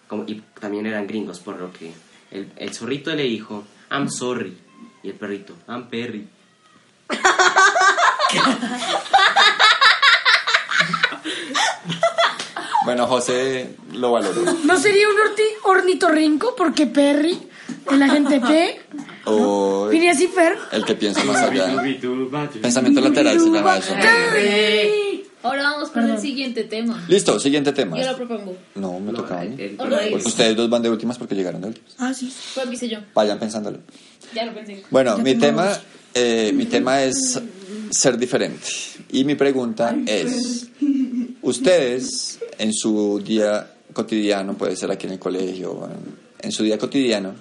Como, 0.08 0.24
y 0.26 0.42
también 0.58 0.86
eran 0.86 1.06
gringos, 1.06 1.40
por 1.40 1.58
lo 1.60 1.72
que... 1.72 1.92
El, 2.30 2.50
el 2.56 2.74
zorrito 2.74 3.14
le 3.14 3.24
dijo, 3.24 3.64
I'm 3.90 4.08
sorry. 4.10 4.56
Y 5.02 5.08
el 5.10 5.14
perrito, 5.14 5.54
I'm 5.68 5.88
Perry. 5.88 6.26
Bueno, 12.84 13.06
José 13.06 13.76
lo 13.92 14.12
valoró. 14.12 14.40
No 14.64 14.78
sería 14.78 15.08
un 15.08 15.16
orti- 15.16 15.56
ornitorrinco 15.64 16.54
porque 16.56 16.86
Perry, 16.86 17.38
el 17.90 18.02
agente 18.02 18.40
P, 18.40 18.80
O 19.24 19.88
Phineas 19.90 20.20
y 20.20 20.28
Fer. 20.28 20.56
el 20.72 20.84
que 20.84 20.94
piensa 20.94 21.24
más 21.24 21.36
allá. 21.36 21.82
Pensamiento 22.60 23.00
lateral 23.00 23.38
se 23.40 23.50
llama 23.50 23.76
eso. 23.78 23.94
Ahora 25.42 25.62
vamos 25.62 25.90
con 25.90 26.10
el 26.10 26.18
siguiente 26.18 26.64
tema. 26.64 27.04
Listo, 27.08 27.38
siguiente 27.38 27.72
tema. 27.72 27.96
Yo 27.98 28.10
lo 28.10 28.16
propongo. 28.16 28.56
No, 28.74 28.98
me 28.98 29.12
tocaba 29.12 29.42
a 29.42 29.44
mí. 29.44 29.56
Ustedes 30.14 30.56
dos 30.56 30.68
van 30.68 30.82
de 30.82 30.90
últimas 30.90 31.16
porque 31.16 31.34
llegaron 31.36 31.60
de 31.60 31.68
últimas. 31.68 31.94
Ah, 31.98 32.12
sí. 32.12 32.32
Pues 32.54 32.64
empecé 32.66 32.88
yo. 32.88 32.98
Vayan 33.14 33.38
pensándolo. 33.38 33.78
Ya 34.34 34.44
lo 34.44 34.52
pensé. 34.54 34.82
Bueno, 34.90 35.16
Ya 35.16 35.22
mi 35.22 35.36
tema, 35.36 35.78
eh, 36.14 36.50
mi 36.52 36.64
tema 36.66 37.02
es 37.02 37.40
ser 37.90 38.18
diferente. 38.18 38.66
Y 39.12 39.24
mi 39.24 39.36
pregunta 39.36 39.96
es, 40.06 40.68
ustedes 41.42 42.40
en 42.58 42.72
su 42.72 43.20
día 43.24 43.74
cotidiano, 43.92 44.54
puede 44.54 44.76
ser 44.76 44.90
aquí 44.90 45.06
en 45.06 45.12
el 45.14 45.18
colegio, 45.18 45.88
en, 45.90 46.16
en 46.46 46.52
su 46.52 46.62
día 46.64 46.78
cotidiano, 46.78 47.32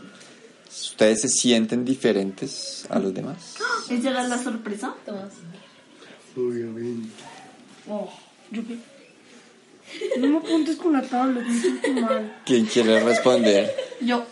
¿ustedes 0.81 1.21
se 1.21 1.29
sienten 1.29 1.85
diferentes 1.85 2.85
a 2.89 2.99
los 2.99 3.13
demás? 3.13 3.55
¿Esa 3.89 4.09
era 4.09 4.27
la 4.27 4.41
sorpresa? 4.41 4.95
Tomás. 5.05 5.33
Yo 8.51 8.61
qué. 8.65 8.77
No 10.19 10.27
me 10.27 10.37
apuntes 10.37 10.75
con 10.75 10.93
la 10.93 11.01
tabla, 11.01 11.41
me 11.41 11.59
siento 11.59 11.89
mal. 12.01 12.37
¿Quién 12.45 12.65
quiere 12.65 13.03
responder? 13.03 13.73
Yo. 14.01 14.25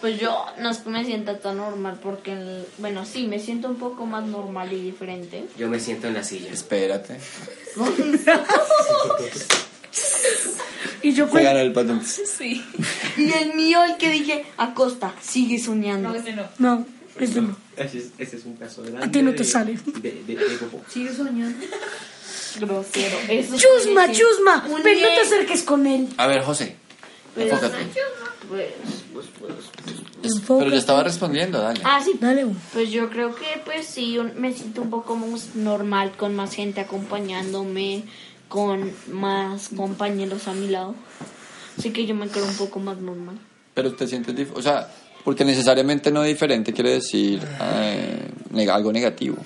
Pues 0.00 0.20
yo 0.20 0.46
no 0.60 0.70
es 0.70 0.78
que 0.78 0.90
me 0.90 1.04
sienta 1.04 1.40
tan 1.40 1.56
normal 1.56 1.98
porque, 2.00 2.32
el- 2.32 2.64
bueno, 2.78 3.04
sí, 3.04 3.26
me 3.26 3.40
siento 3.40 3.68
un 3.68 3.76
poco 3.76 4.06
más 4.06 4.24
normal 4.24 4.72
y 4.72 4.80
diferente. 4.80 5.46
Yo 5.58 5.68
me 5.68 5.80
siento 5.80 6.06
en 6.06 6.14
la 6.14 6.22
silla. 6.22 6.52
Espérate. 6.52 7.18
Y 11.02 11.12
yo 11.12 11.26
Juegan 11.28 11.52
pues, 11.54 11.64
el 11.64 11.72
patón. 11.72 12.04
Sí. 12.04 12.64
Y 13.16 13.32
el 13.32 13.54
mío, 13.54 13.82
el 13.84 13.96
que 13.96 14.10
dije, 14.10 14.44
Acosta, 14.56 15.14
sigue 15.22 15.58
soñando. 15.58 16.08
No, 16.10 16.14
ese 16.16 16.32
no. 16.32 16.42
no, 16.58 16.86
este 17.18 17.40
no. 17.40 17.56
Ese 17.76 17.98
es, 17.98 18.04
ese 18.18 18.36
es 18.38 18.44
un 18.44 18.56
caso 18.56 18.82
de 18.82 18.96
A 18.98 19.08
ti 19.10 19.22
no 19.22 19.32
te 19.34 19.44
sale. 19.44 19.78
De, 20.00 20.22
de, 20.26 20.34
de. 20.34 20.58
Sigue 20.88 21.12
soñando. 21.14 21.64
Grosero. 22.60 23.16
Eso 23.28 23.56
Chusma, 23.56 24.10
chusma. 24.10 24.66
un 24.68 24.82
Ven, 24.82 25.00
no 25.00 25.08
te 25.08 25.20
acerques 25.20 25.62
con 25.62 25.86
él. 25.86 26.08
A 26.16 26.26
ver, 26.26 26.42
José, 26.42 26.76
Pues, 27.34 27.50
enfócate. 27.52 27.76
pues, 28.48 28.66
pues, 29.12 29.26
pues. 29.38 29.54
Pero 30.48 30.70
yo 30.70 30.76
estaba 30.76 31.04
respondiendo, 31.04 31.60
dale. 31.60 31.80
Ah, 31.84 32.00
sí. 32.04 32.12
Dale. 32.20 32.46
Pues 32.72 32.90
yo 32.90 33.08
creo 33.08 33.34
que 33.36 33.62
pues 33.64 33.86
sí, 33.86 34.18
un- 34.18 34.32
me 34.40 34.52
siento 34.52 34.82
un 34.82 34.90
poco 34.90 35.14
más 35.14 35.54
normal 35.54 36.12
con 36.16 36.34
más 36.34 36.52
gente 36.54 36.80
acompañándome, 36.80 38.02
con 38.48 38.90
más 39.12 39.68
compañeros 39.70 40.48
a 40.48 40.54
mi 40.54 40.68
lado. 40.68 40.94
Así 41.78 41.90
que 41.90 42.06
yo 42.06 42.14
me 42.14 42.28
creo 42.28 42.44
un 42.46 42.56
poco 42.56 42.80
más 42.80 42.98
normal. 42.98 43.38
Pero 43.74 43.94
te 43.94 44.06
sientes 44.08 44.34
dif- 44.34 44.52
o 44.54 44.62
sea, 44.62 44.90
porque 45.24 45.44
necesariamente 45.44 46.10
no 46.10 46.22
diferente 46.22 46.72
quiere 46.72 46.90
decir 46.94 47.40
eh, 47.60 48.68
algo 48.70 48.92
negativo. 48.92 49.36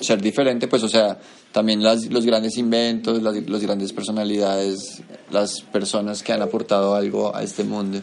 Ser 0.00 0.20
diferente, 0.20 0.66
pues, 0.68 0.82
o 0.82 0.88
sea, 0.88 1.18
también 1.52 1.82
las, 1.82 2.06
los 2.06 2.24
grandes 2.26 2.56
inventos, 2.56 3.22
las, 3.22 3.34
las 3.48 3.62
grandes 3.62 3.92
personalidades, 3.92 5.02
las 5.30 5.60
personas 5.62 6.22
que 6.22 6.32
han 6.32 6.42
aportado 6.42 6.94
algo 6.94 7.34
a 7.34 7.42
este 7.42 7.64
mundo, 7.64 8.00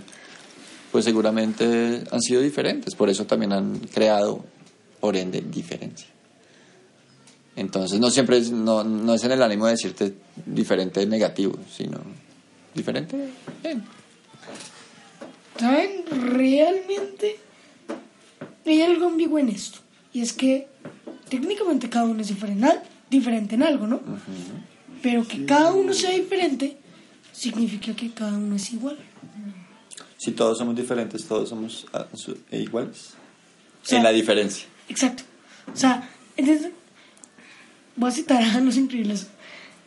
pues 0.92 1.06
seguramente 1.06 2.04
han 2.12 2.22
sido 2.22 2.42
diferentes, 2.42 2.96
por 2.96 3.10
eso 3.10 3.26
también 3.26 3.54
han 3.54 3.80
creado, 3.94 4.44
por 5.00 5.16
ende, 5.16 5.42
diferencia. 5.42 6.08
Entonces, 7.58 8.00
no 8.00 8.10
siempre 8.12 8.38
es, 8.38 8.52
no, 8.52 8.84
no 8.84 9.14
es 9.16 9.24
en 9.24 9.32
el 9.32 9.42
ánimo 9.42 9.66
de 9.66 9.72
decirte 9.74 10.14
diferente 10.46 11.06
negativo, 11.08 11.58
sino 11.76 12.00
diferente 12.74 13.32
bien. 13.64 13.84
¿Saben? 15.60 16.04
Realmente 16.12 17.38
hay 18.66 18.82
algo 18.84 19.08
ambiguo 19.08 19.40
en 19.40 19.50
esto. 19.50 19.80
Y 20.14 20.22
es 20.22 20.34
que 20.34 20.68
técnicamente 21.30 21.90
cada 21.90 22.06
uno 22.06 22.22
es 22.22 22.28
diferente, 22.28 22.68
diferente 23.10 23.56
en 23.56 23.64
algo, 23.64 23.88
¿no? 23.88 24.02
Pero 25.02 25.28
que 25.28 25.46
cada 25.46 25.74
uno 25.74 25.94
sea 25.94 26.12
diferente 26.12 26.78
significa 27.34 27.94
que 27.96 28.12
cada 28.12 28.38
uno 28.38 28.56
es 28.56 28.72
igual. 28.72 28.98
Si 30.18 30.32
todos 30.32 30.58
somos 30.60 30.76
diferentes, 30.76 31.26
todos 31.26 31.50
somos 31.50 31.86
ah, 31.94 32.06
e 32.52 32.60
iguales. 32.62 33.14
sea- 33.82 33.98
en 33.98 34.04
la 34.04 34.12
diferencia. 34.12 34.68
Exacto. 34.90 35.24
O 35.74 35.76
sea, 35.76 36.08
entonces, 36.36 36.72
voy 37.98 38.10
a 38.10 38.14
citar 38.14 38.42
a 38.42 38.60
Los 38.62 38.78
Increíbles. 38.78 39.28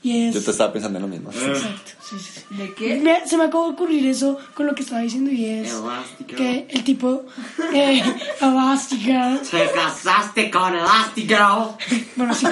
Y 0.03 0.29
es... 0.29 0.35
Yo 0.35 0.43
te 0.43 0.51
estaba 0.53 0.73
pensando 0.73 0.99
en 0.99 1.03
lo 1.03 1.09
mismo. 1.09 1.31
Exacto, 1.31 1.91
sí, 2.09 2.17
sí, 2.19 2.41
sí. 2.49 2.55
¿De 2.57 2.73
qué? 2.75 2.97
Me- 3.01 3.27
se 3.29 3.37
me 3.37 3.45
acabó 3.45 3.65
de 3.67 3.73
ocurrir 3.75 4.07
eso 4.07 4.39
con 4.55 4.65
lo 4.67 4.75
que 4.75 4.83
estaba 4.83 5.03
diciendo 5.03 5.31
y 5.31 5.45
es 5.45 5.71
Elástico. 5.75 6.37
que 6.37 6.67
el 6.71 6.85
tipo 6.85 7.27
eh, 7.75 8.03
Elastigirl, 8.41 9.41
Te 9.43 9.71
casaste 9.75 10.51
con 10.51 10.75
Elastigirl. 10.75 11.77
bueno 12.17 12.35
sí 12.35 12.47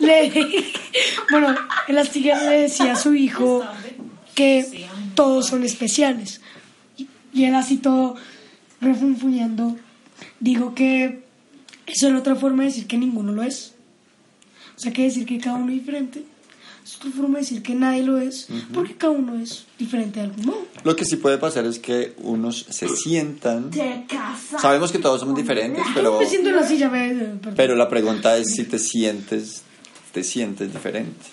le, 0.00 0.32
bueno 1.30 1.54
Elastigirl 1.86 2.38
le 2.46 2.62
decía 2.62 2.92
a 2.92 2.96
su 2.96 3.14
hijo 3.14 3.62
que 4.34 4.86
todos 5.14 5.46
son 5.48 5.64
especiales 5.64 6.40
y, 6.96 7.06
y 7.34 7.44
él 7.44 7.54
así 7.56 7.76
todo 7.76 8.16
refunfuñando 8.80 9.76
digo 10.40 10.74
que 10.74 11.24
eso 11.86 12.08
era 12.08 12.18
otra 12.18 12.36
forma 12.36 12.62
de 12.62 12.70
decir 12.70 12.86
que 12.86 12.96
ninguno 12.96 13.32
lo 13.32 13.42
es 13.42 13.74
o 14.76 14.78
sea 14.78 14.92
que 14.92 15.04
decir 15.04 15.26
que 15.26 15.38
cada 15.38 15.56
uno 15.56 15.72
es 15.72 15.78
diferente 15.78 16.24
es 16.84 16.96
otra 16.96 17.10
forma 17.10 17.38
de 17.38 17.40
decir 17.40 17.62
que 17.62 17.74
nadie 17.74 18.04
lo 18.04 18.18
es 18.18 18.48
porque 18.72 18.94
cada 18.94 19.12
uno 19.12 19.40
es 19.40 19.66
diferente 19.78 20.20
de 20.20 20.26
algún 20.26 20.46
modo 20.46 20.66
Lo 20.84 20.94
que 20.94 21.04
sí 21.04 21.16
puede 21.16 21.38
pasar 21.38 21.64
es 21.66 21.80
que 21.80 22.14
unos 22.18 22.64
se 22.68 22.88
sientan. 22.88 23.70
Te 23.70 24.04
casas. 24.08 24.62
Sabemos 24.62 24.92
que 24.92 24.98
todos 24.98 25.18
somos 25.18 25.34
diferentes, 25.34 25.84
pero, 25.94 26.18
me 26.20 26.26
siento 26.26 26.50
en 26.50 26.56
la 26.56 26.66
silla 26.66 26.90
pero 27.56 27.74
la 27.74 27.88
pregunta 27.88 28.36
es 28.36 28.54
si 28.54 28.64
te 28.64 28.78
sientes, 28.78 29.62
te 30.12 30.22
sientes 30.22 30.72
diferente. 30.72 31.26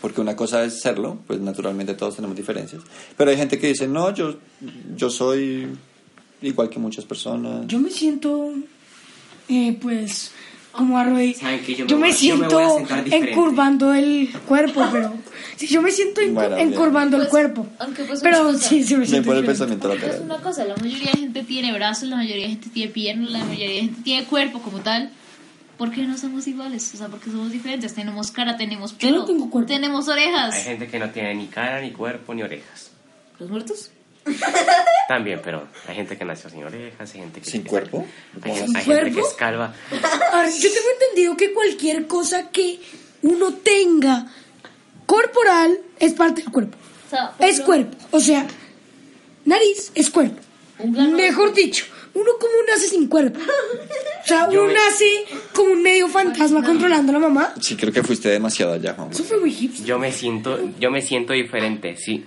Porque 0.00 0.20
una 0.22 0.34
cosa 0.34 0.64
es 0.64 0.80
serlo, 0.80 1.18
pues 1.26 1.40
naturalmente 1.40 1.92
todos 1.92 2.16
tenemos 2.16 2.36
diferencias. 2.36 2.82
Pero 3.16 3.30
hay 3.30 3.36
gente 3.36 3.58
que 3.58 3.66
dice, 3.66 3.86
no, 3.86 4.14
yo, 4.14 4.36
yo 4.96 5.10
soy 5.10 5.68
igual 6.40 6.70
que 6.70 6.78
muchas 6.78 7.04
personas. 7.04 7.66
Yo 7.66 7.78
me 7.78 7.90
siento, 7.90 8.54
eh, 9.48 9.76
pues, 9.80 10.32
como 10.72 10.98
Arroy. 10.98 11.34
¿Saben 11.34 11.60
qué? 11.64 11.74
Yo 11.74 11.86
Yo 11.86 11.96
me 11.98 12.08
me, 12.08 12.12
voy- 12.14 12.26
yo 12.28 12.36
me 12.36 12.46
a 12.46 12.48
siento 12.48 12.78
diferente. 13.04 13.30
encurvando 13.30 13.94
el 13.94 14.30
cuerpo, 14.46 14.84
pero. 14.92 15.12
Sí, 15.56 15.66
yo 15.66 15.82
me 15.82 15.90
siento 15.90 16.20
bien. 16.22 16.36
encurvando 16.58 17.16
el 17.16 17.22
Pues, 17.24 17.30
cuerpo. 17.30 17.66
aunque 17.78 18.04
pues 18.04 18.20
Pero 18.22 18.56
sí, 18.56 18.82
sí 18.82 18.94
me 18.94 19.00
Me 19.00 19.06
siento 19.06 19.26
pone 19.28 19.40
el 19.40 19.46
pensamiento 19.46 19.92
Es 19.92 20.00
lateral. 20.00 20.22
una 20.24 20.38
cosa, 20.38 20.64
la 20.64 20.74
mayoría 20.76 21.12
de 21.12 21.18
gente 21.18 21.42
tiene 21.42 21.72
brazos, 21.74 22.08
la 22.08 22.16
mayoría 22.16 22.44
de 22.44 22.50
gente 22.50 22.68
tiene 22.70 22.92
piernas, 22.92 23.30
la 23.30 23.44
mayoría 23.44 23.68
de 23.68 23.80
gente 23.82 24.02
tiene 24.02 24.24
cuerpo 24.26 24.60
como 24.62 24.78
tal. 24.80 25.10
¿Por 25.76 25.90
qué 25.90 26.02
no 26.02 26.16
somos 26.16 26.46
iguales? 26.46 26.90
O 26.94 26.96
sea, 26.98 27.08
porque 27.08 27.30
somos 27.30 27.50
diferentes. 27.52 27.94
Tenemos 27.94 28.30
cara, 28.30 28.56
tenemos 28.56 28.92
Yo 28.92 28.98
pelo, 28.98 29.18
no 29.20 29.24
tengo 29.26 29.50
cuerpo. 29.50 29.68
tenemos 29.68 30.08
Hay 30.08 30.12
orejas. 30.14 30.54
gente 30.64 30.86
que 30.88 30.98
no 30.98 31.10
tiene 31.10 31.34
ni 31.34 31.46
cara, 31.46 31.80
ni 31.80 31.90
cuerpo, 31.90 32.32
ni 32.34 32.42
orejas. 32.42 32.90
¿Los 33.38 33.48
muertos? 33.50 33.90
También, 35.08 35.40
pero 35.42 35.66
hay 35.88 35.94
gente 35.96 36.16
que 36.16 36.24
nació 36.24 36.50
sin 36.50 36.62
orejas, 36.64 37.12
hay 37.14 37.20
gente 37.20 37.40
que... 37.40 37.50
¿Sin 37.50 37.62
cuerpo? 37.62 38.06
Hay, 38.42 38.52
¿Cómo 38.52 38.78
hay 38.78 38.84
gente 38.84 39.12
que 39.12 39.20
es 39.20 39.34
calva. 39.36 39.74
Yo 39.90 39.98
tengo 40.72 40.86
entendido 41.00 41.36
que 41.36 41.52
cualquier 41.52 42.06
cosa 42.06 42.50
que 42.50 42.80
uno 43.22 43.52
tenga 43.54 44.26
corporal 45.06 45.78
es 45.98 46.12
parte 46.14 46.42
del 46.42 46.52
cuerpo. 46.52 46.76
O 47.06 47.10
sea, 47.10 47.30
por 47.32 47.46
Es 47.48 47.60
cuerpo. 47.60 47.96
O 48.12 48.20
sea, 48.20 48.46
nariz 49.44 49.90
es 49.94 50.10
cuerpo. 50.10 50.40
Un 50.78 50.92
grano 50.92 51.16
de- 51.16 51.22
Mejor 51.24 51.52
dicho, 51.52 51.86
uno 52.14 52.30
como 52.40 52.52
nace 52.68 52.88
sin 52.88 53.08
cuerpo. 53.08 53.40
O 53.40 54.26
sea, 54.26 54.48
Yo 54.50 54.62
uno 54.62 54.68
me- 54.72 54.74
nace 54.74 55.24
como 55.54 55.72
un 55.72 55.82
medio 55.82 56.08
fantasma 56.08 56.62
controlando 56.62 57.10
a 57.10 57.14
la 57.14 57.18
mamá. 57.18 57.54
Sí, 57.60 57.76
creo 57.76 57.92
que 57.92 58.02
fuiste 58.02 58.28
demasiado 58.28 58.74
allá, 58.74 58.94
Juan. 58.94 59.10
Eso 59.10 59.24
fue 59.24 59.40
muy 59.40 59.50
hipster. 59.52 59.84
Yo 59.84 59.98
me 59.98 60.12
siento, 60.12 60.58
yo 60.78 60.90
me 60.90 61.02
siento 61.02 61.32
diferente, 61.32 61.96
sí. 61.96 62.24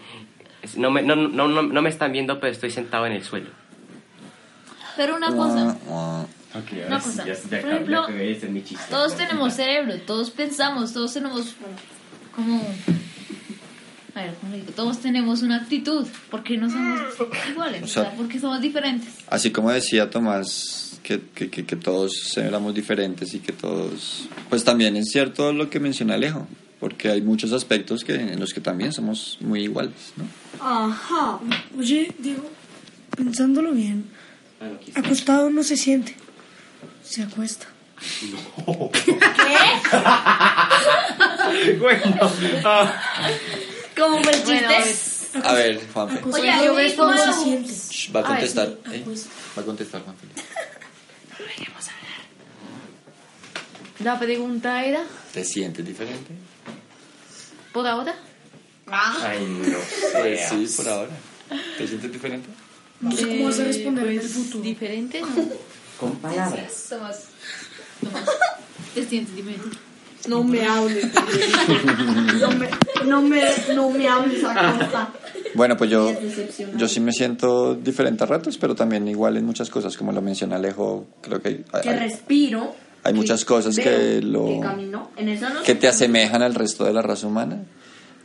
No 0.77 0.91
me, 0.91 1.01
no, 1.01 1.15
no, 1.15 1.47
no, 1.47 1.61
no 1.63 1.81
me 1.81 1.89
están 1.89 2.11
viendo, 2.11 2.39
pero 2.39 2.51
estoy 2.53 2.71
sentado 2.71 3.05
en 3.05 3.13
el 3.13 3.23
suelo. 3.23 3.49
Pero 4.95 5.15
una 5.15 5.35
cosa, 5.35 5.77
Ah, 5.89 6.25
Una 6.87 6.99
cosa, 6.99 7.23
por 7.23 7.69
ejemplo, 7.69 8.05
todos 8.89 9.15
tenemos 9.17 9.53
cerebro, 9.55 9.95
todos 10.05 10.29
pensamos, 10.29 10.93
todos 10.93 11.11
tenemos 11.13 11.55
como... 12.35 12.61
A 14.15 14.21
ver, 14.21 14.35
¿cómo 14.39 14.51
le 14.51 14.59
digo? 14.59 14.71
Todos 14.75 14.99
tenemos 14.99 15.41
una 15.41 15.55
actitud. 15.55 16.05
¿Por 16.29 16.43
qué 16.43 16.55
no 16.57 16.69
somos 16.69 16.99
iguales? 17.49 17.81
O 17.81 17.87
sea- 17.87 18.03
sea, 18.03 18.11
¿por 18.15 18.27
qué 18.27 18.39
somos 18.39 18.61
diferentes? 18.61 19.09
Así 19.27 19.49
como 19.51 19.71
decía 19.71 20.11
Tomás, 20.11 20.99
que, 21.01 21.19
que, 21.33 21.49
que, 21.49 21.65
que 21.65 21.75
todos 21.75 22.37
éramos 22.37 22.75
diferentes 22.75 23.33
y 23.33 23.39
que 23.39 23.51
todos... 23.53 24.27
Pues 24.51 24.63
también 24.63 24.95
es 24.97 25.09
cierto 25.11 25.51
lo 25.51 25.71
que 25.71 25.79
menciona 25.79 26.13
Alejo, 26.13 26.47
porque 26.83 27.07
hay 27.09 27.21
muchos 27.21 27.53
aspectos 27.53 28.03
que, 28.03 28.13
en 28.13 28.37
los 28.41 28.53
que 28.53 28.59
también 28.59 28.91
somos 28.91 29.37
muy 29.39 29.61
iguales, 29.63 29.93
¿no? 30.17 30.25
Ajá. 30.59 31.39
Oye, 31.79 32.13
Diego, 32.19 32.43
pensándolo 33.15 33.71
bien, 33.71 34.03
acostado 34.93 35.49
no 35.49 35.63
se 35.63 35.77
siente, 35.77 36.13
se 37.01 37.23
acuesta. 37.23 37.67
Bueno, 41.79 42.03
ah, 42.65 43.01
¿Cómo 43.95 44.21
fue 44.21 44.33
el 44.33 44.41
Bueno, 44.41 44.67
chiste? 44.83 45.39
A 45.43 45.53
ver, 45.53 45.79
Juanfe. 45.93 46.19
Oye, 46.31 46.51
yo 46.65 46.95
como- 46.97 47.11
no 47.11 47.33
se 47.33 47.43
siente. 47.43 47.73
Shh, 47.73 48.13
va 48.13 48.19
a 48.19 48.23
A 48.23 48.27
ver, 48.27 48.37
contestar. 48.39 48.77
sí, 48.91 48.95
¿eh? 48.95 49.05
Va 49.57 49.61
a 49.61 49.65
contestar, 49.65 50.01
Juanfe. 50.01 50.27
La 54.03 54.19
pregunta 54.19 54.83
era, 54.85 55.03
¿Te 55.33 55.43
sientes 55.45 55.85
diferente? 55.85 56.33
por 57.71 57.87
ahora, 57.87 58.13
ay, 58.87 59.45
no 59.47 59.77
Pues 60.19 60.39
sé. 60.49 60.67
sí, 60.67 60.73
por 60.77 60.89
ahora. 60.89 61.11
¿Te 61.77 61.87
sientes 61.87 62.11
diferente? 62.11 62.49
No 63.01 63.11
sé 63.11 63.27
cómo 63.27 63.45
vas 63.45 63.59
a 63.59 63.63
responder 63.63 64.05
en 64.05 64.11
el 64.13 64.19
pues, 64.19 64.31
futuro. 64.33 64.63
diferente, 64.63 65.21
¿no? 65.21 65.27
Con 65.99 66.15
palabras. 66.17 66.85
Tomás, 66.89 67.23
Tomás, 68.01 68.25
te 68.93 69.05
sientes 69.05 69.35
diferente. 69.35 69.77
No 70.27 70.43
me 70.43 70.65
hables. 70.65 71.05
No 72.39 72.51
me, 72.51 72.69
no 73.05 73.21
me, 73.21 73.41
no 73.75 73.89
me 73.89 74.07
hables 74.07 74.43
a 74.43 74.53
cosa. 74.53 75.09
Bueno, 75.53 75.75
pues 75.77 75.89
yo, 75.89 76.13
yo 76.77 76.87
sí 76.87 76.99
me 77.01 77.11
siento 77.11 77.75
diferente 77.75 78.23
a 78.23 78.27
ratos, 78.27 78.57
pero 78.57 78.73
también 78.75 79.07
igual 79.07 79.35
en 79.37 79.45
muchas 79.45 79.69
cosas, 79.69 79.97
como 79.97 80.11
lo 80.13 80.21
menciona 80.21 80.55
Alejo, 80.55 81.07
creo 81.21 81.41
que 81.41 81.63
hay, 81.73 81.81
Que 81.81 81.89
hay- 81.89 81.99
respiro. 81.99 82.73
Hay 83.03 83.13
muchas 83.13 83.45
cosas 83.45 83.75
que 83.75 84.21
lo... 84.21 84.45
Que 84.45 84.59
camino. 84.61 85.09
En 85.17 85.29
eso 85.29 85.49
no 85.49 85.63
que 85.63 85.75
te 85.75 85.87
asemejan 85.87 86.41
al 86.41 86.55
resto 86.55 86.85
de 86.85 86.93
la 86.93 87.01
raza 87.01 87.27
humana. 87.27 87.63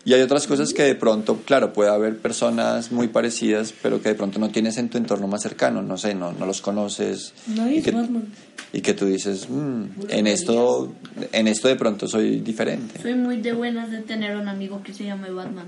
Y 0.05 0.14
hay 0.14 0.22
otras 0.22 0.47
cosas 0.47 0.72
que 0.72 0.85
de 0.85 0.95
pronto, 0.95 1.39
claro, 1.45 1.72
puede 1.72 1.91
haber 1.91 2.16
personas 2.18 2.93
muy 2.93 3.09
parecidas, 3.09 3.74
pero 3.83 4.01
que 4.01 4.09
de 4.11 4.14
pronto 4.14 4.39
no 4.39 4.49
tienes 4.51 4.79
en 4.79 4.89
tu 4.89 4.97
entorno 4.97 5.26
más 5.26 5.43
cercano, 5.43 5.83
no 5.83 5.99
sé, 5.99 6.14
no, 6.14 6.33
no 6.33 6.47
los 6.47 6.62
conoces. 6.62 7.35
Nadie 7.49 7.74
y 7.74 7.79
es 7.79 7.85
que, 7.85 7.91
Batman. 7.91 8.24
y 8.72 8.81
que 8.81 8.95
tú 8.95 9.05
dices, 9.05 9.51
"Mm, 9.51 9.85
en 10.09 10.26
esto 10.29 10.93
en 11.33 11.49
esto 11.49 11.68
de 11.68 11.76
pronto 11.76 12.07
soy 12.09 12.41
diferente. 12.41 13.03
Soy 13.03 13.14
muy 13.16 13.39
de 13.43 13.53
buenas 13.53 13.91
de 13.91 13.99
tener 13.99 14.37
un 14.37 14.49
amigo 14.49 14.83
que 14.83 14.95
se 14.95 15.05
llame 15.05 15.31
Batman. 15.31 15.66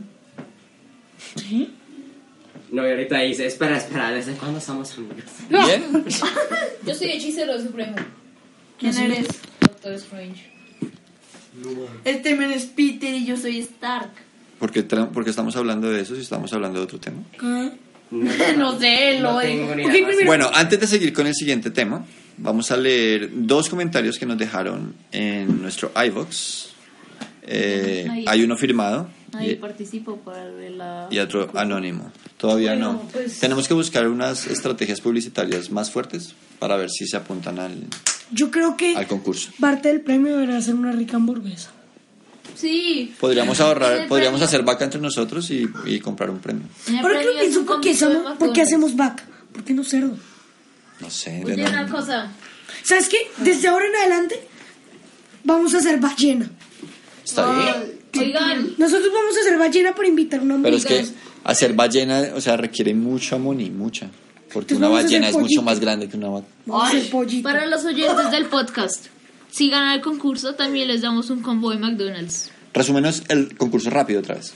¿Sí? 1.36 1.74
No, 2.70 2.86
y 2.86 2.90
ahorita 2.90 3.18
dice, 3.18 3.46
espera, 3.46 3.76
espera, 3.76 4.11
¿desde 4.12 4.32
cuándo 4.34 4.61
somos 4.61 4.96
amigos? 4.96 5.24
Bien, 5.50 6.04
Yo 6.86 6.94
soy 6.94 7.11
hechicero 7.11 7.61
supremo. 7.61 7.96
¿Quién 8.81 8.97
eres? 8.99 9.26
Doctor 9.61 9.93
Strange. 9.95 10.51
Este 12.05 12.35
men 12.35 12.51
es 12.53 12.64
Peter 12.66 13.12
y 13.14 13.26
yo 13.26 13.37
soy 13.37 13.59
Stark. 13.59 14.11
¿por 14.59 14.70
qué, 14.70 14.87
tra- 14.87 15.09
por 15.09 15.24
qué 15.24 15.31
estamos 15.31 15.57
hablando 15.57 15.89
de 15.91 16.03
eso 16.03 16.14
si 16.14 16.20
estamos 16.20 16.53
hablando 16.53 16.78
de 16.81 16.85
otro 16.85 16.99
tema? 17.01 17.18
Ah, 17.41 17.70
No 18.11 18.78
sé, 18.78 19.20
No 19.20 19.33
lo 19.35 19.41
tengo 19.41 19.74
ni 19.74 19.85
Ok, 19.85 19.91
idea 19.91 20.03
más. 20.03 20.11
primero- 20.16 20.26
Bueno, 20.26 20.51
antes 20.55 20.81
de 20.81 20.87
seguir 20.87 21.12
con 21.12 21.26
el 21.26 21.35
siguiente 21.35 21.70
tema, 21.70 22.05
vamos 22.39 22.70
a 22.70 22.76
leer 22.76 23.31
dos 23.33 23.68
comentarios 23.68 24.18
que 24.18 24.26
nos 24.26 24.37
dejaron 24.39 24.95
en 25.12 25.61
nuestro 25.62 25.93
iVox. 26.07 26.68
Eh, 27.43 28.24
hay 28.26 28.43
uno 28.43 28.57
firmado 28.57 29.09
Ahí 29.33 29.51
y, 29.51 29.55
participo 29.57 30.16
para 30.16 30.45
la... 30.47 31.07
y 31.11 31.18
otro 31.18 31.51
anónimo. 31.55 32.11
Todavía 32.37 32.72
Bueno, 32.72 32.93
no. 32.95 33.03
pues- 33.12 33.39
Tenemos 33.39 33.68
que 33.68 33.74
buscar 33.74 34.09
unas 34.09 34.47
estrategias 34.47 35.01
publicitarias 35.01 35.70
más 35.70 35.91
fuertes 35.91 36.35
para 36.59 36.76
ver 36.76 36.91
si 36.91 37.07
se 37.07 37.16
apuntan 37.16 37.59
al, 37.59 37.87
Yo 38.33 38.51
creo 38.51 38.76
que 38.76 38.97
al 38.97 39.07
concurso. 39.07 39.51
parte 39.61 39.89
del 39.89 40.01
premio 40.01 40.37
deberá 40.37 40.61
ser 40.61 40.74
una 40.74 40.93
rica 40.93 41.16
hamburguesa. 41.16 41.70
Sí. 42.57 43.14
Podríamos 43.20 43.61
ahorrar, 43.61 43.91
premio. 43.93 44.09
podríamos 44.09 44.43
hacer 44.43 44.62
vaca 44.62 44.85
entre 44.85 45.01
nosotros 45.01 45.51
y, 45.51 45.66
y 45.87 46.01
comprar 46.01 46.28
un 46.31 46.41
premio. 46.41 46.64
El 46.89 46.99
Ahora 46.99 47.18
que 47.20 47.24
premio 47.24 47.41
pienso, 47.41 47.61
un 47.61 47.66
¿por 47.66 47.81
qué, 47.81 47.91
hacemos, 47.93 48.37
¿por 48.39 48.53
qué 48.53 48.62
hacemos 48.62 48.97
vaca? 48.97 49.24
¿Por 49.53 49.64
qué 49.64 49.72
no 49.72 49.85
cerdo? 49.85 50.16
No 51.01 51.09
sé. 51.11 51.43
Oye, 51.45 51.55
una 51.66 51.89
cosa. 51.89 52.31
¿Sabes 52.85 53.09
qué? 53.09 53.18
Desde 53.39 53.68
ahora 53.68 53.87
en 53.87 53.97
adelante 53.97 54.41
vamos 55.45 55.72
a 55.74 55.78
hacer 55.78 55.99
ballena. 56.01 56.51
Está 57.24 57.57
bien. 57.57 57.99
Oigan, 58.18 58.70
Nosotros 58.78 59.11
vamos 59.12 59.36
a 59.36 59.40
hacer 59.40 59.58
ballena 59.58 59.94
para 59.94 60.08
invitar 60.08 60.40
a 60.40 60.42
una 60.42 60.58
Pero 60.62 60.76
es 60.76 60.84
que 60.84 61.04
hacer 61.44 61.72
ballena, 61.74 62.28
o 62.34 62.40
sea, 62.40 62.56
requiere 62.56 62.92
mucho 62.94 63.36
amoni, 63.36 63.70
mucha. 63.70 64.08
Porque 64.52 64.74
Entonces 64.74 64.78
una 64.78 64.86
vamos 64.88 65.00
a 65.00 65.02
ballena 65.04 65.26
es 65.26 65.30
hacer 65.30 65.40
mucho 65.42 65.48
pollito. 65.48 65.62
más 65.62 65.80
grande 65.80 66.08
que 66.08 66.16
una 66.16 66.28
vaca. 66.28 66.46
Vamos 66.66 66.84
a 66.84 66.88
hacer 66.88 67.11
pollito. 67.11 67.42
para 67.48 67.66
los 67.66 67.84
oyentes 67.84 68.30
del 68.32 68.46
podcast, 68.46 69.06
si 69.50 69.70
ganan 69.70 69.94
el 69.94 70.00
concurso, 70.00 70.54
también 70.54 70.88
les 70.88 71.02
damos 71.02 71.30
un 71.30 71.40
combo 71.42 71.70
de 71.70 71.78
McDonald's. 71.78 72.50
Resúmenos 72.74 73.22
el 73.28 73.56
concurso 73.56 73.90
rápido 73.90 74.20
otra 74.20 74.34
vez. 74.36 74.52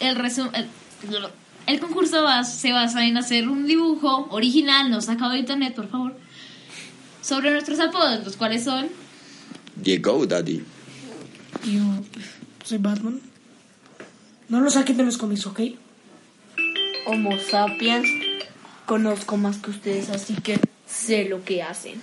El, 0.00 0.16
resu- 0.16 0.50
el, 0.54 0.66
el 1.66 1.80
concurso 1.80 2.22
va- 2.22 2.44
se 2.44 2.72
basa 2.72 3.04
en 3.04 3.16
hacer 3.16 3.48
un 3.48 3.66
dibujo 3.66 4.28
original, 4.30 4.90
no 4.90 5.00
sacado 5.00 5.32
de 5.32 5.38
internet, 5.40 5.74
por 5.74 5.88
favor, 5.88 6.14
sobre 7.20 7.50
nuestros 7.50 7.78
apodos, 7.80 8.24
los 8.24 8.36
cuales 8.36 8.62
son 8.64 8.88
Diego, 9.76 10.24
daddy. 10.26 10.62
Yo, 12.72 12.78
soy 12.78 12.78
Batman. 12.78 13.20
No 14.48 14.60
lo 14.60 14.70
saquen 14.70 14.96
de 14.96 15.04
los 15.04 15.18
cómics, 15.18 15.46
¿ok? 15.46 15.60
Homo 17.06 17.38
sapiens. 17.38 18.08
Conozco 18.86 19.36
más 19.36 19.58
que 19.58 19.70
ustedes, 19.70 20.08
así 20.08 20.34
que 20.34 20.58
sé 20.86 21.26
lo 21.28 21.44
que 21.44 21.62
hacen. 21.62 22.00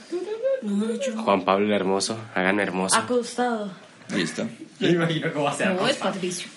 Juan 1.23 1.43
Pablo 1.43 1.65
el 1.65 1.71
Hermoso, 1.73 2.17
hagan 2.35 2.59
hermoso. 2.59 2.95
Acostado. 2.95 3.71
Listo. 4.15 4.47
Me 4.79 4.89
imagino 4.91 5.31
cómo 5.33 5.45
va 5.45 5.51
a 5.51 5.55
ser. 5.55 5.73
No, 5.73 5.87
es 5.87 5.97
Patricio. 5.97 6.47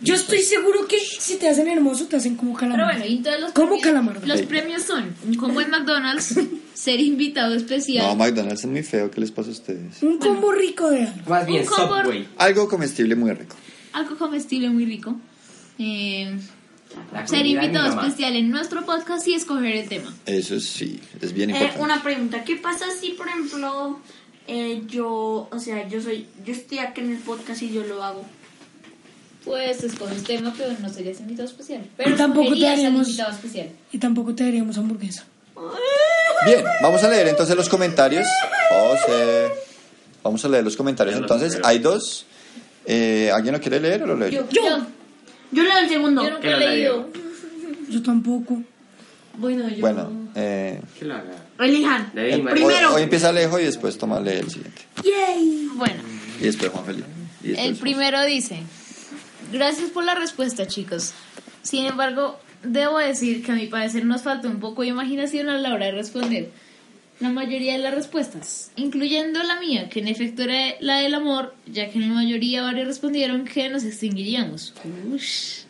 Yo 0.00 0.14
estoy 0.14 0.42
seguro 0.42 0.86
que 0.86 0.98
si 0.98 1.36
te 1.36 1.48
hacen 1.48 1.68
hermoso, 1.68 2.06
te 2.06 2.16
hacen 2.16 2.36
como 2.36 2.56
Pero 2.56 2.72
calamar. 2.72 2.94
bueno, 2.94 3.04
y 3.06 3.16
entonces 3.16 3.40
los 3.40 3.52
¿Cómo 3.52 3.68
premios, 3.68 3.84
calamardo? 3.84 4.26
Los 4.26 4.42
premios 4.42 4.82
son 4.82 5.14
un 5.26 5.34
combo 5.34 5.60
en 5.60 5.70
McDonald's, 5.70 6.36
ser 6.76 7.00
invitado 7.00 7.54
especial, 7.54 8.06
No, 8.06 8.16
McDonald's 8.16 8.60
es 8.60 8.66
muy 8.70 8.82
feo. 8.82 9.10
¿Qué 9.10 9.20
les 9.20 9.30
pasa 9.30 9.48
a 9.48 9.52
ustedes? 9.52 10.02
Un 10.02 10.18
combo 10.18 10.52
rico 10.52 10.90
de 10.90 11.04
algo. 11.06 11.30
Más 11.30 11.46
bien 11.46 11.62
Un 11.62 11.66
combo- 11.68 12.02
Subway. 12.02 12.28
Algo 12.36 12.68
comestible 12.68 13.16
muy 13.16 13.32
rico. 13.32 13.56
algo 13.92 14.16
comestible 14.18 14.68
muy 14.68 14.84
rico, 14.84 15.16
eh, 15.78 16.36
La 17.14 17.26
ser 17.26 17.38
comida 17.38 17.38
de 17.38 17.44
mi 17.44 17.50
invitado 17.64 17.88
mamá. 17.88 18.02
especial 18.06 18.36
en 18.36 18.50
nuestro 18.50 18.84
podcast 18.84 19.26
y 19.26 19.32
escoger 19.34 19.74
el 19.76 19.88
tema. 19.88 20.14
Eso 20.26 20.60
sí, 20.60 21.00
es 21.22 21.32
bien 21.32 21.48
Eh, 21.50 21.54
importante. 21.54 21.82
una 21.82 22.02
pregunta, 22.02 22.44
¿qué 22.44 22.56
pasa 22.56 22.84
si, 23.00 23.12
por 23.12 23.26
ejemplo, 23.28 23.98
eh, 24.46 24.82
yo, 24.86 25.48
o 25.50 25.58
sea, 25.58 25.88
yo 25.88 26.00
soy, 26.02 26.26
yo 26.44 26.52
estoy 26.52 26.78
aquí 26.78 27.00
en 27.00 27.12
el 27.12 27.18
podcast 27.18 27.62
y 27.62 27.70
yo 27.72 27.84
lo 27.84 28.02
hago? 28.04 28.24
Pues 29.46 29.82
escoges 29.84 30.24
tema, 30.24 30.52
pero 30.58 30.74
no 30.80 30.88
serías 30.90 31.20
invitado 31.20 31.48
especial. 31.48 31.84
Pero 31.96 32.10
Y 32.10 32.18
tampoco 32.18 32.48
te 32.48 32.54
escogerías 32.56 32.72
al 32.72 32.78
haríamos- 32.86 33.06
invitado 33.08 33.32
especial. 33.32 33.68
Y 33.92 33.98
tampoco 33.98 34.34
te 34.34 34.44
daríamos 34.44 34.76
hamburguesa. 34.76 35.24
Bien, 36.44 36.64
vamos 36.82 37.02
a 37.02 37.08
leer 37.08 37.28
entonces 37.28 37.56
los 37.56 37.68
comentarios. 37.68 38.26
José. 38.70 39.50
Vamos 40.22 40.44
a 40.44 40.48
leer 40.48 40.64
los 40.64 40.76
comentarios. 40.76 41.16
Entonces, 41.16 41.58
hay 41.64 41.78
dos. 41.78 42.26
Eh, 42.84 43.30
¿Alguien 43.34 43.54
lo 43.54 43.60
quiere 43.60 43.80
leer 43.80 44.02
o 44.02 44.06
lo 44.06 44.16
leo 44.16 44.28
yo? 44.28 44.48
Yo, 44.50 44.62
Yo 45.52 45.62
leo 45.62 45.78
el 45.78 45.88
segundo. 45.88 46.22
yo 46.22 46.30
nunca 46.30 46.42
¿Qué 46.42 46.52
he 46.54 46.58
leído. 46.58 47.08
Yo 47.88 48.02
tampoco. 48.02 48.62
Bueno, 49.38 49.68
yo. 49.68 49.80
Bueno, 49.80 50.10
eh, 50.34 50.80
Que 50.98 51.04
lo 51.04 51.14
haga. 51.14 51.32
Elijan. 51.58 52.12
El- 52.14 52.46
hoy, 52.46 52.52
primero. 52.52 52.94
hoy 52.94 53.02
empieza 53.02 53.28
Alejo 53.30 53.58
y 53.58 53.64
después 53.64 53.96
toma 53.98 54.20
lee 54.20 54.30
el 54.38 54.50
siguiente. 54.50 54.82
Bueno, 55.74 56.02
Y 56.40 56.44
después 56.44 56.70
Juan 56.70 56.84
Felipe. 56.84 57.08
Después 57.42 57.58
el 57.66 57.72
Juan. 57.72 57.80
primero 57.80 58.24
dice, 58.24 58.60
gracias 59.52 59.90
por 59.90 60.04
la 60.04 60.14
respuesta 60.14 60.66
chicos. 60.66 61.12
Sin 61.62 61.86
embargo, 61.86 62.38
debo 62.66 62.98
decir 62.98 63.44
que 63.44 63.52
a 63.52 63.54
mi 63.54 63.66
parecer 63.66 64.04
nos 64.04 64.22
falta 64.22 64.48
un 64.48 64.60
poco 64.60 64.82
de 64.82 64.88
imaginación 64.88 65.48
a 65.48 65.58
la 65.58 65.74
hora 65.74 65.86
de 65.86 65.92
responder. 65.92 66.50
La 67.18 67.30
mayoría 67.30 67.72
de 67.72 67.78
las 67.78 67.94
respuestas, 67.94 68.70
incluyendo 68.76 69.42
la 69.42 69.58
mía, 69.58 69.88
que 69.88 70.00
en 70.00 70.08
efecto 70.08 70.42
era 70.42 70.74
la 70.80 70.98
del 70.98 71.14
amor, 71.14 71.54
ya 71.66 71.88
que 71.88 71.98
en 71.98 72.08
la 72.08 72.14
mayoría 72.14 72.62
varios 72.62 72.86
respondieron 72.86 73.46
que 73.46 73.70
nos 73.70 73.84
extinguiríamos. 73.84 74.74
Ush. 75.10 75.62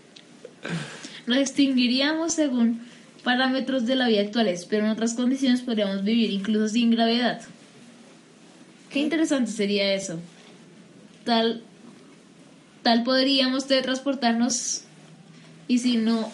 Nos 1.27 1.39
extinguiríamos 1.39 2.33
según 2.33 2.81
parámetros 3.23 3.87
de 3.87 3.95
la 3.95 4.09
vida 4.09 4.23
actuales, 4.23 4.67
pero 4.69 4.85
en 4.85 4.91
otras 4.91 5.15
condiciones 5.15 5.61
podríamos 5.61 6.03
vivir 6.03 6.31
incluso 6.31 6.69
sin 6.69 6.91
gravedad. 6.91 7.43
Qué 8.91 9.01
interesante 9.01 9.51
sería 9.51 9.95
eso. 9.95 10.19
Tal, 11.25 11.63
tal 12.83 13.05
podríamos 13.05 13.67
teletransportarnos 13.67 14.83
y 15.69 15.79
si 15.79 15.97
no, 15.97 16.33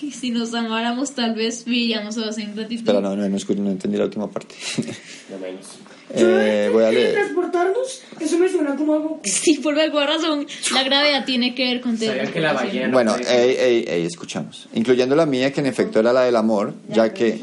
si 0.12 0.30
nos 0.30 0.54
amáramos 0.54 1.12
tal 1.12 1.34
vez 1.34 1.64
viviríamos 1.64 2.14
todos 2.14 2.38
en 2.38 2.54
gratitud. 2.54 2.80
Espera, 2.80 3.00
no, 3.00 3.14
no, 3.16 3.28
no, 3.28 3.36
escu- 3.36 3.56
no 3.56 3.70
entendí 3.70 3.98
la 3.98 4.04
última 4.04 4.30
parte. 4.30 4.54
No 5.30 5.38
menos. 5.38 5.66
Eh, 6.12 6.68
voy 6.72 6.82
a 6.82 6.90
leer. 6.90 7.12
¿Transportarnos? 7.14 8.02
Eso 8.18 8.36
me 8.38 8.48
suena 8.48 8.74
como 8.74 8.94
algo... 8.94 9.20
Sí, 9.24 9.58
por 9.58 9.78
alguna 9.78 10.06
razón, 10.06 10.44
la 10.72 10.82
gravedad 10.82 11.24
tiene 11.24 11.54
que 11.54 11.64
ver 11.66 11.80
con 11.80 11.96
¿Sabían 11.96 12.32
que 12.32 12.40
la 12.40 12.52
ballena 12.52 12.88
no 12.88 12.92
Bueno, 12.94 13.14
ey, 13.16 13.56
ey, 13.56 13.84
ey, 13.86 14.06
escuchamos. 14.06 14.68
Incluyendo 14.74 15.14
la 15.14 15.24
mía, 15.26 15.52
que 15.52 15.60
en 15.60 15.66
efecto 15.66 16.00
era 16.00 16.12
la 16.12 16.22
del 16.22 16.34
amor, 16.34 16.74
ya 16.88 17.14
que 17.14 17.42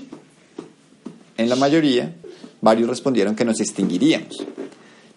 en 1.37 1.47
la 1.49 1.55
mayoría 1.55 2.13
varios 2.59 2.89
respondieron 2.89 3.35
que 3.35 3.45
nos 3.45 3.61
extinguiríamos. 3.61 4.35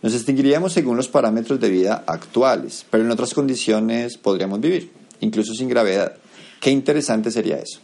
Nos 0.02 0.14
extinguiríamos 0.14 0.72
según 0.72 0.96
los 0.96 1.08
parámetros 1.08 1.58
de 1.60 1.70
vida 1.70 2.04
actuales, 2.06 2.86
pero 2.88 3.02
en 3.04 3.10
otras 3.10 3.34
condiciones 3.34 4.16
podríamos 4.16 4.60
vivir, 4.60 4.90
incluso 5.20 5.54
sin 5.54 5.68
gravedad. 5.68 6.14
Qué 6.60 6.70
interesante 6.70 7.30
sería 7.30 7.56
eso. 7.58 7.80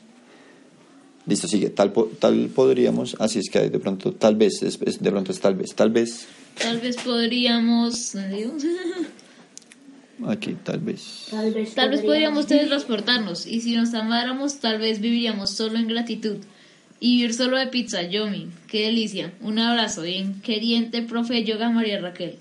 Listo, 1.26 1.48
sigue. 1.48 1.70
Tal, 1.70 1.92
po- 1.92 2.10
tal 2.20 2.48
podríamos, 2.54 3.16
así 3.18 3.38
es 3.40 3.50
que 3.50 3.58
hay 3.58 3.68
de 3.70 3.78
pronto, 3.80 4.12
tal 4.12 4.36
vez, 4.36 4.62
es- 4.62 4.78
es- 4.84 5.02
de 5.02 5.10
pronto 5.10 5.32
es 5.32 5.40
tal 5.40 5.54
vez, 5.56 5.74
tal 5.74 5.90
vez, 5.90 6.26
Tal 6.60 6.80
vez 6.80 6.96
podríamos... 6.96 8.14
aquí, 10.26 10.56
tal 10.64 10.80
vez. 10.80 11.26
Tal 11.30 11.52
vez, 11.52 11.74
Tal 11.74 11.90
vez 11.90 12.00
podríamos 12.02 12.46
teletransportarnos 12.46 13.46
y 13.46 13.60
si 13.60 13.74
nos 13.74 13.92
amáramos 13.94 14.58
tal 14.60 14.78
vez 14.78 15.00
viviríamos 15.00 15.50
solo 15.50 15.78
en 15.78 15.88
gratitud. 15.88 16.36
Y 16.98 17.16
vivir 17.16 17.34
solo 17.34 17.58
de 17.58 17.66
pizza, 17.66 18.02
Yomi. 18.02 18.48
Qué 18.68 18.86
delicia. 18.86 19.34
Un 19.42 19.58
abrazo 19.58 20.02
bien 20.02 20.40
queriente, 20.40 21.02
profe 21.02 21.44
Yoga 21.44 21.68
María 21.68 22.00
Raquel. 22.00 22.36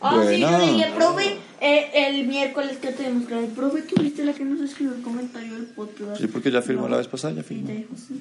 Ah, 0.00 0.24
sí, 0.28 0.38
yo 0.40 0.48
Bueno. 0.48 0.58
le 0.66 0.72
dije, 0.72 0.86
profe, 0.96 1.36
eh, 1.60 1.90
el 1.94 2.26
miércoles 2.26 2.78
que 2.78 2.92
tenemos 2.92 3.28
que 3.28 3.34
ver, 3.34 3.48
profe, 3.50 3.82
tú 3.82 4.00
viste 4.02 4.24
la 4.24 4.32
que 4.32 4.44
nos 4.44 4.60
escribió 4.60 4.94
el 4.94 5.02
comentario 5.02 5.54
del 5.54 5.66
podcast. 5.66 6.20
Sí, 6.20 6.26
porque 6.26 6.50
ya 6.50 6.62
firmó 6.62 6.88
la 6.88 6.96
vez 6.96 7.06
pasada, 7.06 7.34
ya 7.34 7.42
Sí, 7.42 7.48
firmó. 7.48 7.68
dijo, 7.70 7.94
sí. 7.96 8.20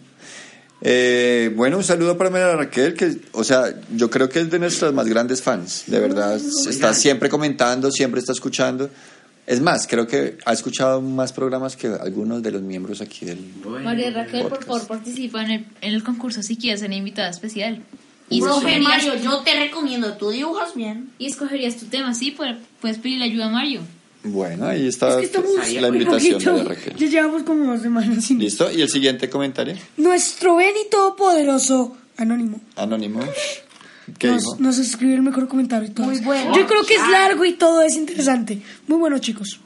Eh, 0.81 1.51
bueno, 1.55 1.77
un 1.77 1.83
saludo 1.83 2.17
para 2.17 2.29
María 2.29 2.55
Raquel, 2.55 2.93
que, 2.93 3.17
o 3.33 3.43
sea, 3.43 3.65
yo 3.95 4.09
creo 4.09 4.29
que 4.29 4.39
es 4.39 4.49
de 4.49 4.59
nuestras 4.59 4.93
más 4.93 5.07
grandes 5.07 5.41
fans, 5.41 5.83
de 5.87 5.99
verdad. 5.99 6.37
Está 6.69 6.93
siempre 6.93 7.27
comentando, 7.29 7.91
siempre 7.91 8.19
está 8.21 8.31
escuchando. 8.31 8.89
Es 9.45 9.59
más, 9.61 9.87
creo 9.87 10.05
que 10.07 10.37
ha 10.45 10.53
escuchado 10.53 11.01
más 11.01 11.33
programas 11.33 11.75
que 11.75 11.87
algunos 11.87 12.41
de 12.43 12.51
los 12.51 12.61
miembros 12.61 13.01
aquí 13.01 13.25
del. 13.25 13.39
Bueno. 13.63 13.83
María 13.83 14.11
Raquel, 14.11 14.41
por 14.43 14.49
podcast. 14.51 14.67
favor, 14.67 14.87
participa 14.87 15.43
en 15.43 15.51
el, 15.51 15.65
en 15.81 15.93
el 15.95 16.03
concurso 16.03 16.43
si 16.43 16.55
quieres 16.55 16.79
ser 16.81 16.93
invitada 16.93 17.29
especial. 17.29 17.81
Y 18.29 18.41
Mario, 18.41 19.15
yo 19.15 19.39
te 19.39 19.59
recomiendo, 19.59 20.13
tú 20.13 20.29
dibujas 20.29 20.75
bien. 20.75 21.09
y 21.17 21.27
escogerías 21.27 21.77
tu 21.77 21.85
tema, 21.87 22.13
sí, 22.13 22.31
pues, 22.31 22.55
puedes 22.79 22.97
pedirle 22.99 23.25
ayuda 23.25 23.47
a 23.47 23.49
Mario. 23.49 23.81
Bueno, 24.23 24.65
ahí 24.67 24.87
está 24.87 25.09
Es 25.11 25.15
que 25.15 25.25
estamos 25.25 25.51
la 25.55 25.89
muy 25.89 25.99
invitación. 25.99 26.43
María 26.43 26.63
Raquel. 26.63 26.95
Ya 26.97 27.07
llevamos 27.07 27.43
como 27.43 27.71
dos 27.71 27.81
semanas 27.81 28.25
sin... 28.25 28.37
¿Listo? 28.39 28.69
¿Y 28.71 28.81
el 28.81 28.89
siguiente 28.89 29.29
comentario? 29.29 29.75
Nuestro 29.97 30.57
Ben 30.57 30.73
y 30.85 30.89
todopoderoso 30.89 31.95
Anónimo 32.17 32.59
Anónimo. 32.75 33.21
¿Qué 34.17 34.27
nos, 34.27 34.41
dijo? 34.41 34.55
nos 34.59 34.77
escribió 34.77 35.15
el 35.15 35.21
mejor 35.21 35.47
comentario 35.47 35.87
y 35.87 35.91
todo. 35.91 36.07
Muy 36.07 36.19
bueno. 36.19 36.53
Yo 36.53 36.67
creo 36.67 36.83
que 36.83 36.95
es 36.95 37.07
largo 37.09 37.45
y 37.45 37.53
todo 37.53 37.81
es 37.81 37.95
interesante. 37.95 38.61
Muy 38.87 38.97
bueno, 38.97 39.19
chicos. 39.19 39.59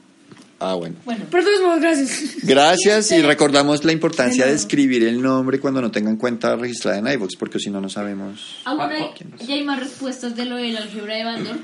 Ah, 0.64 0.74
bueno. 0.74 0.96
Bueno, 1.04 1.24
Pero 1.30 1.44
de 1.44 1.50
todos 1.50 1.62
modos, 1.62 1.80
gracias. 1.80 2.36
Gracias 2.42 3.12
y 3.12 3.22
recordamos 3.22 3.84
la 3.84 3.92
importancia 3.92 4.46
de 4.46 4.52
escribir 4.54 5.04
el 5.04 5.20
nombre 5.20 5.60
cuando 5.60 5.80
no 5.82 5.90
tengan 5.90 6.16
cuenta 6.16 6.56
registrada 6.56 6.98
en 6.98 7.06
iVoox, 7.06 7.36
porque 7.38 7.58
si 7.58 7.70
no, 7.70 7.80
no 7.80 7.88
sabemos. 7.88 8.60
aún 8.64 8.80
hay, 8.80 9.10
ya 9.46 9.54
hay 9.54 9.64
más 9.64 9.80
respuestas 9.80 10.34
de 10.36 10.44
lo 10.46 10.56
del 10.56 10.76
álgebra 10.76 11.16
de 11.16 11.24
Baldor. 11.24 11.56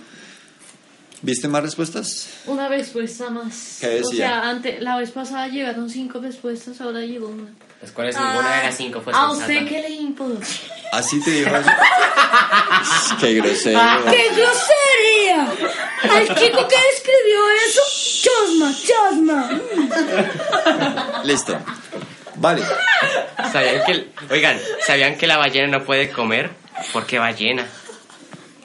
¿Viste 1.22 1.48
más 1.48 1.62
respuestas? 1.62 2.28
Una 2.46 2.68
respuesta 2.68 3.28
más. 3.28 3.78
¿Qué 3.80 3.88
decía? 3.88 4.04
O 4.08 4.12
sea, 4.12 4.48
ante, 4.48 4.80
la 4.80 4.96
vez 4.96 5.10
pasada 5.10 5.48
llegaron 5.48 5.90
cinco 5.90 6.18
respuestas, 6.18 6.80
ahora 6.80 7.00
llegó 7.00 7.28
una. 7.28 7.50
Pues, 7.78 7.92
¿Cuál 7.92 8.08
es 8.08 8.16
ninguna 8.16 8.56
de 8.56 8.62
las 8.64 8.76
cinco? 8.76 9.00
Fue 9.00 9.12
¿A 9.14 9.28
sensata. 9.28 9.52
usted 9.52 9.68
qué 9.68 9.82
le 9.82 9.90
importa? 9.90 10.46
¿Así 10.92 11.20
te 11.22 11.30
dijo 11.30 11.56
eso? 11.56 11.70
¡Qué 13.20 13.34
grosero! 13.34 13.80
¡Qué 14.10 14.28
grosería! 14.34 15.46
Al 16.02 16.26
chico 16.34 16.68
que 16.68 16.76
escribió 16.94 17.50
eso, 17.66 17.82
chosma, 18.22 18.74
chosma. 18.86 19.50
Listo. 21.24 21.58
Vale. 22.36 22.62
¿Sabían 23.52 23.84
que, 23.84 24.08
oigan, 24.30 24.58
¿sabían 24.86 25.16
que 25.16 25.26
la 25.26 25.36
ballena 25.36 25.78
no 25.78 25.84
puede 25.84 26.10
comer? 26.10 26.50
¿Por 26.92 27.06
qué 27.06 27.18
ballena? 27.18 27.66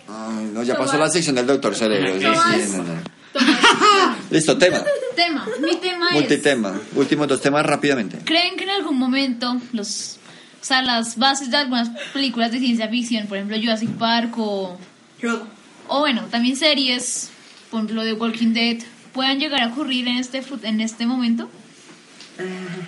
Ay, 0.08 0.50
no, 0.54 0.64
ya 0.64 0.78
pasó 0.78 0.98
la 0.98 1.10
sección 1.10 1.36
del 1.36 1.48
doctor 1.48 1.76
Cerebro. 1.76 2.14
Sí, 2.14 2.20
sí, 2.20 2.78
no, 2.78 2.84
no. 2.84 3.16
Listo, 4.30 4.58
tema. 4.58 4.82
Tema, 5.16 5.46
mi 5.60 5.76
tema 5.76 6.10
es... 6.10 6.14
Multitema. 6.14 6.80
Últimos 6.96 7.28
dos 7.28 7.42
temas 7.42 7.66
rápidamente. 7.66 8.20
¿Creen 8.24 8.56
que 8.56 8.64
en 8.64 8.70
algún 8.70 8.98
momento 8.98 9.58
los, 9.74 10.15
o 10.66 10.68
sea, 10.68 10.82
las 10.82 11.16
bases 11.20 11.52
de 11.52 11.58
algunas 11.58 11.90
películas 12.12 12.52
de 12.52 12.58
ciencia 12.58 12.88
ficción, 12.90 13.28
por 13.28 13.38
ejemplo 13.38 13.56
Jurassic 13.60 13.92
Park 13.92 14.34
o, 14.40 14.80
o 15.88 16.00
bueno, 16.00 16.24
también 16.32 16.56
series, 16.56 17.30
por 17.70 17.82
ejemplo 17.82 18.04
de 18.04 18.14
Walking 18.14 18.54
Dead, 18.54 18.78
puedan 19.14 19.40
llegar 19.40 19.62
a 19.62 19.68
ocurrir 19.68 20.08
en 20.08 20.18
este 20.18 20.44
en 20.64 20.82
este 20.82 21.06
momento? 21.06 21.48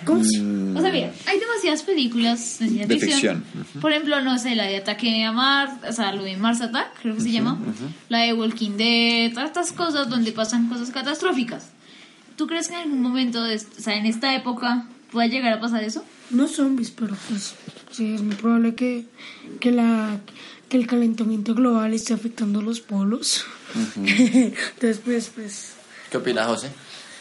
¿Cómo 0.04 0.24
se- 0.24 0.40
O 0.40 0.80
sea, 0.80 0.90
mira, 0.92 1.12
hay 1.26 1.38
demasiadas 1.38 1.82
películas 1.84 2.58
de 2.58 2.66
ciencia 2.68 2.86
De 2.88 2.98
ficción. 2.98 3.44
ficción, 3.44 3.80
Por 3.80 3.92
ejemplo, 3.92 4.20
no 4.22 4.36
sé, 4.38 4.56
la 4.56 4.64
de 4.64 4.78
Ataque 4.78 5.24
a 5.24 5.30
Mars, 5.30 5.72
o 5.88 5.92
sea, 5.92 6.12
lo 6.12 6.24
de 6.24 6.36
Mars 6.36 6.60
Attack, 6.60 7.00
creo 7.00 7.14
que 7.14 7.20
se 7.22 7.30
llama. 7.30 7.58
La 8.08 8.18
de 8.22 8.32
Walking 8.34 8.72
Dead, 8.76 9.32
todas 9.32 9.50
estas 9.50 9.70
cosas 9.72 10.08
donde 10.08 10.32
pasan 10.32 10.68
cosas 10.68 10.90
catastróficas. 10.90 11.70
¿Tú 12.36 12.48
crees 12.48 12.66
que 12.68 12.74
en 12.74 12.80
algún 12.80 13.02
momento, 13.02 13.42
de, 13.44 13.54
o 13.56 13.80
sea, 13.80 13.94
en 13.94 14.04
esta 14.06 14.34
época, 14.34 14.86
pueda 15.10 15.26
llegar 15.26 15.52
a 15.52 15.60
pasar 15.60 15.82
eso? 15.82 16.04
No 16.30 16.48
zombies, 16.48 16.90
pero 16.90 17.16
pues 17.28 17.54
sí, 17.90 18.14
es 18.14 18.22
muy 18.22 18.36
probable 18.36 18.74
que, 18.74 19.04
que, 19.60 19.72
la, 19.72 20.20
que 20.68 20.76
el 20.76 20.86
calentamiento 20.86 21.54
global 21.54 21.94
esté 21.94 22.14
afectando 22.14 22.62
los 22.62 22.80
polos. 22.80 23.44
Entonces, 23.96 25.00
pues, 25.04 25.30
pues, 25.34 25.72
¿Qué 26.10 26.16
opinas, 26.16 26.46
José? 26.46 26.70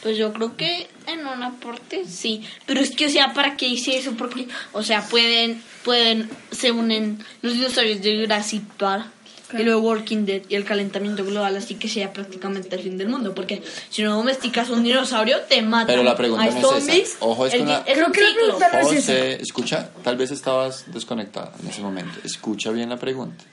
Pues 0.03 0.17
yo 0.17 0.31
creo 0.31 0.55
que 0.55 0.87
en 1.07 1.25
una 1.25 1.59
parte 1.59 2.05
sí. 2.05 2.43
Pero 2.65 2.79
es 2.79 2.91
que, 2.91 3.07
o 3.07 3.09
sea, 3.09 3.33
¿para 3.33 3.57
qué 3.57 3.67
hice 3.67 3.97
eso? 3.97 4.13
Porque, 4.13 4.47
o 4.71 4.83
sea, 4.83 5.01
pueden, 5.07 5.61
pueden, 5.83 6.29
se 6.51 6.71
unen 6.71 7.23
los 7.41 7.53
dinosaurios 7.53 8.01
de 8.01 8.21
Jurassic 8.21 8.63
Park 8.77 9.07
y 9.53 9.63
luego 9.63 9.81
Walking 9.81 10.25
Dead 10.25 10.41
y 10.49 10.55
el 10.55 10.65
calentamiento 10.65 11.23
global, 11.23 11.55
así 11.55 11.75
que 11.75 11.87
sea 11.87 12.11
prácticamente 12.11 12.75
el 12.75 12.81
fin 12.81 12.97
del 12.97 13.07
mundo. 13.09 13.33
Porque 13.33 13.63
si 13.89 14.03
no 14.03 14.15
domesticas 14.15 14.69
un 14.69 14.83
dinosaurio, 14.83 15.39
te 15.41 15.61
matan. 15.61 15.87
Pero 15.87 16.03
la 16.03 16.15
pregunta 16.17 16.43
Hay 16.43 16.51
no 16.51 16.57
es 16.57 16.63
esa. 16.65 16.79
zombies, 16.79 17.17
Ojo, 17.21 17.45
es 17.45 17.53
el 17.53 17.61
una- 17.61 17.83
Creo 17.83 18.11
que 18.11 18.21
la 18.21 18.33
pregunta 18.33 18.69
no 18.73 18.79
es 18.91 18.97
esa. 18.97 19.13
Escucha, 19.41 19.89
tal 20.03 20.17
vez 20.17 20.31
estabas 20.31 20.85
desconectada 20.93 21.53
en 21.61 21.67
ese 21.69 21.81
momento. 21.81 22.19
Escucha 22.23 22.71
bien 22.71 22.89
la 22.89 22.97
pregunta. 22.97 23.43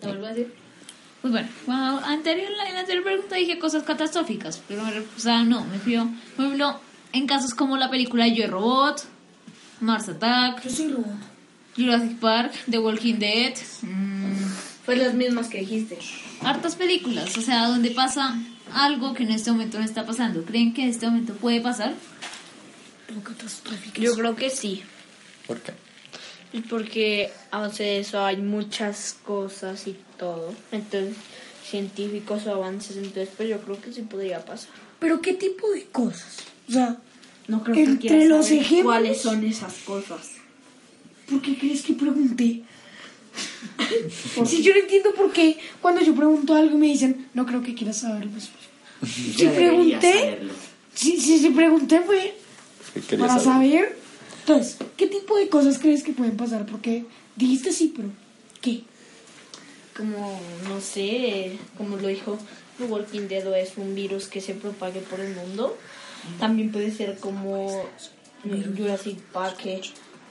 ¿Te 0.00 0.06
vuelvo 0.06 0.26
a 0.26 0.28
decir? 0.30 0.52
Pues 1.20 1.32
bueno, 1.32 1.48
bueno, 1.66 2.00
anterior, 2.04 2.48
en 2.66 2.74
la 2.74 2.80
anterior 2.80 3.02
pregunta 3.04 3.34
dije 3.36 3.58
cosas 3.58 3.82
catastróficas, 3.82 4.62
pero 4.68 4.82
o 4.84 5.20
sea, 5.20 5.42
no, 5.42 5.64
me 5.64 5.78
fío. 5.80 6.08
Por 6.36 6.44
ejemplo, 6.44 6.78
en 7.12 7.26
casos 7.26 7.54
como 7.54 7.76
la 7.76 7.90
película 7.90 8.28
Yo 8.28 8.46
Robot, 8.46 9.02
Mars 9.80 10.08
Attack, 10.08 10.62
Yo 10.64 10.70
soy 10.70 10.88
robot. 10.92 11.06
Jurassic 11.76 12.18
Park, 12.18 12.52
The 12.70 12.78
Walking 12.78 13.14
Dead, 13.18 13.54
mm, 13.82 14.07
Fue 14.88 14.96
las 14.96 15.12
mismas 15.12 15.48
que 15.48 15.58
dijiste. 15.58 15.98
hartas 16.40 16.74
películas, 16.74 17.36
o 17.36 17.42
sea, 17.42 17.66
donde 17.66 17.90
pasa 17.90 18.38
algo 18.72 19.12
que 19.12 19.24
en 19.24 19.32
este 19.32 19.50
momento 19.50 19.78
no 19.78 19.84
está 19.84 20.06
pasando. 20.06 20.42
¿Creen 20.46 20.72
que 20.72 20.82
en 20.82 20.88
este 20.88 21.04
momento 21.06 21.34
puede 21.34 21.60
pasar? 21.60 21.92
Yo 24.00 24.14
creo 24.14 24.34
que 24.34 24.48
sí. 24.48 24.82
¿Por 25.46 25.58
qué? 25.60 25.72
Porque 26.70 27.30
hace 27.50 27.82
de 27.82 27.98
eso 28.00 28.24
hay 28.24 28.38
muchas 28.38 29.14
cosas 29.26 29.86
y 29.86 29.94
todo. 30.18 30.54
Entonces, 30.72 31.16
científicos 31.68 32.46
o 32.46 32.54
avances. 32.54 32.96
Entonces, 32.96 33.28
pues 33.36 33.50
yo 33.50 33.60
creo 33.60 33.78
que 33.82 33.92
sí 33.92 34.00
podría 34.00 34.42
pasar. 34.42 34.70
Pero 34.98 35.20
¿qué 35.20 35.34
tipo 35.34 35.70
de 35.70 35.84
cosas? 35.84 36.38
O 36.66 36.72
sea, 36.72 36.96
No 37.46 37.62
creo 37.62 37.76
Entre 37.76 37.94
que 37.98 38.08
quieras 38.08 38.28
los 38.30 38.46
saber 38.46 38.62
ejemplos- 38.62 38.84
cuáles 38.84 39.20
son 39.20 39.44
esas 39.44 39.74
cosas. 39.84 40.30
¿por 41.28 41.42
qué 41.42 41.58
crees 41.58 41.82
que 41.82 41.92
pregunté? 41.92 42.62
Si 44.46 44.62
yo 44.62 44.72
no 44.74 44.80
entiendo 44.80 45.14
por 45.14 45.32
qué 45.32 45.58
cuando 45.80 46.00
yo 46.02 46.14
pregunto 46.14 46.54
algo 46.54 46.76
me 46.76 46.86
dicen, 46.86 47.28
no 47.34 47.46
creo 47.46 47.62
que 47.62 47.74
quieras 47.74 47.98
saberlo. 47.98 48.30
Pues, 48.30 48.50
si 49.36 49.46
pregunté, 49.46 50.38
si, 50.94 51.20
si, 51.20 51.38
si 51.38 51.50
pregunté 51.50 52.00
fue 52.00 52.34
¿Qué 52.94 53.00
querías 53.00 53.28
para 53.28 53.40
saber? 53.40 53.70
saber. 53.70 53.98
Entonces, 54.40 54.78
¿qué 54.96 55.06
tipo 55.06 55.36
de 55.36 55.48
cosas 55.48 55.78
crees 55.78 56.02
que 56.02 56.12
pueden 56.12 56.36
pasar? 56.36 56.66
Porque 56.66 57.04
dijiste 57.36 57.72
sí, 57.72 57.92
pero 57.94 58.08
¿qué? 58.60 58.82
Como, 59.96 60.40
no 60.68 60.80
sé, 60.80 61.58
como 61.76 61.96
lo 61.96 62.08
dijo 62.08 62.38
The 62.78 62.84
Walking 62.84 63.28
Dead 63.28 63.46
o 63.46 63.54
es 63.54 63.76
un 63.76 63.94
virus 63.94 64.26
que 64.26 64.40
se 64.40 64.54
propague 64.54 65.00
por 65.00 65.20
el 65.20 65.34
mundo. 65.34 65.76
También 66.38 66.72
puede 66.72 66.90
ser 66.90 67.18
como 67.18 67.84
Jurassic 68.44 69.18
Park, 69.32 69.58
que 69.58 69.80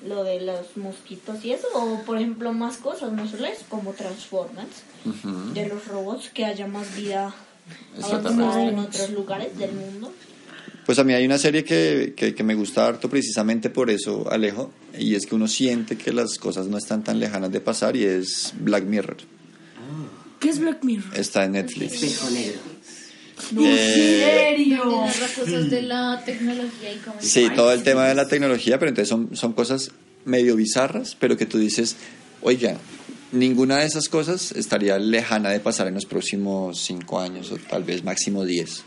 lo 0.06 0.24
de 0.24 0.42
los 0.42 0.76
mosquitos 0.78 1.44
y 1.44 1.52
eso. 1.52 1.68
O, 1.74 2.02
por 2.04 2.18
ejemplo, 2.18 2.54
más 2.54 2.78
cosas, 2.78 3.12
no 3.12 3.28
solo 3.28 3.46
es 3.46 3.60
como 3.70 3.94
Transformers, 3.94 4.84
de 5.54 5.68
los 5.68 5.88
robots, 5.88 6.30
que 6.30 6.46
haya 6.46 6.68
más 6.68 6.96
vida 6.96 7.34
avanzada 8.02 8.64
en 8.64 8.80
otros 8.80 9.10
lugares 9.12 9.58
del 9.58 9.74
mundo. 9.74 10.12
Pues 10.86 11.00
a 11.00 11.04
mí 11.04 11.14
hay 11.14 11.26
una 11.26 11.38
serie 11.38 11.66
que, 11.66 12.14
que, 12.16 12.34
que 12.34 12.44
me 12.44 12.56
gusta 12.56 12.88
harto 12.88 13.10
precisamente 13.10 13.70
por 13.70 13.90
eso, 13.90 14.32
Alejo, 14.32 14.72
y 14.98 15.16
es 15.16 15.26
que 15.26 15.36
uno 15.36 15.48
siente 15.50 15.98
que 15.98 16.14
las 16.14 16.38
cosas 16.38 16.68
no 16.68 16.78
están 16.78 17.04
tan 17.04 17.20
lejanas 17.20 17.52
de 17.52 17.60
pasar 17.60 17.98
y 17.98 18.06
es 18.06 18.54
Black 18.58 18.86
Mirror. 18.86 19.18
¿Qué 20.40 20.50
es 20.50 20.60
Black 20.60 20.84
Mirror? 20.84 21.18
Está 21.18 21.46
en 21.46 21.54
Netflix. 21.54 22.02
Espejo 22.02 22.30
negro. 22.30 22.60
Eh, 23.60 24.68
Narra 24.70 25.28
cosas 25.36 25.70
de 25.70 25.82
la 25.84 26.22
tecnología 26.26 26.94
y 26.94 26.98
cómo 26.98 27.16
sí, 27.20 27.48
todo 27.56 27.72
el 27.72 27.84
tema 27.84 28.08
de 28.08 28.16
la 28.16 28.28
tecnología, 28.28 28.80
pero 28.80 28.90
entonces 28.90 29.10
son, 29.10 29.36
son 29.36 29.54
cosas 29.54 29.92
medio 30.26 30.56
bizarras, 30.56 31.16
pero 31.20 31.38
que 31.38 31.46
tú 31.46 31.58
dices, 31.58 31.96
oiga, 32.42 32.78
ninguna 33.32 33.78
de 33.78 33.86
esas 33.86 34.10
cosas 34.10 34.52
estaría 34.52 34.98
lejana 34.98 35.50
de 35.52 35.60
pasar 35.60 35.88
en 35.88 35.94
los 35.94 36.06
próximos 36.06 36.80
cinco 36.80 37.20
años 37.20 37.52
o 37.52 37.58
tal 37.58 37.84
vez 37.84 38.04
máximo 38.04 38.44
diez. 38.44 38.84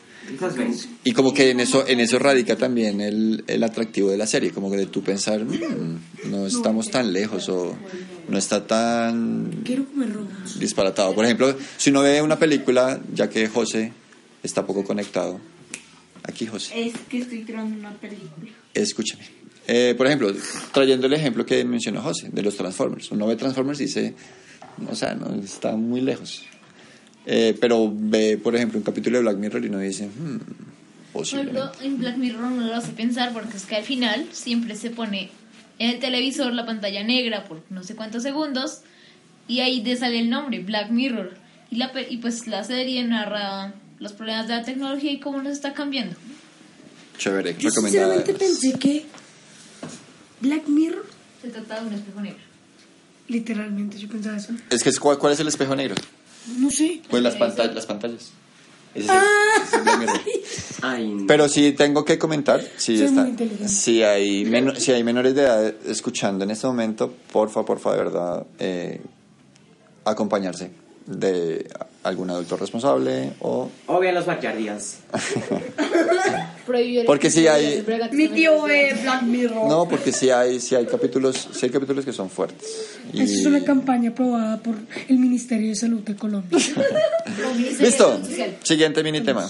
Y 1.03 1.12
como 1.12 1.32
que 1.32 1.51
en 1.51 1.61
eso, 1.61 1.84
en 1.88 1.98
eso 1.98 2.18
radica 2.18 2.55
también 2.57 3.01
el, 3.01 3.42
el 3.46 3.64
atractivo 3.64 4.11
de 4.11 4.18
la 4.18 4.26
serie, 4.26 4.51
como 4.51 4.70
que 4.70 4.76
de 4.76 4.86
tú 4.86 5.03
pensar, 5.03 5.44
"Mm, 5.44 6.30
no 6.30 6.46
estamos 6.46 6.90
tan 6.90 7.12
lejos 7.12 7.48
o 7.48 7.74
no 8.28 8.38
está 8.38 8.66
tan 8.66 9.51
disparatado. 10.59 11.14
Por 11.14 11.24
ejemplo, 11.24 11.57
si 11.78 11.90
uno 11.90 12.03
ve 12.03 12.20
una 12.22 12.38
película, 12.38 13.01
ya 13.14 13.28
que 13.30 13.48
José 13.48 13.92
está 14.43 14.66
poco 14.66 14.84
conectado, 14.84 15.41
aquí 16.24 16.47
José, 16.47 16.86
Es 16.86 16.95
que 17.09 17.18
estoy 17.18 17.45
creando 17.45 17.78
una 17.78 17.93
película. 17.93 18.51
escúchame. 18.74 19.24
Eh, 19.66 19.95
por 19.97 20.07
ejemplo, 20.07 20.32
trayendo 20.72 21.07
el 21.07 21.12
ejemplo 21.12 21.47
que 21.47 21.64
mencionó 21.64 22.03
José, 22.03 22.28
de 22.32 22.43
los 22.43 22.57
Transformers. 22.57 23.11
Uno 23.12 23.26
ve 23.26 23.36
Transformers 23.36 23.80
y 23.80 23.84
dice, 23.84 24.14
o 24.88 24.95
sea, 24.95 25.14
no 25.14 25.34
está 25.43 25.76
muy 25.76 26.01
lejos. 26.01 26.45
Eh, 27.26 27.57
pero 27.61 27.93
ve, 27.95 28.38
por 28.43 28.57
ejemplo, 28.57 28.78
un 28.78 28.84
capítulo 28.84 29.18
de 29.18 29.22
Black 29.22 29.36
Mirror 29.36 29.64
y 29.64 29.68
uno 29.68 29.78
dice, 29.78 30.07
hmm, 30.09 30.38
posiblemente. 31.12 31.84
en 31.84 31.99
Black 31.99 32.16
Mirror 32.16 32.51
no 32.51 32.66
lo 32.66 32.74
hace 32.74 32.93
pensar 32.93 33.32
porque 33.32 33.57
es 33.57 33.64
que 33.66 33.76
al 33.76 33.84
final 33.84 34.26
siempre 34.32 34.74
se 34.74 34.91
pone 34.91 35.30
en 35.78 35.91
el 35.91 35.99
televisor 36.01 36.53
la 36.53 36.66
pantalla 36.66 37.05
negra 37.05 37.45
por 37.45 37.62
no 37.70 37.82
sé 37.84 37.95
cuántos 37.95 38.22
segundos 38.22 38.80
y 39.47 39.61
ahí 39.61 39.82
te 39.82 39.97
sale 39.97 40.18
el 40.18 40.30
nombre, 40.30 40.61
Black 40.61 40.91
Mirror. 40.91 41.34
Y, 41.70 41.76
la, 41.76 41.93
y 42.09 42.16
pues 42.16 42.47
la 42.49 42.64
serie 42.64 43.05
narra 43.05 43.74
los 44.01 44.12
problemas 44.12 44.48
de 44.48 44.55
la 44.57 44.62
tecnología 44.64 45.12
y 45.12 45.20
cómo 45.20 45.40
nos 45.42 45.53
está 45.53 45.72
cambiando. 45.74 46.16
Chévere, 47.18 47.55
Yo 47.59 47.70
sinceramente 47.70 48.32
pensé 48.34 48.72
que 48.78 49.05
Black 50.40 50.66
Mirror, 50.68 51.05
Se 51.42 51.48
trata 51.48 51.80
de 51.80 51.86
un 51.88 51.94
espejo 51.94 52.20
negro. 52.20 52.38
literalmente, 53.28 53.98
yo 53.98 54.09
pensaba 54.09 54.36
eso. 54.36 54.53
Es 54.70 54.82
que 54.82 54.88
es, 54.90 54.98
¿cuál, 54.98 55.18
cuál 55.18 55.32
es 55.34 55.40
el 55.40 55.48
espejo 55.48 55.76
negro? 55.76 55.94
No 56.59 56.70
sé. 56.70 57.03
Pues 57.09 57.22
las, 57.22 57.36
pantallas 57.36 57.74
las 57.74 57.86
pantallas. 57.86 58.30
Ese 58.94 59.05
es 59.05 59.11
el- 59.11 59.11
Ah. 59.11 59.22
ese 59.57 59.64
es 59.66 59.72
el 59.74 59.82
Black 59.82 59.98
Mirror. 60.01 60.20
Ay, 60.82 61.09
no. 61.09 61.26
Pero 61.26 61.48
sí 61.48 61.72
tengo 61.72 62.05
que 62.05 62.18
comentar, 62.18 62.62
si, 62.78 63.01
está, 63.03 63.20
muy 63.20 63.30
inteligente. 63.30 63.68
si, 63.68 64.03
hay 64.03 64.44
meno- 64.46 64.74
si 64.74 64.92
hay 64.92 65.05
menores 65.05 65.34
de 65.34 65.42
edad 65.42 65.74
escuchando 65.86 66.44
en 66.44 66.51
este 66.51 66.66
momento, 66.66 67.14
porfa, 67.32 67.64
porfa, 67.64 67.92
de 67.92 67.98
verdad, 67.98 68.46
eh, 68.59 69.01
acompañarse 70.05 70.70
de 71.11 71.68
algún 72.02 72.30
adulto 72.30 72.56
responsable 72.56 73.32
o... 73.40 73.68
O 73.86 73.98
vean 73.98 74.14
los 74.14 74.24
backyardigans. 74.26 74.98
Porque 77.06 77.30
sí 77.30 77.46
hay... 77.48 77.84
Mi 78.12 78.28
tío 78.28 78.62
Black 78.62 79.22
Mirror. 79.22 79.68
No, 79.68 79.88
porque 79.88 80.12
sí 80.12 80.30
hay, 80.30 80.61
sí 80.61 80.76
hay 80.76 80.86
capítulos, 80.86 81.48
sí 81.52 81.66
hay 81.66 81.70
capítulos 81.72 82.04
que 82.04 82.12
son 82.12 82.30
fuertes. 82.30 82.68
Y- 83.12 83.22
Esa 83.22 83.34
es 83.40 83.46
una 83.46 83.64
campaña 83.64 84.11
aprobada 84.11 84.58
por 84.58 84.76
el 85.08 85.18
Ministerio 85.18 85.70
de 85.70 85.74
Salud 85.74 86.00
de 86.00 86.14
Colombia. 86.14 86.58
Listo, 87.80 88.20
siguiente 88.62 89.02
mini 89.02 89.20
tema. 89.22 89.48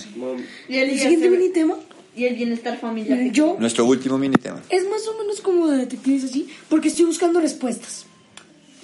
Y 0.68 0.76
el, 0.78 0.98
siguiente 0.98 1.28
bienestar- 1.28 1.30
mini 1.30 1.48
tema, 1.52 1.74
y 2.16 2.24
el 2.24 2.36
bienestar 2.36 2.78
familiar. 2.80 3.18
miren, 3.18 3.34
yo, 3.34 3.56
Nuestro 3.58 3.84
último 3.84 4.16
mini 4.16 4.36
tema. 4.36 4.60
es 4.70 4.84
más 4.88 5.06
o 5.06 5.18
menos 5.18 5.40
como 5.42 5.68
de 5.68 5.76
detectives 5.78 6.24
así, 6.24 6.48
porque 6.70 6.88
estoy 6.88 7.04
buscando 7.04 7.38
respuestas. 7.40 8.06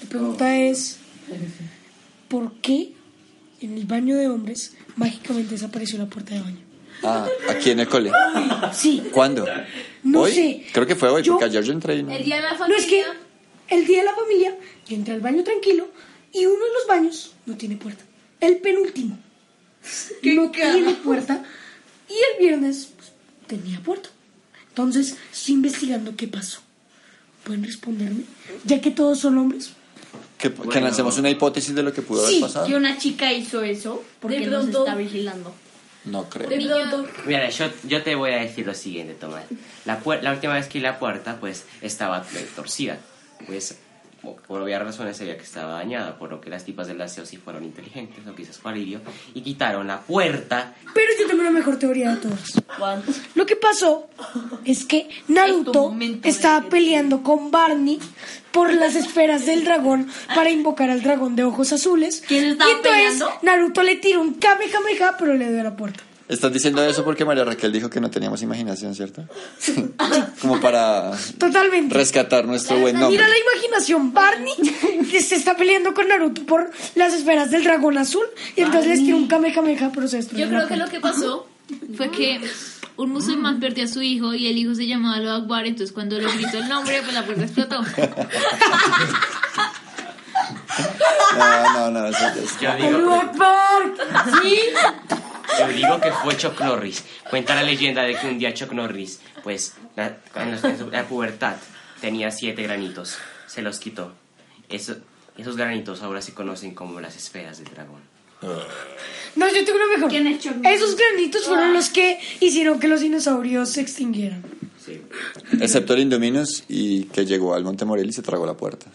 La 0.03 0.09
pregunta 0.11 0.59
es, 0.59 0.99
¿por 2.29 2.53
qué 2.61 2.93
en 3.61 3.77
el 3.77 3.85
baño 3.87 4.17
de 4.17 4.29
hombres 4.29 4.77
mágicamente 4.97 5.53
desapareció 5.53 5.99
la 5.99 6.07
puerta 6.07 6.35
de 6.35 6.41
baño? 6.41 6.59
Ah, 7.03 7.29
aquí 7.51 7.71
en 7.71 7.81
el 7.81 7.89
cole. 7.89 8.11
Sí, 8.73 9.03
¿Cuándo? 9.13 9.47
No 10.03 10.23
¿Hoy? 10.23 10.33
sé. 10.33 10.67
Creo 10.73 10.87
que 10.87 10.95
fue 10.97 11.09
hoy, 11.11 11.23
Yo- 11.23 11.33
porque 11.33 11.45
ayer 11.47 11.63
yo 11.63 11.73
entré 11.73 11.97
y 11.97 12.03
no- 12.03 12.11
El 12.13 12.25
día 12.25 12.37
de 12.37 12.43
la 12.43 12.53
no 12.53 12.59
familia. 12.59 12.79
es 12.83 12.87
que 12.87 13.05
el 13.69 13.87
día 13.87 13.99
de 13.99 14.05
la 14.05 14.15
familia, 14.15 14.57
yo 14.89 14.97
entré 14.97 15.13
al 15.15 15.21
baño 15.21 15.45
tranquilo 15.45 15.89
y 16.33 16.47
uno 16.47 16.55
de 16.65 16.73
los 16.73 16.87
baños 16.89 17.33
no 17.45 17.57
tiene 17.57 17.77
puerta. 17.77 18.03
El 18.41 18.59
penúltimo 18.59 19.19
no 20.35 20.51
tiene 20.51 20.95
puerta 20.95 21.45
y 22.09 22.13
el 22.13 22.47
viernes 22.47 22.91
pues, 22.97 23.13
tenía 23.47 23.81
puerta. 23.81 24.09
Entonces, 24.69 25.17
estoy 25.33 25.55
investigando 25.55 26.17
qué 26.17 26.29
pasó. 26.29 26.61
¿Pueden 27.45 27.65
responderme? 27.65 28.25
Ya 28.65 28.81
que 28.81 28.91
todos 28.91 29.21
son 29.21 29.39
hombres. 29.39 29.73
Que, 30.39 30.53
que 30.53 30.81
lancemos 30.81 31.17
una 31.19 31.31
hipótesis 31.31 31.75
de 31.75 31.83
lo 31.83 31.93
que 31.93 32.03
pudo 32.03 32.21
Sí, 32.27 32.35
haber 32.37 32.41
pasado. 32.43 32.67
Que 32.67 32.75
una 32.75 32.99
chica 32.99 33.33
hizo 33.33 33.63
eso 33.63 34.03
porque 34.21 34.41
De 34.41 34.47
nos 34.47 34.69
está 34.69 34.95
vigilando. 34.95 35.55
No 36.05 36.29
creo. 36.29 36.49
De 36.49 36.61
pronto, 36.65 37.07
Mira, 37.27 37.49
yo, 37.51 37.67
yo 37.85 38.03
te 38.03 38.15
voy 38.15 38.31
a 38.33 38.37
decir 38.37 38.65
lo 38.67 38.75
siguiente, 38.75 39.15
Tomás. 39.15 39.45
La, 39.87 40.03
puer- 40.05 40.21
la 40.23 40.33
última 40.33 40.55
vez 40.55 40.69
que 40.69 40.79
la 40.81 40.99
puerta, 41.01 41.39
pues, 41.41 41.65
estaba 41.81 42.25
torcida. 42.55 42.99
Pues, 43.47 43.77
por 44.35 44.61
obvias 44.61 44.83
razones 44.83 45.17
se 45.17 45.25
veía 45.25 45.37
que 45.37 45.45
estaba 45.45 45.75
dañada, 45.75 46.19
por 46.19 46.31
lo 46.31 46.41
que 46.41 46.51
las 46.51 46.65
tipas 46.65 46.89
del 46.89 47.01
aseo 47.01 47.25
sí 47.25 47.37
fueron 47.37 47.65
inteligentes, 47.65 48.27
o 48.27 48.35
quizás 48.35 48.59
fue 48.59 48.73
alivio, 48.73 49.01
y 49.35 49.43
quitaron 49.43 49.87
la 49.87 50.01
puerta. 50.01 50.75
Pero 50.95 51.13
yo 51.19 51.27
tengo 51.27 51.43
la 51.43 51.51
mejor 51.51 51.79
teoría 51.79 52.15
de 52.15 52.17
todas. 52.17 52.63
Lo 53.35 53.47
que 53.47 53.57
pasó 53.57 54.09
es 54.65 54.85
que 54.85 55.09
Naruto 55.29 55.95
estaba 56.23 56.69
peleando 56.69 57.23
con 57.23 57.51
Barney 57.51 58.01
por 58.51 58.73
las 58.73 58.95
esferas 58.95 59.45
del 59.47 59.65
dragón 59.65 60.09
para 60.35 60.51
invocar 60.51 60.91
al 60.91 61.03
dragón 61.03 61.37
de 61.37 61.45
ojos 61.45 61.73
azules. 61.73 62.25
¿Quién 62.27 62.45
y 62.45 62.49
estaba 62.53 62.71
entonces 62.71 63.03
peleando? 63.03 63.31
Naruto 63.43 63.83
le 63.83 63.97
tiró 63.97 64.23
un 64.23 64.35
Kamehameha, 64.35 65.17
pero 65.19 65.35
le 65.35 65.51
dio 65.51 65.61
a 65.61 65.65
la 65.65 65.77
puerta. 65.77 66.03
Estás 66.29 66.53
diciendo 66.53 66.83
eso 66.85 67.05
porque 67.05 67.25
María 67.25 67.45
Raquel 67.45 67.71
dijo 67.71 67.89
que 67.89 68.01
no 68.01 68.11
teníamos 68.11 68.43
imaginación, 68.43 68.95
¿cierto? 68.97 69.23
Como 70.41 70.61
para 70.61 71.13
Totalmente. 71.39 71.95
rescatar 71.95 72.47
nuestro 72.47 72.79
buen 72.79 72.99
nombre. 72.99 73.17
Mira 73.17 73.29
la 73.29 73.37
imaginación, 73.39 74.13
Barney 74.13 74.55
que 75.11 75.21
se 75.23 75.37
está 75.37 75.57
peleando 75.57 75.95
con 75.95 76.09
Naruto 76.09 76.45
por 76.45 76.71
las 76.97 77.15
esferas 77.15 77.51
del 77.53 77.63
dragón 77.63 77.97
azul 77.99 78.25
y 78.57 78.63
entonces 78.63 79.01
les 79.01 79.15
un 79.15 79.29
Kamehameha, 79.29 79.93
pero 79.95 80.09
se 80.09 80.17
destruyó 80.17 80.45
Yo 80.47 80.51
creo 80.51 80.67
que 80.67 80.77
lo 80.77 80.87
que 80.89 80.99
pasó 81.01 81.47
fue 81.97 82.11
que 82.11 82.41
un 82.97 83.11
musulmán 83.13 83.61
perdió 83.61 83.85
a 83.85 83.89
su 83.89 84.03
hijo 84.03 84.35
y 84.35 84.49
el 84.49 84.59
hijo 84.59 84.75
se 84.75 84.87
llamaba 84.89 85.19
Lo 85.21 85.31
Akbar, 85.33 85.67
entonces 85.67 85.93
cuando 85.95 86.19
le 86.19 86.27
gritó 86.33 86.59
el 86.59 86.69
nombre, 86.69 87.03
pues 87.03 87.15
la 87.15 87.25
puerta 87.25 87.45
explotó. 87.45 87.83
No, 91.39 91.73
no, 91.73 91.91
no, 91.91 92.07
eso 92.09 92.27
es- 92.43 92.61
Yo 92.61 92.71
¡Allahu 92.71 92.99
digo, 92.99 93.15
Akbar! 93.15 93.93
¿Sí? 94.43 94.59
Yo 95.59 95.69
digo 95.69 96.01
que 96.01 96.11
fue 96.13 96.37
Chuck 96.37 96.61
Norris. 96.61 97.05
Cuenta 97.31 97.55
la 97.55 97.63
leyenda 97.63 98.03
de 98.03 98.15
que 98.17 98.27
un 98.29 98.39
día 98.39 98.53
Chuck 98.55 98.73
Norris, 98.73 99.21
pues, 99.43 99.75
la- 99.97 100.17
en 100.37 100.79
su- 100.79 100.91
la 100.91 101.05
pubertad, 101.07 101.57
tenía 102.01 102.31
siete 102.31 102.63
granitos. 102.63 103.17
Se 103.47 103.63
los 103.63 103.79
quitó. 103.79 104.13
Eso- 104.69 104.97
esos 105.39 105.57
granitos 105.57 106.03
ahora 106.03 106.21
se 106.23 106.35
conocen 106.35 106.75
como 106.75 107.01
las 107.01 107.17
esferas 107.17 107.59
del 107.59 107.69
dragón. 107.73 108.01
No, 109.35 109.47
yo 109.49 109.65
tengo 109.65 109.79
una 109.79 109.97
mejor. 109.97 110.11
¿Quién 110.11 110.27
es 110.27 110.41
Chuck 110.43 110.55
Esos 110.65 110.97
granitos 110.97 111.45
fueron 111.47 111.73
los 111.73 111.89
que 111.89 112.19
hicieron 112.41 112.79
que 112.79 112.89
los 112.89 113.01
dinosaurios 113.01 113.71
se 113.71 113.81
extinguieran. 113.81 114.43
Sí. 114.85 115.01
Excepto 115.61 115.95
el 115.95 116.01
Indominus 116.01 116.65
y 116.69 117.05
que 117.05 117.25
llegó 117.27 117.55
al 117.55 117.65
Monte 117.65 117.85
Morel 117.85 118.09
y 118.09 118.13
se 118.13 118.23
tragó 118.23 118.47
la 118.47 118.55
puerta. 118.55 118.87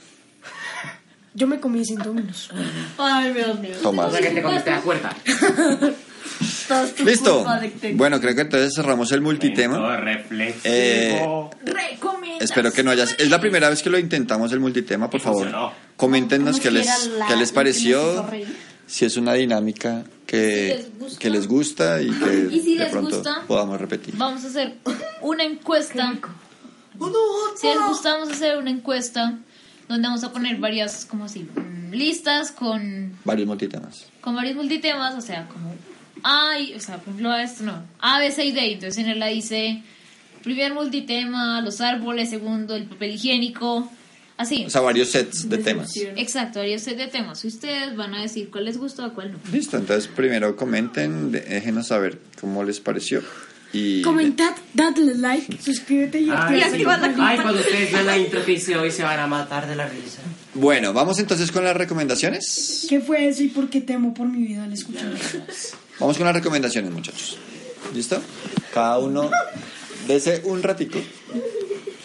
Yo 1.34 1.48
me 1.48 1.60
comí 1.60 1.84
100 1.86 2.00
minutos. 2.14 2.50
Ay, 2.98 3.34
Dios 3.34 3.60
mío. 3.60 3.72
O 3.80 3.82
Tomás. 3.84 4.12
sea 4.12 4.22
que 4.22 4.30
te 4.30 4.42
comiste 4.42 4.70
la 4.72 4.82
puerta. 4.82 5.16
Listo. 7.04 7.46
Bueno, 7.96 8.20
creo 8.22 8.36
que 8.36 8.42
entonces 8.42 8.74
cerramos 8.76 9.12
el 9.12 9.22
multitema. 9.22 9.98
Reflexivo. 9.98 10.62
Eh, 10.64 11.22
Espero 12.40 12.72
que 12.72 12.84
no 12.84 12.92
hayas. 12.92 13.16
Es 13.20 13.30
la 13.30 13.40
primera 13.40 13.70
vez 13.70 13.82
que 13.84 13.90
lo 13.90 14.00
intentamos 14.00 14.52
el 14.52 14.60
multitema, 14.60 15.10
por 15.10 15.20
favor. 15.22 15.44
funcionó. 15.44 15.74
Coméntenos 15.96 16.60
qué 16.60 16.72
les, 16.72 16.88
qué 17.28 17.36
les 17.36 17.52
pareció. 17.52 18.26
Si 18.88 19.06
es 19.06 19.16
una 19.16 19.34
dinámica 19.34 20.04
que, 20.26 20.68
Si 20.68 20.84
les 20.84 21.00
gusta. 21.00 21.20
que 21.20 21.30
les 21.30 21.48
gusta 21.48 22.02
y 22.02 22.10
que 22.12 22.50
Y 22.52 22.60
si 22.62 22.74
de 22.76 22.84
les 22.84 22.92
pronto 22.92 23.16
gusta, 23.18 23.44
podamos 23.48 23.80
repetir. 23.80 24.16
Vamos 24.18 24.44
a 24.44 24.48
hacer 24.48 24.74
una 25.22 25.44
encuesta. 25.44 26.14
Si 27.60 27.68
les 27.68 27.78
gusta, 27.88 28.14
vamos 28.14 28.30
a 28.30 28.34
hacer 28.34 28.58
una 28.58 28.70
encuesta 28.70 29.38
donde 29.88 30.08
vamos 30.08 30.24
a 30.24 30.32
poner 30.34 30.58
varias, 30.58 31.06
como 31.06 31.26
así, 31.26 31.48
listas 31.92 32.52
con, 32.52 33.18
Varios 33.24 33.48
multitemas. 33.48 34.06
con 34.22 34.36
varios 34.36 34.56
multitemas, 34.56 35.16
o 35.16 35.22
sea, 35.22 35.48
como 35.48 35.74
ay, 36.24 36.74
o 36.76 36.80
sea, 36.80 36.98
por 36.98 37.10
ejemplo, 37.10 37.36
esto 37.36 37.64
no, 37.64 37.84
A, 38.00 38.20
B, 38.20 38.32
C 38.32 38.46
y 38.46 38.52
D. 38.52 38.74
Entonces 38.74 38.98
en 39.04 39.10
él 39.10 39.20
la 39.20 39.28
dice 39.28 39.84
primer 40.44 40.74
multitema, 40.74 41.62
los 41.62 41.82
árboles, 41.82 42.30
segundo, 42.30 42.76
el 42.76 42.86
papel 42.86 43.12
higiénico, 43.12 43.90
así. 44.38 44.66
O 44.66 44.70
sea, 44.70 44.82
varios 44.82 45.10
sets 45.10 45.50
de 45.50 45.58
temas. 45.60 45.96
Exacto, 45.96 46.60
varios 46.60 46.82
set 46.82 46.98
de 46.98 47.08
temas. 47.08 47.44
Y 47.46 47.48
ustedes 47.48 47.96
van 47.96 48.14
a 48.16 48.22
decir 48.22 48.50
cuál 48.50 48.66
les 48.66 48.78
gusta 48.78 49.06
o 49.06 49.14
cuál 49.14 49.34
no. 49.34 49.40
Listo, 49.52 49.78
entonces 49.78 50.08
primero 50.08 50.56
comenten, 50.56 51.32
déjenos 51.32 51.88
saber 51.88 52.20
cómo 52.40 52.64
les 52.64 52.80
pareció. 52.80 53.22
Y 53.74 54.02
Comentad, 54.02 54.54
dadle 54.74 55.16
like, 55.16 55.58
suscríbete 55.62 56.20
y 56.20 56.30
activa 56.30 56.66
Ay, 57.02 57.14
ay, 57.20 57.40
cuando 57.42 57.62
ustedes 57.62 57.92
vean 57.92 58.06
la 58.06 58.18
intro 58.18 58.44
que 58.44 58.54
hice 58.54 58.76
hoy 58.78 58.92
se 58.92 59.04
van 59.04 59.20
a 59.20 59.28
matar 59.28 59.68
de 59.68 59.76
la 59.76 59.88
risa. 59.88 60.22
Bueno, 60.54 60.92
vamos 60.92 61.20
entonces 61.20 61.52
con 61.52 61.64
las 61.64 61.76
recomendaciones. 61.78 62.86
¿Qué 62.90 63.00
fue 63.00 63.28
eso 63.28 63.44
y 63.44 63.48
por 63.48 63.70
qué 63.70 63.80
temo 63.80 64.14
por 64.14 64.28
mi 64.28 64.46
vida 64.46 64.64
al 64.66 64.74
escucharlo? 64.74 65.18
Vamos 66.00 66.18
con 66.18 66.26
las 66.26 66.36
recomendaciones, 66.36 66.92
muchachos. 66.92 67.38
¿Listo? 67.94 68.22
Cada 68.74 69.00
uno 69.00 69.30
dese 70.08 70.42
un 70.46 70.62
ratico 70.64 71.00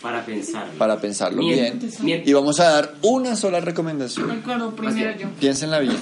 Para 0.03 0.25
pensar. 0.25 0.69
para 0.79 1.01
pensarlo 1.01 1.43
bien. 1.43 1.81
Y 2.25 2.33
vamos 2.33 2.61
a 2.61 2.71
dar 2.71 2.95
una 3.03 3.35
sola 3.35 3.61
recomendación. 3.61 4.29
Recuerdo 4.29 4.75
primero 4.77 5.19
yo. 5.19 5.31
Piénsenla 5.41 5.81
bien. 5.81 5.97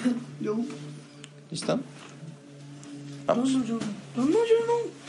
¿Listo? 1.50 1.80
Vamos. 3.26 3.50
No, 3.50 3.64
yo 3.64 3.74
no, 4.16 4.24
yo 4.26 4.26
no. 4.28 5.03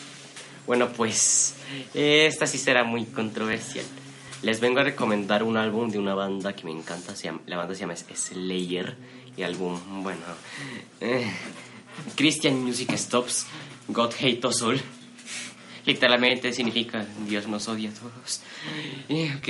Bueno, 0.68 0.90
pues 0.90 1.56
esta 1.94 2.48
sí 2.48 2.58
será 2.58 2.84
muy 2.84 3.06
controversial. 3.06 3.86
Les 4.42 4.60
vengo 4.60 4.80
a 4.80 4.84
recomendar 4.84 5.44
un 5.44 5.58
álbum 5.58 5.90
de 5.90 5.98
una 6.00 6.14
banda 6.16 6.54
que 6.54 6.64
me 6.66 6.72
encanta. 6.72 7.16
se 7.16 7.26
llama- 7.26 7.42
la 7.48 7.58
banda 7.58 7.74
se 7.76 7.82
llama 7.82 7.96
Slayer. 7.96 8.96
Y 9.38 9.44
álbum, 9.44 9.78
bueno, 10.04 10.22
eh, 11.02 11.30
Christian 12.16 12.64
Music 12.64 12.92
Stops, 12.96 13.46
God 13.90 14.12
Hate 14.20 14.46
Us 14.48 14.62
All. 14.62 14.82
Literalmente 15.86 16.52
significa 16.54 17.06
Dios 17.28 17.48
nos 17.48 17.68
odia 17.68 17.90
a 17.90 17.94
todos. 17.94 18.42
Eh, 19.10 19.34
Ok, 19.38 19.48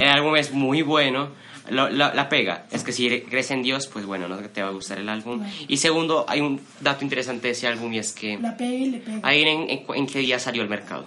el 0.00 0.08
álbum 0.08 0.36
es 0.36 0.52
muy 0.52 0.82
bueno. 0.82 1.30
Lo- 1.70 1.88
la, 1.90 2.14
la 2.14 2.28
pega 2.28 2.66
es 2.70 2.82
que 2.84 2.92
si 2.92 3.20
crees 3.22 3.50
en 3.50 3.62
Dios, 3.62 3.86
pues 3.86 4.04
bueno, 4.06 4.28
no 4.28 4.36
te 4.38 4.62
va 4.62 4.68
a 4.68 4.72
gustar 4.72 4.98
el 4.98 5.08
álbum. 5.08 5.42
Y 5.68 5.76
segundo, 5.78 6.24
hay 6.28 6.40
un 6.40 6.60
dato 6.80 7.04
interesante 7.04 7.48
de 7.48 7.52
ese 7.52 7.66
álbum 7.66 7.92
y 7.92 7.98
es 7.98 8.12
que... 8.12 8.38
La 8.38 8.56
pegué 8.56 8.76
y 8.76 8.90
le 8.90 8.98
pegué. 8.98 9.20
Ahí 9.22 9.42
en, 9.42 9.68
en, 9.70 9.84
en 9.94 10.06
qué 10.06 10.18
día 10.20 10.38
salió 10.38 10.62
al 10.62 10.68
mercado. 10.68 11.06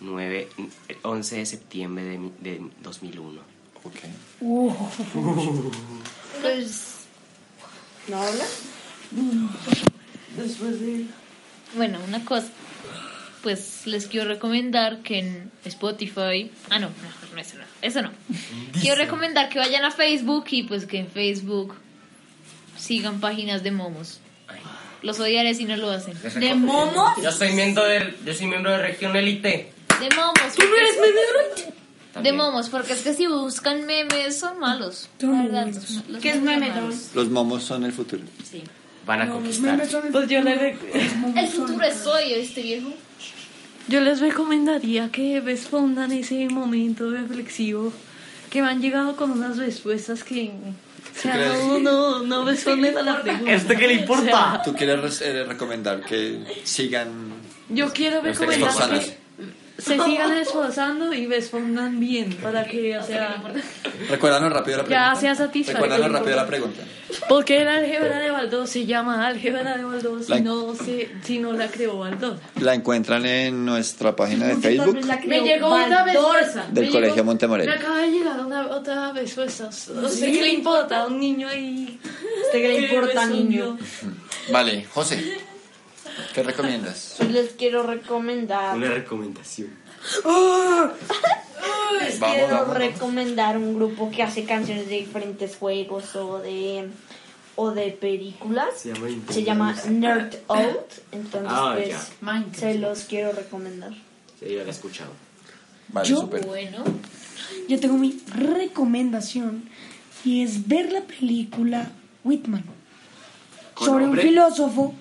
9, 0.00 0.48
11 1.02 1.36
de 1.36 1.46
septiembre 1.46 2.04
de, 2.04 2.18
de 2.40 2.60
2001. 2.82 3.40
Ok. 3.84 3.94
Pues, 6.42 6.96
¿No 8.08 8.22
habla? 8.22 8.44
Después 10.36 10.80
de... 10.80 11.06
bueno, 11.76 11.98
una 12.06 12.24
cosa. 12.24 12.48
Pues 13.42 13.86
les 13.86 14.06
quiero 14.06 14.26
recomendar 14.28 15.02
que 15.02 15.20
en 15.20 15.50
Spotify. 15.64 16.50
Ah, 16.68 16.78
no, 16.78 16.88
no, 16.88 16.94
no, 17.36 17.40
eso 17.42 17.56
no. 17.58 17.64
Eso 17.82 18.02
no. 18.02 18.10
Quiero 18.80 18.96
recomendar 18.96 19.48
que 19.48 19.58
vayan 19.58 19.84
a 19.84 19.90
Facebook 19.90 20.46
y 20.50 20.64
pues 20.64 20.86
que 20.86 20.98
en 21.00 21.08
Facebook 21.08 21.74
sigan 22.78 23.20
páginas 23.20 23.62
de 23.62 23.70
momos. 23.70 24.20
Los 25.02 25.20
odiaré 25.20 25.54
si 25.54 25.64
no 25.64 25.76
lo 25.76 25.90
hacen. 25.90 26.14
¿De 26.40 26.54
momo? 26.54 27.12
Yo 27.22 27.30
soy 27.30 27.52
miembro 27.52 27.84
de, 27.84 28.14
yo 28.24 28.34
soy 28.34 28.46
miembro 28.46 28.72
de 28.72 28.78
Región 28.78 29.14
Elite. 29.14 29.72
De 30.00 30.14
momos. 30.16 30.54
¿Tú 30.56 30.62
no 30.64 30.76
eres 30.76 30.96
meme 31.00 32.22
De 32.22 32.32
momos, 32.32 32.68
porque 32.70 32.94
es 32.94 33.02
que 33.02 33.12
si 33.14 33.26
buscan 33.26 33.86
memes 33.86 34.38
son 34.38 34.58
malos. 34.58 35.08
La 35.20 35.42
verdad, 35.42 35.66
los- 35.68 36.08
los 36.08 36.22
¿Qué 36.22 36.30
es 36.30 36.40
memes 36.40 36.74
meme. 36.74 36.94
Los 37.14 37.28
momos 37.30 37.62
son 37.62 37.84
el 37.84 37.92
futuro. 37.92 38.22
Sí. 38.50 38.64
Van 39.04 39.22
a 39.22 39.28
conquistar. 39.30 39.72
memes 39.76 39.90
son 39.90 40.06
el 40.06 40.12
Pues 40.12 40.28
yo 40.28 40.40
rec- 40.40 40.78
El 41.36 41.48
futuro 41.48 41.84
es 41.84 42.06
hoy, 42.06 42.32
este 42.32 42.62
viejo. 42.62 42.88
Yo 43.88 44.00
les 44.00 44.20
recomendaría 44.20 45.10
que 45.10 45.40
respondan 45.40 46.12
ese 46.12 46.48
momento 46.48 47.10
reflexivo 47.10 47.92
que 48.50 48.62
me 48.62 48.68
han 48.68 48.80
llegado 48.80 49.16
con 49.16 49.30
unas 49.32 49.56
respuestas 49.58 50.22
que... 50.24 50.50
O 50.50 51.18
sea, 51.18 51.32
crees? 51.34 51.64
no, 51.64 51.78
no, 51.78 52.22
no 52.22 52.44
responden 52.44 52.98
a 52.98 53.02
la 53.02 53.22
pregunta. 53.22 53.52
¿Esto 53.52 53.74
qué 53.74 53.86
le 53.88 53.94
importa? 53.94 54.22
O 54.22 54.50
sea, 54.52 54.62
¿Tú 54.62 54.74
quieres 54.74 55.00
res- 55.00 55.22
eh, 55.22 55.44
recomendar 55.44 56.02
que 56.02 56.40
sigan 56.64 57.08
yo 57.68 57.92
quiero 57.92 58.20
recomendar 58.20 59.00
que? 59.00 59.16
Se 59.78 59.98
sigan 60.00 60.32
esforzando 60.38 61.12
y 61.12 61.26
respondan 61.26 62.00
bien 62.00 62.32
para 62.42 62.64
que, 62.64 62.96
o 62.98 63.02
sea... 63.02 63.42
Recuérdanos 64.08 64.52
rápido 64.52 64.78
la 64.78 64.84
pregunta. 64.84 65.14
Ya 65.14 65.20
sea 65.20 65.34
satisfecho. 65.34 65.78
Recuérdanos 65.78 66.12
rápido 66.12 66.36
la 66.36 66.46
pregunta. 66.46 66.82
¿Por 67.28 67.44
qué 67.44 67.64
la 67.64 67.74
álgebra 67.76 68.18
de 68.18 68.30
Baldós 68.30 68.70
se 68.70 68.84
llama 68.86 69.26
álgebra 69.26 69.76
de 69.76 69.84
Baldós 69.84 70.28
La- 70.28 70.36
si 70.38 70.42
no, 70.42 70.74
se, 70.74 71.08
si 71.22 71.38
no 71.38 71.52
la 71.52 71.68
creó 71.68 71.98
Baldós? 71.98 72.38
La 72.60 72.74
encuentran 72.74 73.24
en 73.26 73.64
nuestra 73.64 74.14
página 74.16 74.46
de 74.46 74.56
Facebook 74.56 74.98
Me 75.26 75.40
llegó 75.40 75.74
una 75.74 76.04
respuesta. 76.04 76.66
del 76.70 76.86
Me 76.86 76.90
Colegio 76.90 77.14
llegó- 77.16 77.24
Montemorel. 77.26 77.66
Me 77.68 77.74
acaba 77.74 77.98
de 77.98 78.10
llegar 78.10 78.40
una, 78.44 78.66
otra 78.68 79.12
respuesta. 79.12 79.70
No 79.94 80.08
sé 80.08 80.32
qué 80.32 80.42
le 80.42 80.52
importa 80.54 81.02
a 81.02 81.06
un 81.06 81.20
niño 81.20 81.48
ahí. 81.48 81.98
¿Usted 82.46 82.58
qué 82.60 82.68
le 82.68 82.80
importa, 82.86 83.26
niño? 83.26 83.78
Vale, 84.50 84.84
José, 84.92 85.38
¿qué 86.34 86.42
recomiendas? 86.42 87.14
Pues 87.18 87.30
les 87.30 87.52
quiero 87.52 87.82
recomendar. 87.82 88.76
Una 88.76 88.88
recomendación. 88.90 89.70
Les 92.00 92.18
Vamos, 92.20 92.36
quiero 92.36 92.54
vamos, 92.54 92.68
vamos. 92.74 92.76
recomendar 92.78 93.56
un 93.56 93.74
grupo 93.74 94.10
que 94.10 94.22
hace 94.22 94.44
canciones 94.44 94.88
de 94.88 94.96
diferentes 94.96 95.56
juegos 95.56 96.14
o 96.16 96.38
de 96.38 96.88
o 97.58 97.70
de 97.70 97.90
películas. 97.92 98.66
Se 98.76 98.92
llama 98.92 99.08
Se 99.30 99.42
llama. 99.42 99.76
Nerd 99.88 100.34
Out. 100.48 100.92
Entonces, 101.12 101.50
Ah, 101.52 101.74
pues, 101.74 102.56
se 102.58 102.74
los 102.78 103.00
quiero 103.04 103.32
recomendar. 103.32 103.92
Sí, 104.38 104.52
yo 104.52 104.58
la 104.58 104.64
he 104.64 104.70
escuchado. 104.70 105.10
Vale, 105.88 106.08
Yo- 106.08 106.20
súper. 106.20 106.44
Bueno, 106.46 106.84
Yo 107.68 107.80
tengo 107.80 107.96
mi 107.96 108.20
recomendación 108.34 109.68
y 110.24 110.42
es 110.42 110.66
ver 110.68 110.92
la 110.92 111.00
película 111.02 111.90
Whitman 112.24 112.64
¿Con 113.74 113.86
sobre 113.86 114.04
nombre? 114.04 114.22
un 114.22 114.28
filósofo 114.28 114.94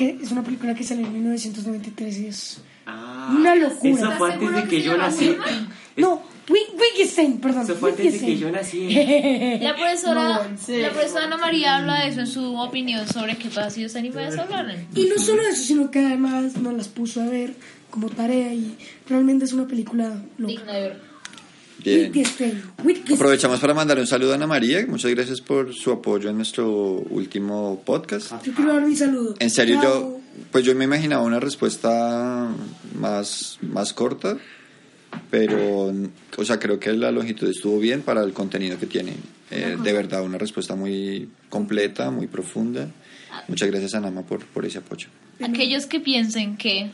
que 0.00 0.18
es 0.22 0.30
una 0.32 0.42
película 0.42 0.74
que 0.74 0.82
salió 0.82 1.04
en 1.06 1.12
1993 1.12 2.18
y 2.18 2.26
es 2.26 2.60
Ah, 2.86 3.34
una 3.38 3.54
locura. 3.54 3.92
Eso 3.92 4.12
fue 4.12 4.32
antes 4.32 4.54
de 4.54 4.64
que 4.64 4.82
yo 4.82 4.96
nací. 4.96 5.36
No, 5.96 6.22
Wi- 6.48 6.58
Wittgenstein, 6.80 7.38
perdón. 7.38 7.62
Eso 7.64 7.76
fue 7.76 7.90
antes 7.90 8.12
de 8.20 8.26
que 8.26 8.36
yo 8.38 8.50
nací. 8.50 8.88
La 9.60 9.76
profesora, 9.76 10.22
No, 10.24 10.76
la 10.78 10.90
profesora 10.90 11.24
Ana 11.26 11.36
María 11.36 11.76
habla 11.76 12.00
de 12.00 12.08
eso 12.08 12.20
en 12.20 12.26
su 12.26 12.56
opinión 12.56 13.06
sobre 13.06 13.36
qué 13.36 13.48
pasa 13.48 13.70
si 13.70 13.82
los 13.82 13.94
animales 13.94 14.36
hablaran. 14.38 14.86
Y 14.94 15.04
no 15.04 15.18
solo 15.22 15.42
eso, 15.42 15.62
sino 15.62 15.90
que 15.90 15.98
además 16.00 16.56
nos 16.56 16.72
las 16.74 16.88
puso 16.88 17.20
a 17.22 17.26
ver 17.26 17.54
como 17.90 18.08
tarea 18.08 18.52
y 18.54 18.76
realmente 19.08 19.44
es 19.44 19.52
una 19.52 19.66
película 19.68 20.22
loca. 20.38 20.52
Digna 20.52 20.72
de 20.72 20.80
ver. 20.80 21.09
Bien. 21.82 22.12
Aprovechamos 23.14 23.60
para 23.60 23.74
mandar 23.74 23.98
un 23.98 24.06
saludo 24.06 24.32
a 24.32 24.34
Ana 24.34 24.46
María. 24.46 24.84
Muchas 24.86 25.10
gracias 25.12 25.40
por 25.40 25.74
su 25.74 25.92
apoyo 25.92 26.30
en 26.30 26.36
nuestro 26.36 26.68
último 26.68 27.82
podcast. 27.84 28.32
Yo 28.44 28.52
quiero 28.52 28.74
dar 28.74 28.86
mi 28.86 28.96
saludo. 28.96 29.34
En 29.38 29.50
serio, 29.50 29.78
Chao. 29.80 30.00
yo, 30.00 30.20
pues 30.50 30.64
yo 30.64 30.74
me 30.74 30.84
imaginaba 30.84 31.22
una 31.22 31.40
respuesta 31.40 32.48
más, 32.98 33.58
más 33.62 33.92
corta, 33.92 34.36
pero, 35.30 35.92
o 36.36 36.44
sea, 36.44 36.58
creo 36.58 36.78
que 36.78 36.92
la 36.92 37.10
longitud 37.10 37.48
estuvo 37.48 37.78
bien 37.78 38.02
para 38.02 38.22
el 38.22 38.32
contenido 38.32 38.78
que 38.78 38.86
tiene. 38.86 39.14
Eh, 39.50 39.76
de 39.82 39.92
verdad, 39.92 40.22
una 40.22 40.38
respuesta 40.38 40.76
muy 40.76 41.28
completa, 41.48 42.10
muy 42.10 42.26
profunda. 42.26 42.88
Muchas 43.48 43.68
gracias 43.70 43.94
a 43.94 44.00
Nama 44.00 44.22
por, 44.22 44.44
por 44.46 44.64
ese 44.64 44.78
apoyo. 44.78 45.08
Aquellos 45.42 45.86
que 45.86 46.00
piensen 46.00 46.56
que. 46.56 46.90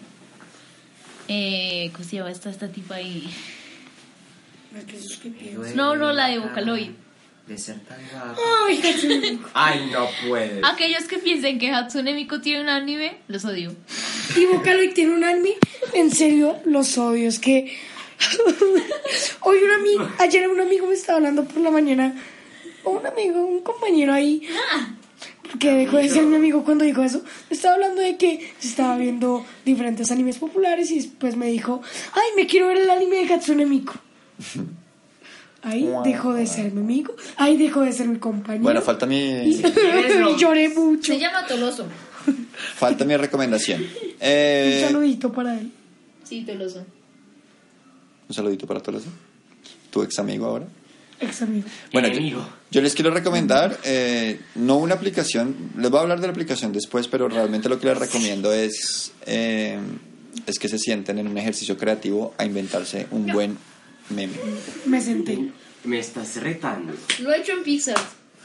Eh, 1.28 1.90
¿Cómo 1.92 2.04
se 2.04 2.16
llama 2.16 2.30
esta, 2.30 2.50
esta 2.50 2.68
tipa 2.68 2.94
ahí? 2.94 3.28
No, 5.74 5.96
no, 5.96 6.12
la 6.12 6.28
de 6.28 6.38
Vocaloid. 6.38 6.90
De 7.46 7.56
ser 7.56 7.78
tan 7.80 7.98
guapo. 8.10 8.40
Ay, 8.66 8.80
Hatsune. 8.82 9.38
Ay, 9.54 9.90
no 9.92 10.08
puedes. 10.26 10.64
Aquellos 10.64 11.04
que 11.04 11.18
piensen 11.18 11.60
que 11.60 11.70
Hatsune 11.70 12.12
Miku 12.12 12.40
tiene 12.40 12.62
un 12.62 12.68
anime, 12.68 13.18
los 13.28 13.44
odio. 13.44 13.72
Y 14.36 14.46
Vocaloid 14.46 14.94
tiene 14.94 15.14
un 15.14 15.22
anime. 15.22 15.54
En 15.92 16.10
serio, 16.10 16.56
los 16.64 16.98
odio. 16.98 17.28
Es 17.28 17.38
que. 17.38 17.76
Hoy 19.42 19.58
un 19.58 19.70
amigo. 19.70 20.08
Ayer 20.18 20.48
un 20.48 20.60
amigo 20.60 20.88
me 20.88 20.94
estaba 20.94 21.18
hablando 21.18 21.44
por 21.44 21.62
la 21.62 21.70
mañana. 21.70 22.20
O 22.82 22.90
un 22.90 23.06
amigo, 23.06 23.44
un 23.46 23.60
compañero 23.62 24.12
ahí. 24.12 24.42
Que 25.60 25.70
dejó 25.70 25.98
de 25.98 26.08
ser 26.08 26.24
mi 26.24 26.34
amigo 26.34 26.64
cuando 26.64 26.84
dijo 26.84 27.04
eso. 27.04 27.22
Me 27.48 27.54
estaba 27.54 27.74
hablando 27.74 28.02
de 28.02 28.16
que 28.16 28.52
se 28.58 28.68
estaba 28.68 28.96
viendo 28.96 29.46
diferentes 29.64 30.10
animes 30.10 30.38
populares. 30.38 30.90
Y 30.90 30.96
después 30.96 31.36
me 31.36 31.46
dijo: 31.46 31.80
Ay, 32.12 32.30
me 32.34 32.48
quiero 32.48 32.66
ver 32.66 32.78
el 32.78 32.90
anime 32.90 33.24
de 33.24 33.32
Hatsune 33.32 33.66
Miku. 33.66 33.94
Ahí 35.62 35.88
dejó 36.04 36.32
de 36.34 36.46
ser 36.46 36.70
mi 36.72 36.80
amigo. 36.80 37.14
Ahí 37.36 37.56
dejó 37.56 37.80
de 37.82 37.92
ser 37.92 38.06
mi 38.08 38.18
compañero. 38.18 38.62
Bueno, 38.62 38.82
falta 38.82 39.04
mi, 39.06 39.18
y 39.18 39.62
lloré 40.38 40.68
mucho. 40.68 41.12
Se 41.12 41.18
llama 41.18 41.44
Toloso. 41.46 41.86
falta 42.76 43.04
mi 43.04 43.16
recomendación. 43.16 43.80
Un 44.16 44.16
Eh, 44.20 44.84
saludito 44.86 45.32
para 45.32 45.58
él. 45.58 45.70
Sí, 46.24 46.42
Toloso. 46.44 46.84
un 48.28 48.34
saludito 48.34 48.66
para 48.66 48.80
todos. 48.80 49.04
Tu 49.90 50.02
ex 50.02 50.18
amigo 50.18 50.46
ahora. 50.46 50.66
Ex 51.20 51.42
amigo. 51.42 51.66
Bueno, 51.92 52.08
yo 52.70 52.80
les 52.82 52.94
quiero 52.94 53.10
recomendar, 53.10 53.78
eh, 53.84 54.38
no 54.56 54.76
una 54.76 54.94
aplicación, 54.94 55.56
les 55.78 55.90
voy 55.90 55.98
a 55.98 56.02
hablar 56.02 56.20
de 56.20 56.26
la 56.26 56.32
aplicación 56.32 56.72
después, 56.72 57.08
pero 57.08 57.28
realmente 57.28 57.68
lo 57.70 57.80
que 57.80 57.86
les 57.86 57.96
recomiendo 57.98 58.52
es, 58.52 59.12
eh, 59.24 59.78
es 60.46 60.58
que 60.58 60.68
se 60.68 60.78
sienten 60.78 61.18
en 61.18 61.26
un 61.28 61.38
ejercicio 61.38 61.76
creativo 61.78 62.34
a 62.36 62.44
inventarse 62.44 63.06
un 63.12 63.26
buen 63.28 63.56
meme. 64.10 64.34
Me 64.86 65.00
senté. 65.00 65.38
Me 65.84 65.98
estás 65.98 66.36
retando. 66.42 66.92
Lo 67.20 67.32
he 67.32 67.38
hecho 67.40 67.52
en 67.52 67.62
Pixar. 67.62 67.96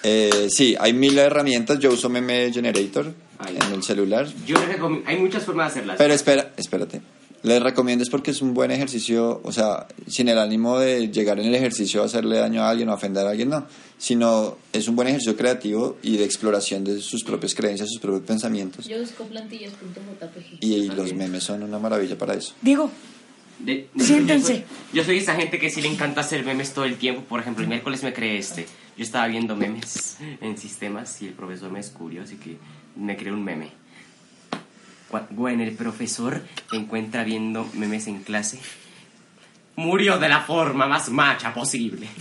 Eh, 0.03 0.47
sí, 0.49 0.75
hay 0.79 0.93
mil 0.93 1.17
herramientas, 1.17 1.77
yo 1.79 1.91
uso 1.91 2.09
Meme 2.09 2.51
Generator 2.51 3.13
Ay. 3.37 3.57
en 3.67 3.73
el 3.73 3.83
celular, 3.83 4.27
Yo 4.47 4.57
les 4.59 4.67
recomiendo. 4.67 5.07
Hay 5.07 5.17
muchas 5.17 5.43
formas 5.43 5.67
de 5.67 5.79
hacerlas. 5.79 5.97
pero 5.97 6.13
espera, 6.13 6.53
espérate. 6.57 7.01
Les 7.43 7.61
recomiendo 7.61 8.03
es 8.03 8.09
porque 8.11 8.29
es 8.29 8.41
un 8.43 8.53
buen 8.53 8.69
ejercicio, 8.69 9.41
o 9.43 9.51
sea, 9.51 9.87
sin 10.07 10.29
el 10.29 10.37
ánimo 10.37 10.77
de 10.77 11.09
llegar 11.09 11.39
en 11.39 11.47
el 11.47 11.55
ejercicio 11.55 12.03
a 12.03 12.05
hacerle 12.05 12.37
daño 12.37 12.61
a 12.63 12.69
alguien 12.69 12.89
o 12.89 12.93
ofender 12.93 13.25
a 13.25 13.31
alguien, 13.31 13.49
no, 13.49 13.65
sino 13.97 14.57
es 14.73 14.87
un 14.87 14.95
buen 14.95 15.07
ejercicio 15.07 15.35
creativo 15.35 15.97
y 16.03 16.17
de 16.17 16.23
exploración 16.25 16.83
de 16.83 16.99
sus 17.01 17.23
propias 17.23 17.55
creencias, 17.55 17.89
sus 17.89 17.99
propios 17.99 18.23
pensamientos. 18.27 18.85
Yo 18.87 18.99
busco 18.99 19.23
plantillas.jpg. 19.25 20.57
Y 20.63 20.89
los 20.89 21.13
memes 21.13 21.43
son 21.43 21.63
una 21.63 21.79
maravilla 21.79 22.15
para 22.15 22.35
eso. 22.35 22.53
Diego, 22.61 22.91
De- 23.65 23.89
Siéntense. 23.97 24.53
Yo 24.53 24.63
soy, 24.63 24.63
yo 24.93 25.03
soy 25.03 25.17
esa 25.19 25.35
gente 25.35 25.59
que 25.59 25.69
sí 25.69 25.81
le 25.81 25.87
encanta 25.87 26.21
hacer 26.21 26.43
memes 26.45 26.73
todo 26.73 26.85
el 26.85 26.97
tiempo. 26.97 27.21
Por 27.23 27.39
ejemplo, 27.39 27.63
el 27.63 27.69
miércoles 27.69 28.03
me 28.03 28.13
creé 28.13 28.37
este. 28.37 28.65
Yo 28.97 29.03
estaba 29.03 29.27
viendo 29.27 29.55
memes 29.55 30.17
en 30.41 30.57
sistemas 30.57 31.21
y 31.21 31.27
el 31.27 31.33
profesor 31.33 31.71
me 31.71 31.79
descubrió, 31.79 32.23
así 32.23 32.35
que 32.35 32.57
me 32.95 33.15
creé 33.17 33.31
un 33.31 33.43
meme. 33.43 33.69
Gwen, 35.31 35.59
el 35.59 35.73
profesor 35.73 36.41
te 36.69 36.77
encuentra 36.77 37.23
viendo 37.25 37.69
memes 37.73 38.07
en 38.07 38.23
clase. 38.23 38.59
Murió 39.75 40.17
de 40.19 40.29
la 40.29 40.41
forma 40.41 40.87
más 40.87 41.09
macha 41.09 41.53
posible. 41.53 42.07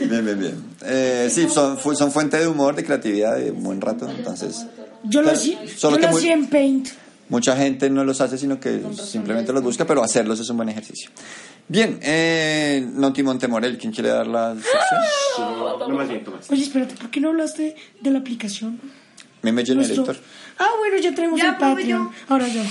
Bien, 0.00 0.24
bien, 0.24 0.38
bien. 0.38 0.64
Eh, 0.84 1.28
sí, 1.32 1.46
son, 1.48 1.78
fu- 1.78 1.94
son 1.94 2.10
fuente 2.12 2.36
de 2.38 2.46
humor, 2.46 2.74
de 2.74 2.84
creatividad, 2.84 3.36
de 3.36 3.50
un 3.50 3.62
buen 3.62 3.80
rato, 3.80 4.08
entonces... 4.10 4.66
yo 5.80 5.90
lo 5.90 6.08
hacía 6.18 6.32
en 6.34 6.46
Paint. 6.48 6.88
Mucha 7.28 7.56
gente 7.56 7.88
no 7.88 8.04
los 8.04 8.20
hace, 8.20 8.36
sino 8.36 8.60
que 8.60 8.82
simplemente 9.02 9.52
los 9.52 9.62
busca, 9.62 9.86
pero 9.86 10.02
hacerlos 10.02 10.38
es 10.40 10.48
un 10.50 10.56
buen 10.58 10.68
ejercicio. 10.68 11.10
Bien, 11.68 11.98
eh, 12.02 12.86
Noti 12.94 13.22
Montemorel, 13.22 13.78
¿quién 13.78 13.92
quiere 13.92 14.10
dar 14.10 14.26
la 14.26 14.54
sección? 14.54 15.00
No, 15.78 15.88
más 15.90 16.08
bien, 16.08 16.24
Tomás. 16.24 16.50
Oye, 16.50 16.62
espérate, 16.64 16.94
¿por 16.96 17.10
qué 17.10 17.20
no 17.20 17.28
hablaste 17.30 17.74
de 18.00 18.10
la 18.10 18.18
aplicación? 18.18 18.78
Meme 19.42 19.62
Nuestro- 19.64 19.82
Generator. 20.04 20.16
Ah, 20.58 20.68
bueno, 20.78 20.98
ya 20.98 21.14
tenemos 21.14 21.40
Ya, 21.40 21.50
el 21.50 21.56
Patreon. 21.56 22.10
yo. 22.10 22.10
Ahora 22.28 22.46
yo. 22.48 22.62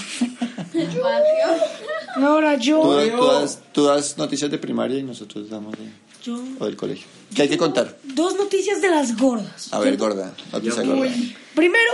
Ahora 2.17 2.55
Tú, 2.57 2.61
yo. 2.63 2.93
das- 2.93 3.09
tú 3.11 3.25
das, 3.25 3.59
tú 3.73 3.83
das 3.85 4.17
noticias 4.17 4.51
de 4.51 4.57
primaria 4.57 4.99
y 4.99 5.03
nosotros 5.03 5.49
damos 5.49 5.73
de, 5.77 5.85
Yo. 6.23 6.41
o 6.59 6.65
del 6.65 6.75
colegio. 6.75 7.07
¿Qué 7.35 7.43
hay 7.43 7.49
que 7.49 7.57
contar? 7.57 7.97
Dos 8.03 8.35
noticias 8.35 8.81
de 8.81 8.89
las 8.89 9.17
gordas. 9.17 9.73
A 9.73 9.79
ver, 9.79 9.97
gorda, 9.97 10.33
noticia 10.51 10.83
Yo- 10.83 10.95
gorda. 10.95 11.11
Primero, 11.55 11.91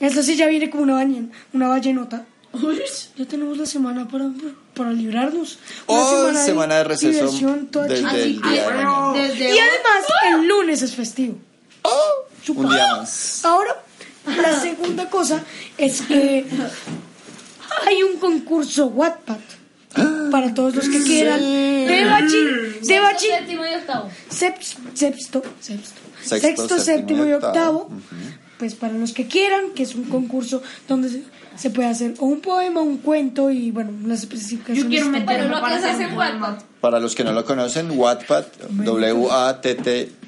esta 0.00 0.22
sí 0.22 0.36
ya 0.36 0.46
viene 0.46 0.70
como 0.70 0.82
una, 0.82 0.94
bañen, 0.94 1.30
una 1.52 1.68
vallenota. 1.68 2.24
Ya 3.16 3.26
tenemos 3.26 3.56
la 3.58 3.66
semana 3.66 4.08
para, 4.08 4.28
para 4.74 4.92
librarnos. 4.92 5.58
Una 5.86 6.00
Oh, 6.00 6.32
semana 6.34 6.76
de 6.78 6.84
receso 6.84 7.12
diversión 7.12 7.66
toda 7.68 7.86
desde 7.86 8.24
el 8.24 8.42
día 8.42 8.66
de 8.66 8.74
mañana. 8.74 9.12
Desde 9.14 9.44
Y 9.54 9.58
además, 9.58 10.04
el 10.34 10.48
lunes 10.48 10.82
es 10.82 10.94
festivo. 10.96 11.36
Un 12.48 12.68
día 12.68 12.96
más. 12.96 13.44
Ahora, 13.44 13.76
la 14.26 14.60
segunda 14.60 15.08
cosa 15.08 15.42
es 15.78 16.00
que 16.02 16.44
hay 17.86 18.02
un 18.02 18.16
concurso 18.18 18.86
Wattpad 18.86 19.38
para 20.32 20.52
todos 20.52 20.74
los 20.74 20.88
que 20.88 21.02
quieran. 21.04 21.38
De 21.40 22.04
bachi, 22.04 22.86
de 22.88 23.00
bachi, 23.00 23.26
Séptimo 23.26 23.64
y 23.66 23.74
octavo. 23.74 24.10
sexto, 24.28 24.80
sexto, 24.94 25.42
Sexto, 25.60 26.00
sexto, 26.24 26.78
séptimo 26.80 27.24
y 27.26 27.32
octavo. 27.32 27.90
Pues 28.60 28.74
para 28.76 28.92
los 28.92 29.12
que 29.12 29.26
quieran, 29.26 29.70
que 29.74 29.82
es 29.82 29.94
un 29.96 30.04
concurso 30.04 30.62
donde 30.86 31.08
se, 31.08 31.22
se 31.56 31.70
puede 31.70 31.88
hacer 31.88 32.14
o 32.20 32.26
un 32.26 32.40
poema, 32.40 32.80
un 32.82 32.98
cuento 32.98 33.50
y 33.50 33.70
bueno, 33.72 33.90
las 34.06 34.20
especificaciones. 34.20 34.84
Yo 34.84 34.88
quiero 34.88 35.06
están- 35.06 35.20
meterme 35.22 35.42
Bueno, 35.48 35.56
lo 35.56 35.60
para 35.62 35.76
hacer. 35.76 36.12
Wattpad. 36.16 36.58
Para 36.80 37.00
los 37.00 37.14
que 37.16 37.24
no 37.24 37.32
lo 37.32 37.44
conocen, 37.44 37.90
Wattpad, 37.90 38.44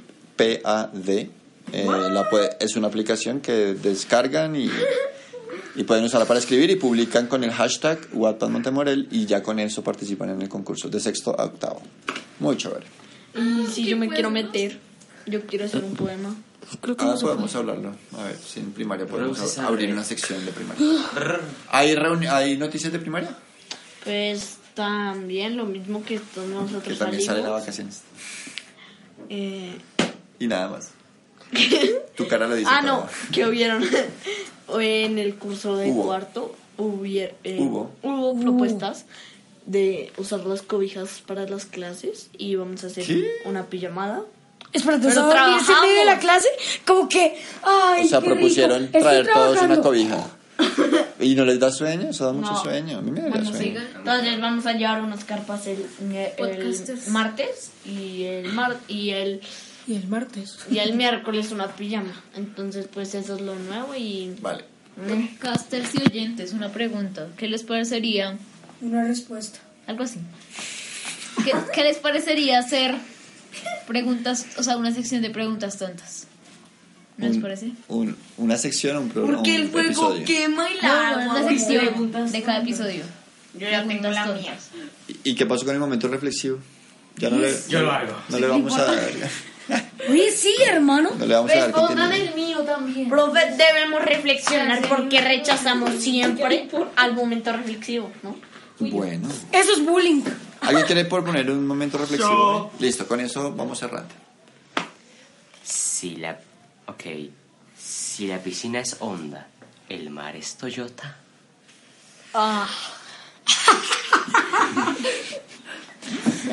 W-A-T-T-P-A-D, 0.03 1.31
eh, 1.73 1.87
la 1.87 2.29
puede- 2.29 2.57
es 2.61 2.77
una 2.77 2.89
aplicación 2.89 3.41
que 3.41 3.75
descargan 3.75 4.57
y, 4.57 4.71
y 5.75 5.85
pueden 5.85 6.05
usarla 6.05 6.27
para 6.27 6.41
escribir 6.41 6.71
y 6.71 6.77
publican 6.77 7.27
con 7.27 7.45
el 7.45 7.51
hashtag 7.53 7.99
Wattpad 8.13 8.49
Montemorel 8.49 9.09
y 9.11 9.27
ya 9.27 9.43
con 9.43 9.59
eso 9.59 9.83
participan 9.85 10.31
en 10.31 10.43
el 10.43 10.49
concurso 10.49 10.89
de 10.89 11.01
sexto 11.01 11.39
a 11.39 11.45
octavo. 11.45 11.83
Muy 12.41 12.57
chévere. 12.57 12.87
Y 13.37 13.67
si 13.67 13.85
yo 13.87 13.97
me 13.97 14.09
quiero 14.09 14.31
meter, 14.31 14.79
yo 15.27 15.43
quiero 15.47 15.65
hacer 15.67 15.85
un 15.85 15.95
poema. 15.95 16.35
Creo 16.81 16.97
que 16.97 17.05
Ah, 17.05 17.09
no 17.09 17.17
se 17.17 17.25
podemos 17.27 17.55
hablarlo. 17.55 17.93
A 18.17 18.25
ver, 18.25 18.37
si 18.39 18.61
en 18.61 18.73
primaria 18.73 19.07
podemos 19.07 19.39
ab- 19.41 19.65
abrir 19.67 19.93
una 19.93 20.05
sección 20.05 20.45
de 20.45 20.53
primaria. 20.53 20.85
¿Hay, 21.71 21.95
reuni- 21.95 22.29
¿Hay 22.31 22.57
noticias 22.57 22.93
de 22.93 22.99
primaria? 22.99 23.37
Pues 24.05 24.57
también 24.75 25.57
lo 25.57 25.67
mismo 25.67 26.03
que 26.05 26.19
todos 26.19 26.49
Que 26.49 26.55
nosotros 26.55 26.99
también 26.99 27.23
salen 27.23 27.43
a 27.43 27.47
salimos. 27.49 27.61
vacaciones. 27.61 28.01
Eh, 29.29 29.77
Y 30.39 30.47
nada 30.47 30.69
más. 30.69 30.91
Tu 32.17 32.27
cara 32.29 32.47
lo 32.49 32.55
dice. 32.55 32.71
ah, 32.73 32.81
todo. 32.83 33.01
no, 33.05 33.09
que 33.33 33.47
hubieron 33.47 33.83
en 34.81 35.19
el 35.19 35.35
curso 35.37 35.77
de 35.77 35.91
Hubo. 35.91 36.05
cuarto 36.05 36.55
hubier- 36.79 37.35
eh, 37.45 37.59
Hubo. 37.61 37.91
hubo 38.03 38.41
propuestas 38.41 39.05
de 39.67 40.13
usar 40.17 40.41
las 40.47 40.63
cobijas 40.63 41.23
para 41.27 41.47
las 41.47 41.67
clases 41.67 42.29
y 42.37 42.57
vamos 42.57 42.83
a 42.85 42.87
hacer 42.89 43.05
¿Qué? 43.05 43.29
una 43.45 43.67
pijamada. 43.67 44.23
Espérate, 44.73 45.09
Pero 45.09 45.27
¿vas 45.27 45.37
a 45.37 45.43
dormirse 45.43 45.73
en 45.73 45.81
medio 45.81 45.99
de 45.99 46.05
la 46.07 46.19
clase? 46.19 46.49
Como 46.87 47.09
que, 47.09 47.39
ay, 47.63 48.05
O 48.05 48.09
sea, 48.09 48.21
qué 48.21 48.25
rico, 48.27 48.35
propusieron 48.35 48.85
estoy 48.85 49.01
traer 49.03 49.29
todos 49.33 49.61
una 49.63 49.81
cobija. 49.81 50.27
¿Y 51.21 51.35
no 51.35 51.45
les 51.45 51.59
da 51.61 51.71
sueño? 51.71 52.09
Eso 52.11 52.27
da 52.27 52.33
mucho 52.33 52.53
No. 52.53 52.63
sueño. 52.63 52.99
A 52.99 53.03
mí 53.03 53.11
me 53.11 53.21
da 53.21 53.29
Bueno, 53.29 53.45
sueño. 53.47 53.59
sigan. 53.63 53.87
Entonces 53.97 54.41
vamos 54.41 54.67
a 54.67 54.73
llevar 54.73 55.03
unas 55.03 55.25
carpas 55.25 55.67
el, 55.67 55.87
el 56.11 56.31
Podcasters. 56.37 57.09
martes 57.09 57.71
y 57.85 58.25
el 58.25 58.53
mar 58.53 58.77
y 58.89 59.11
el 59.11 59.41
Y 59.87 59.97
el 59.97 60.07
martes. 60.09 60.59
Y 60.71 60.79
el 60.79 60.95
miércoles 60.95 61.51
una 61.51 61.67
pijama. 61.69 62.15
Entonces, 62.37 62.87
pues 62.93 63.15
eso 63.15 63.35
es 63.35 63.41
lo 63.41 63.55
nuevo 63.57 63.95
y... 63.97 64.35
Vale. 64.41 64.65
Casters 65.41 65.95
y 65.95 66.03
oyentes, 66.03 66.53
una 66.53 66.71
pregunta. 66.71 67.29
¿Qué 67.37 67.49
les 67.49 67.63
parecería? 67.65 68.37
Una 68.81 69.05
respuesta. 69.05 69.59
Algo 69.87 70.05
así. 70.05 70.21
¿Qué, 71.45 71.53
qué 71.75 71.83
les 71.83 71.97
parecería 71.99 72.59
hacer 72.61 72.95
preguntas, 73.87 74.47
o 74.59 74.63
sea, 74.63 74.77
una 74.77 74.93
sección 74.93 75.23
de 75.23 75.31
preguntas 75.31 75.77
tontas? 75.79 76.27
¿No 77.19 77.29
les 77.29 77.39
parece? 77.39 77.73
un- 77.89 78.17
una 78.39 78.57
sección, 78.57 78.97
un 78.97 79.09
programa. 79.11 79.37
Porque 79.37 79.55
el 79.55 79.69
fuego 79.69 79.87
episodio. 80.15 80.25
quema 80.25 80.67
y 80.71 80.75
No, 80.77 80.89
la 80.89 81.09
agua. 81.11 81.41
una 81.41 81.49
sección 81.49 82.33
de 82.33 82.43
cada 82.43 82.59
episodio. 82.63 83.05
Yo 83.55 83.69
ya 83.71 83.85
tengo 83.87 84.09
la 84.09 84.25
tontas. 84.25 84.43
mía. 84.43 84.55
¿Y 85.25 85.31
y 85.31 85.35
qué 85.35 85.45
pasó 85.47 85.65
con 85.67 85.75
el 85.75 85.81
momento 85.81 86.09
reflexivo? 86.09 86.59
Ya 87.17 87.29
no 87.29 87.39
le, 87.39 87.55
Yo 87.69 87.81
lo 87.83 87.93
hago. 87.93 88.15
no 88.31 88.39
le 88.39 88.47
vamos 88.49 88.73
a 88.75 88.85
dar. 88.87 88.99
Oye, 90.09 90.33
sí, 90.33 90.53
hermano. 90.67 91.11
No 91.17 91.27
le 91.27 91.35
vamos 91.35 91.51
a 91.53 91.55
dar 91.55 91.67
Respondan 91.67 91.97
continuidad. 92.11 92.29
el 92.29 92.35
mío 92.35 92.59
también. 92.63 93.09
Profe, 93.11 93.41
debemos 93.57 94.03
reflexionar 94.03 94.89
porque 94.89 95.21
rechazamos 95.21 95.95
siempre 96.03 96.69
al 96.97 97.15
momento 97.15 97.53
reflexivo, 97.53 98.11
¿no? 98.23 98.37
Bueno. 98.81 99.29
Eso 99.53 99.73
es 99.73 99.85
bullying. 99.85 100.23
¿Alguien 100.63 100.87
quiere 100.87 101.05
proponer 101.05 101.51
un 101.51 101.67
momento 101.67 101.99
reflexivo? 101.99 102.73
Listo, 102.79 103.07
con 103.07 103.21
eso 103.21 103.53
vamos 103.53 103.79
cerrando. 103.79 104.15
Si 105.63 106.17
la... 106.17 106.39
Ok. 106.87 107.05
Si 107.79 108.27
la 108.27 108.39
piscina 108.39 108.81
es 108.81 108.97
Honda, 109.01 109.49
el 109.89 110.11
mar 110.11 110.37
es 110.37 110.55
Toyota. 110.57 111.17
Ah, 112.35 112.69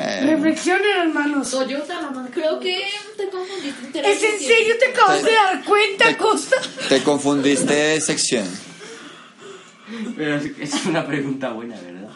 Eh, 0.02 0.20
Reflexionen, 0.24 1.08
hermanos. 1.08 1.54
Creo 2.32 2.60
que 2.60 2.80
te 3.16 3.28
confundiste. 3.28 4.10
¿Es 4.10 4.22
en 4.22 4.38
serio 4.38 4.76
te 4.78 4.86
acabas 4.86 5.22
de 5.22 5.32
dar 5.32 5.64
cuenta, 5.64 6.06
Te- 6.06 6.16
Costa? 6.16 6.56
te 6.88 7.02
confundiste 7.02 7.74
de 7.74 8.00
sección. 8.00 8.46
Pero 10.16 10.36
es 10.36 10.86
una 10.86 11.04
pregunta 11.06 11.50
buena, 11.52 11.76
¿verdad? 11.80 12.08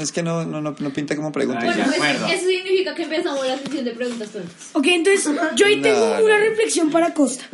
Es 0.00 0.12
que 0.12 0.22
no, 0.22 0.44
no, 0.44 0.60
no, 0.60 0.74
no 0.78 0.92
pinta 0.92 1.14
como 1.16 1.32
pregunta. 1.32 1.60
Ay, 1.62 1.76
de 1.76 1.82
acuerdo. 1.82 2.26
Eso 2.26 2.46
significa 2.46 2.94
que 2.94 3.02
empezamos 3.04 3.46
la 3.46 3.56
sección 3.58 3.84
de 3.84 3.90
preguntas 3.92 4.28
tontas. 4.30 4.52
Ok, 4.72 4.86
entonces 4.88 5.30
yo 5.56 5.66
ahí 5.66 5.80
tengo 5.80 5.98
No, 6.18 6.24
una 6.24 6.38
no. 6.38 6.44
reflexión 6.44 6.90
para 6.90 7.14
Costa. 7.14 7.44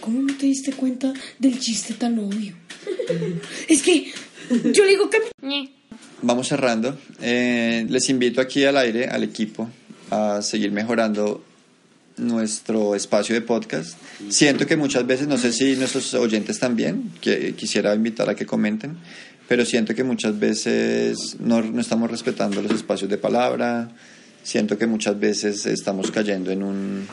¿Cómo 0.00 0.22
no 0.22 0.36
te 0.36 0.46
diste 0.46 0.72
cuenta 0.72 1.12
del 1.38 1.58
chiste 1.58 1.94
tan 1.94 2.18
obvio? 2.18 2.54
Es 3.68 3.82
que 3.82 4.12
yo 4.72 4.84
le 4.84 4.90
digo 4.90 5.10
que... 5.10 5.18
Vamos 6.22 6.48
cerrando. 6.48 6.96
Eh, 7.20 7.86
les 7.88 8.08
invito 8.08 8.40
aquí 8.40 8.64
al 8.64 8.76
aire, 8.76 9.06
al 9.08 9.22
equipo, 9.24 9.68
a 10.10 10.40
seguir 10.42 10.70
mejorando 10.72 11.44
nuestro 12.16 12.94
espacio 12.94 13.34
de 13.34 13.42
podcast. 13.42 13.98
Siento 14.30 14.66
que 14.66 14.76
muchas 14.76 15.06
veces, 15.06 15.28
no 15.28 15.36
sé 15.36 15.52
si 15.52 15.76
nuestros 15.76 16.14
oyentes 16.14 16.58
también, 16.58 17.12
que 17.20 17.54
quisiera 17.54 17.94
invitar 17.94 18.30
a 18.30 18.34
que 18.34 18.46
comenten, 18.46 18.96
pero 19.48 19.64
siento 19.64 19.94
que 19.94 20.04
muchas 20.04 20.38
veces 20.38 21.36
no, 21.40 21.62
no 21.62 21.80
estamos 21.80 22.10
respetando 22.10 22.62
los 22.62 22.72
espacios 22.72 23.10
de 23.10 23.18
palabra. 23.18 23.90
Siento 24.42 24.78
que 24.78 24.86
muchas 24.86 25.18
veces 25.18 25.66
estamos 25.66 26.10
cayendo 26.10 26.50
en 26.52 26.62
un 26.62 27.06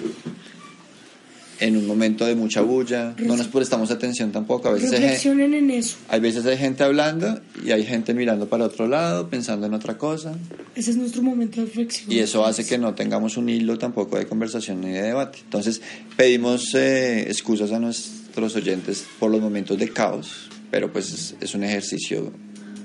en 1.59 1.77
un 1.77 1.87
momento 1.87 2.25
de 2.25 2.35
mucha 2.35 2.61
bulla, 2.61 3.15
no 3.19 3.37
nos 3.37 3.47
prestamos 3.47 3.89
atención 3.89 4.31
tampoco, 4.31 4.67
a 4.67 4.73
veces 4.73 4.91
hay 4.91 5.03
en 5.43 5.71
eso. 5.71 5.95
hay 6.09 6.19
veces 6.19 6.45
hay 6.45 6.57
gente 6.57 6.83
hablando 6.83 7.39
y 7.63 7.71
hay 7.71 7.85
gente 7.85 8.13
mirando 8.13 8.49
para 8.49 8.65
otro 8.65 8.87
lado, 8.87 9.29
pensando 9.29 9.67
en 9.67 9.73
otra 9.73 9.97
cosa. 9.97 10.33
Ese 10.75 10.91
es 10.91 10.97
nuestro 10.97 11.21
momento 11.21 11.61
de 11.61 11.67
reflexión. 11.67 12.11
Y 12.11 12.19
eso 12.19 12.45
hace 12.45 12.65
que 12.65 12.77
no 12.77 12.95
tengamos 12.95 13.37
un 13.37 13.47
hilo 13.47 13.77
tampoco 13.77 14.17
de 14.17 14.25
conversación 14.25 14.81
ni 14.81 14.91
de 14.91 15.03
debate. 15.03 15.39
Entonces, 15.43 15.81
pedimos 16.17 16.73
eh, 16.75 17.21
excusas 17.29 17.71
a 17.71 17.79
nuestros 17.79 18.55
oyentes 18.55 19.05
por 19.19 19.31
los 19.31 19.39
momentos 19.39 19.77
de 19.77 19.89
caos, 19.89 20.49
pero 20.73 20.91
pues 20.91 21.13
es, 21.13 21.35
es 21.39 21.53
un 21.53 21.63
ejercicio 21.63 22.33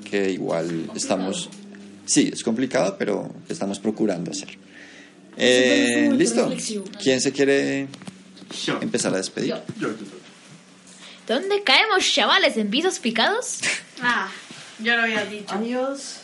que 0.04 0.30
igual 0.30 0.90
estamos... 0.94 1.48
Sí, 2.04 2.28
es 2.30 2.42
complicado, 2.44 2.96
pero 2.98 3.34
estamos 3.48 3.78
procurando 3.78 4.30
hacer. 4.30 4.58
Eh, 5.38 6.10
momento 6.10 6.16
¿Listo? 6.16 6.54
¿Quién 7.02 7.22
se 7.22 7.32
quiere 7.32 7.88
empezar 8.82 9.14
a 9.14 9.16
despedir? 9.16 9.54
¿Dónde 11.26 11.62
caemos, 11.62 12.04
chavales? 12.12 12.58
¿En 12.58 12.68
pisos 12.68 12.98
picados? 12.98 13.60
Ah, 14.02 14.28
yo 14.80 14.94
lo 14.94 15.04
había 15.04 15.24
dicho. 15.24 15.54
Adiós. 15.54 16.18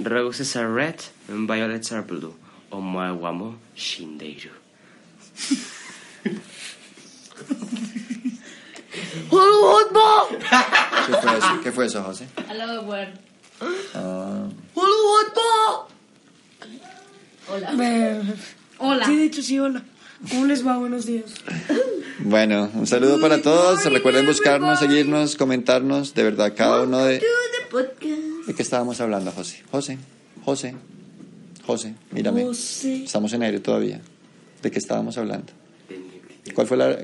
Roses 0.00 0.56
are 0.56 0.66
red 0.66 0.96
and 1.28 1.46
violets 1.46 1.92
are 1.92 2.00
blue. 2.00 2.34
Omaguamo 9.30 10.28
Shindeiro. 10.30 10.38
¿Qué 11.06 11.12
fue 11.20 11.38
eso, 11.38 11.60
¿Qué 11.62 11.72
fue 11.72 11.86
eso 11.86 12.02
José? 12.02 12.26
Hello, 12.50 12.82
world. 12.82 13.18
Ah, 13.94 14.46
Eh, 17.80 18.22
Hola. 18.78 19.06
Sí, 19.06 19.16
de 19.16 19.24
hecho, 19.24 19.42
sí, 19.42 19.58
hola. 19.58 19.82
¿Cómo 20.30 20.46
les 20.46 20.66
va? 20.66 20.78
Buenos 20.78 21.06
días. 21.06 21.34
Bueno, 22.20 22.70
un 22.74 22.86
saludo 22.86 23.20
para 23.20 23.42
todos. 23.42 23.84
Recuerden 23.84 24.26
buscarnos, 24.26 24.78
seguirnos, 24.78 25.36
comentarnos. 25.36 26.14
De 26.14 26.22
verdad, 26.22 26.52
cada 26.56 26.82
uno 26.82 26.98
de... 27.04 27.20
¿De 28.46 28.54
qué 28.54 28.62
estábamos 28.62 29.00
hablando, 29.00 29.30
José? 29.32 29.62
José, 29.70 29.98
José, 30.44 30.74
José, 31.66 31.94
mírame. 32.10 32.44
José. 32.44 33.04
Estamos 33.04 33.32
en 33.32 33.42
aire 33.42 33.60
todavía. 33.60 34.00
¿De 34.62 34.70
qué 34.70 34.78
estábamos 34.78 35.16
hablando? 35.18 35.52
¿Cuál 36.54 36.66
fue 36.66 36.76
la, 36.76 36.98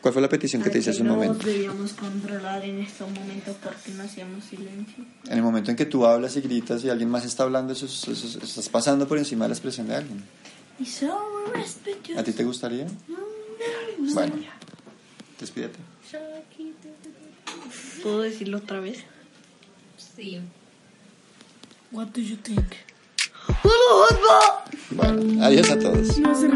cuál 0.00 0.12
fue 0.14 0.22
la 0.22 0.28
petición 0.28 0.62
que 0.62 0.70
te 0.70 0.78
hice 0.78 0.90
hace 0.90 1.02
un 1.02 1.08
no 1.08 1.14
momento? 1.14 1.46
debíamos 1.46 1.92
controlar 1.92 2.64
en 2.64 2.80
estos 2.80 3.08
momentos 3.10 3.56
porque 3.62 3.90
no 3.92 4.02
hacíamos 4.04 4.44
silencio. 4.44 5.04
En 5.26 5.36
el 5.36 5.42
momento 5.42 5.70
en 5.70 5.76
que 5.76 5.86
tú 5.86 6.06
hablas 6.06 6.36
y 6.36 6.40
gritas 6.40 6.82
y 6.84 6.88
alguien 6.90 7.10
más 7.10 7.24
está 7.24 7.42
hablando, 7.44 7.72
eso, 7.72 7.86
es- 7.86 8.08
eso 8.08 8.26
es- 8.26 8.36
estás 8.42 8.68
pasando 8.68 9.06
por 9.06 9.18
encima 9.18 9.44
de 9.44 9.48
la 9.50 9.54
expresión 9.54 9.88
de 9.88 9.96
alguien. 9.96 10.22
Y 10.78 10.86
so 10.86 11.44
respetuoso. 11.52 12.20
¿A 12.20 12.24
ti 12.24 12.32
te 12.32 12.44
gustaría? 12.44 12.86
Bueno, 14.14 14.34
despídete. 15.38 15.78
¿Puedo 18.02 18.20
decirlo 18.22 18.58
otra 18.58 18.80
vez? 18.80 18.98
Sí. 20.16 20.40
What 21.92 22.08
do 22.08 22.20
you 22.20 22.36
think? 22.36 22.64
Bueno, 24.90 25.44
adiós 25.44 25.70
a 25.70 25.78
todos. 25.78 26.18
No 26.18 26.34
se. 26.34 26.48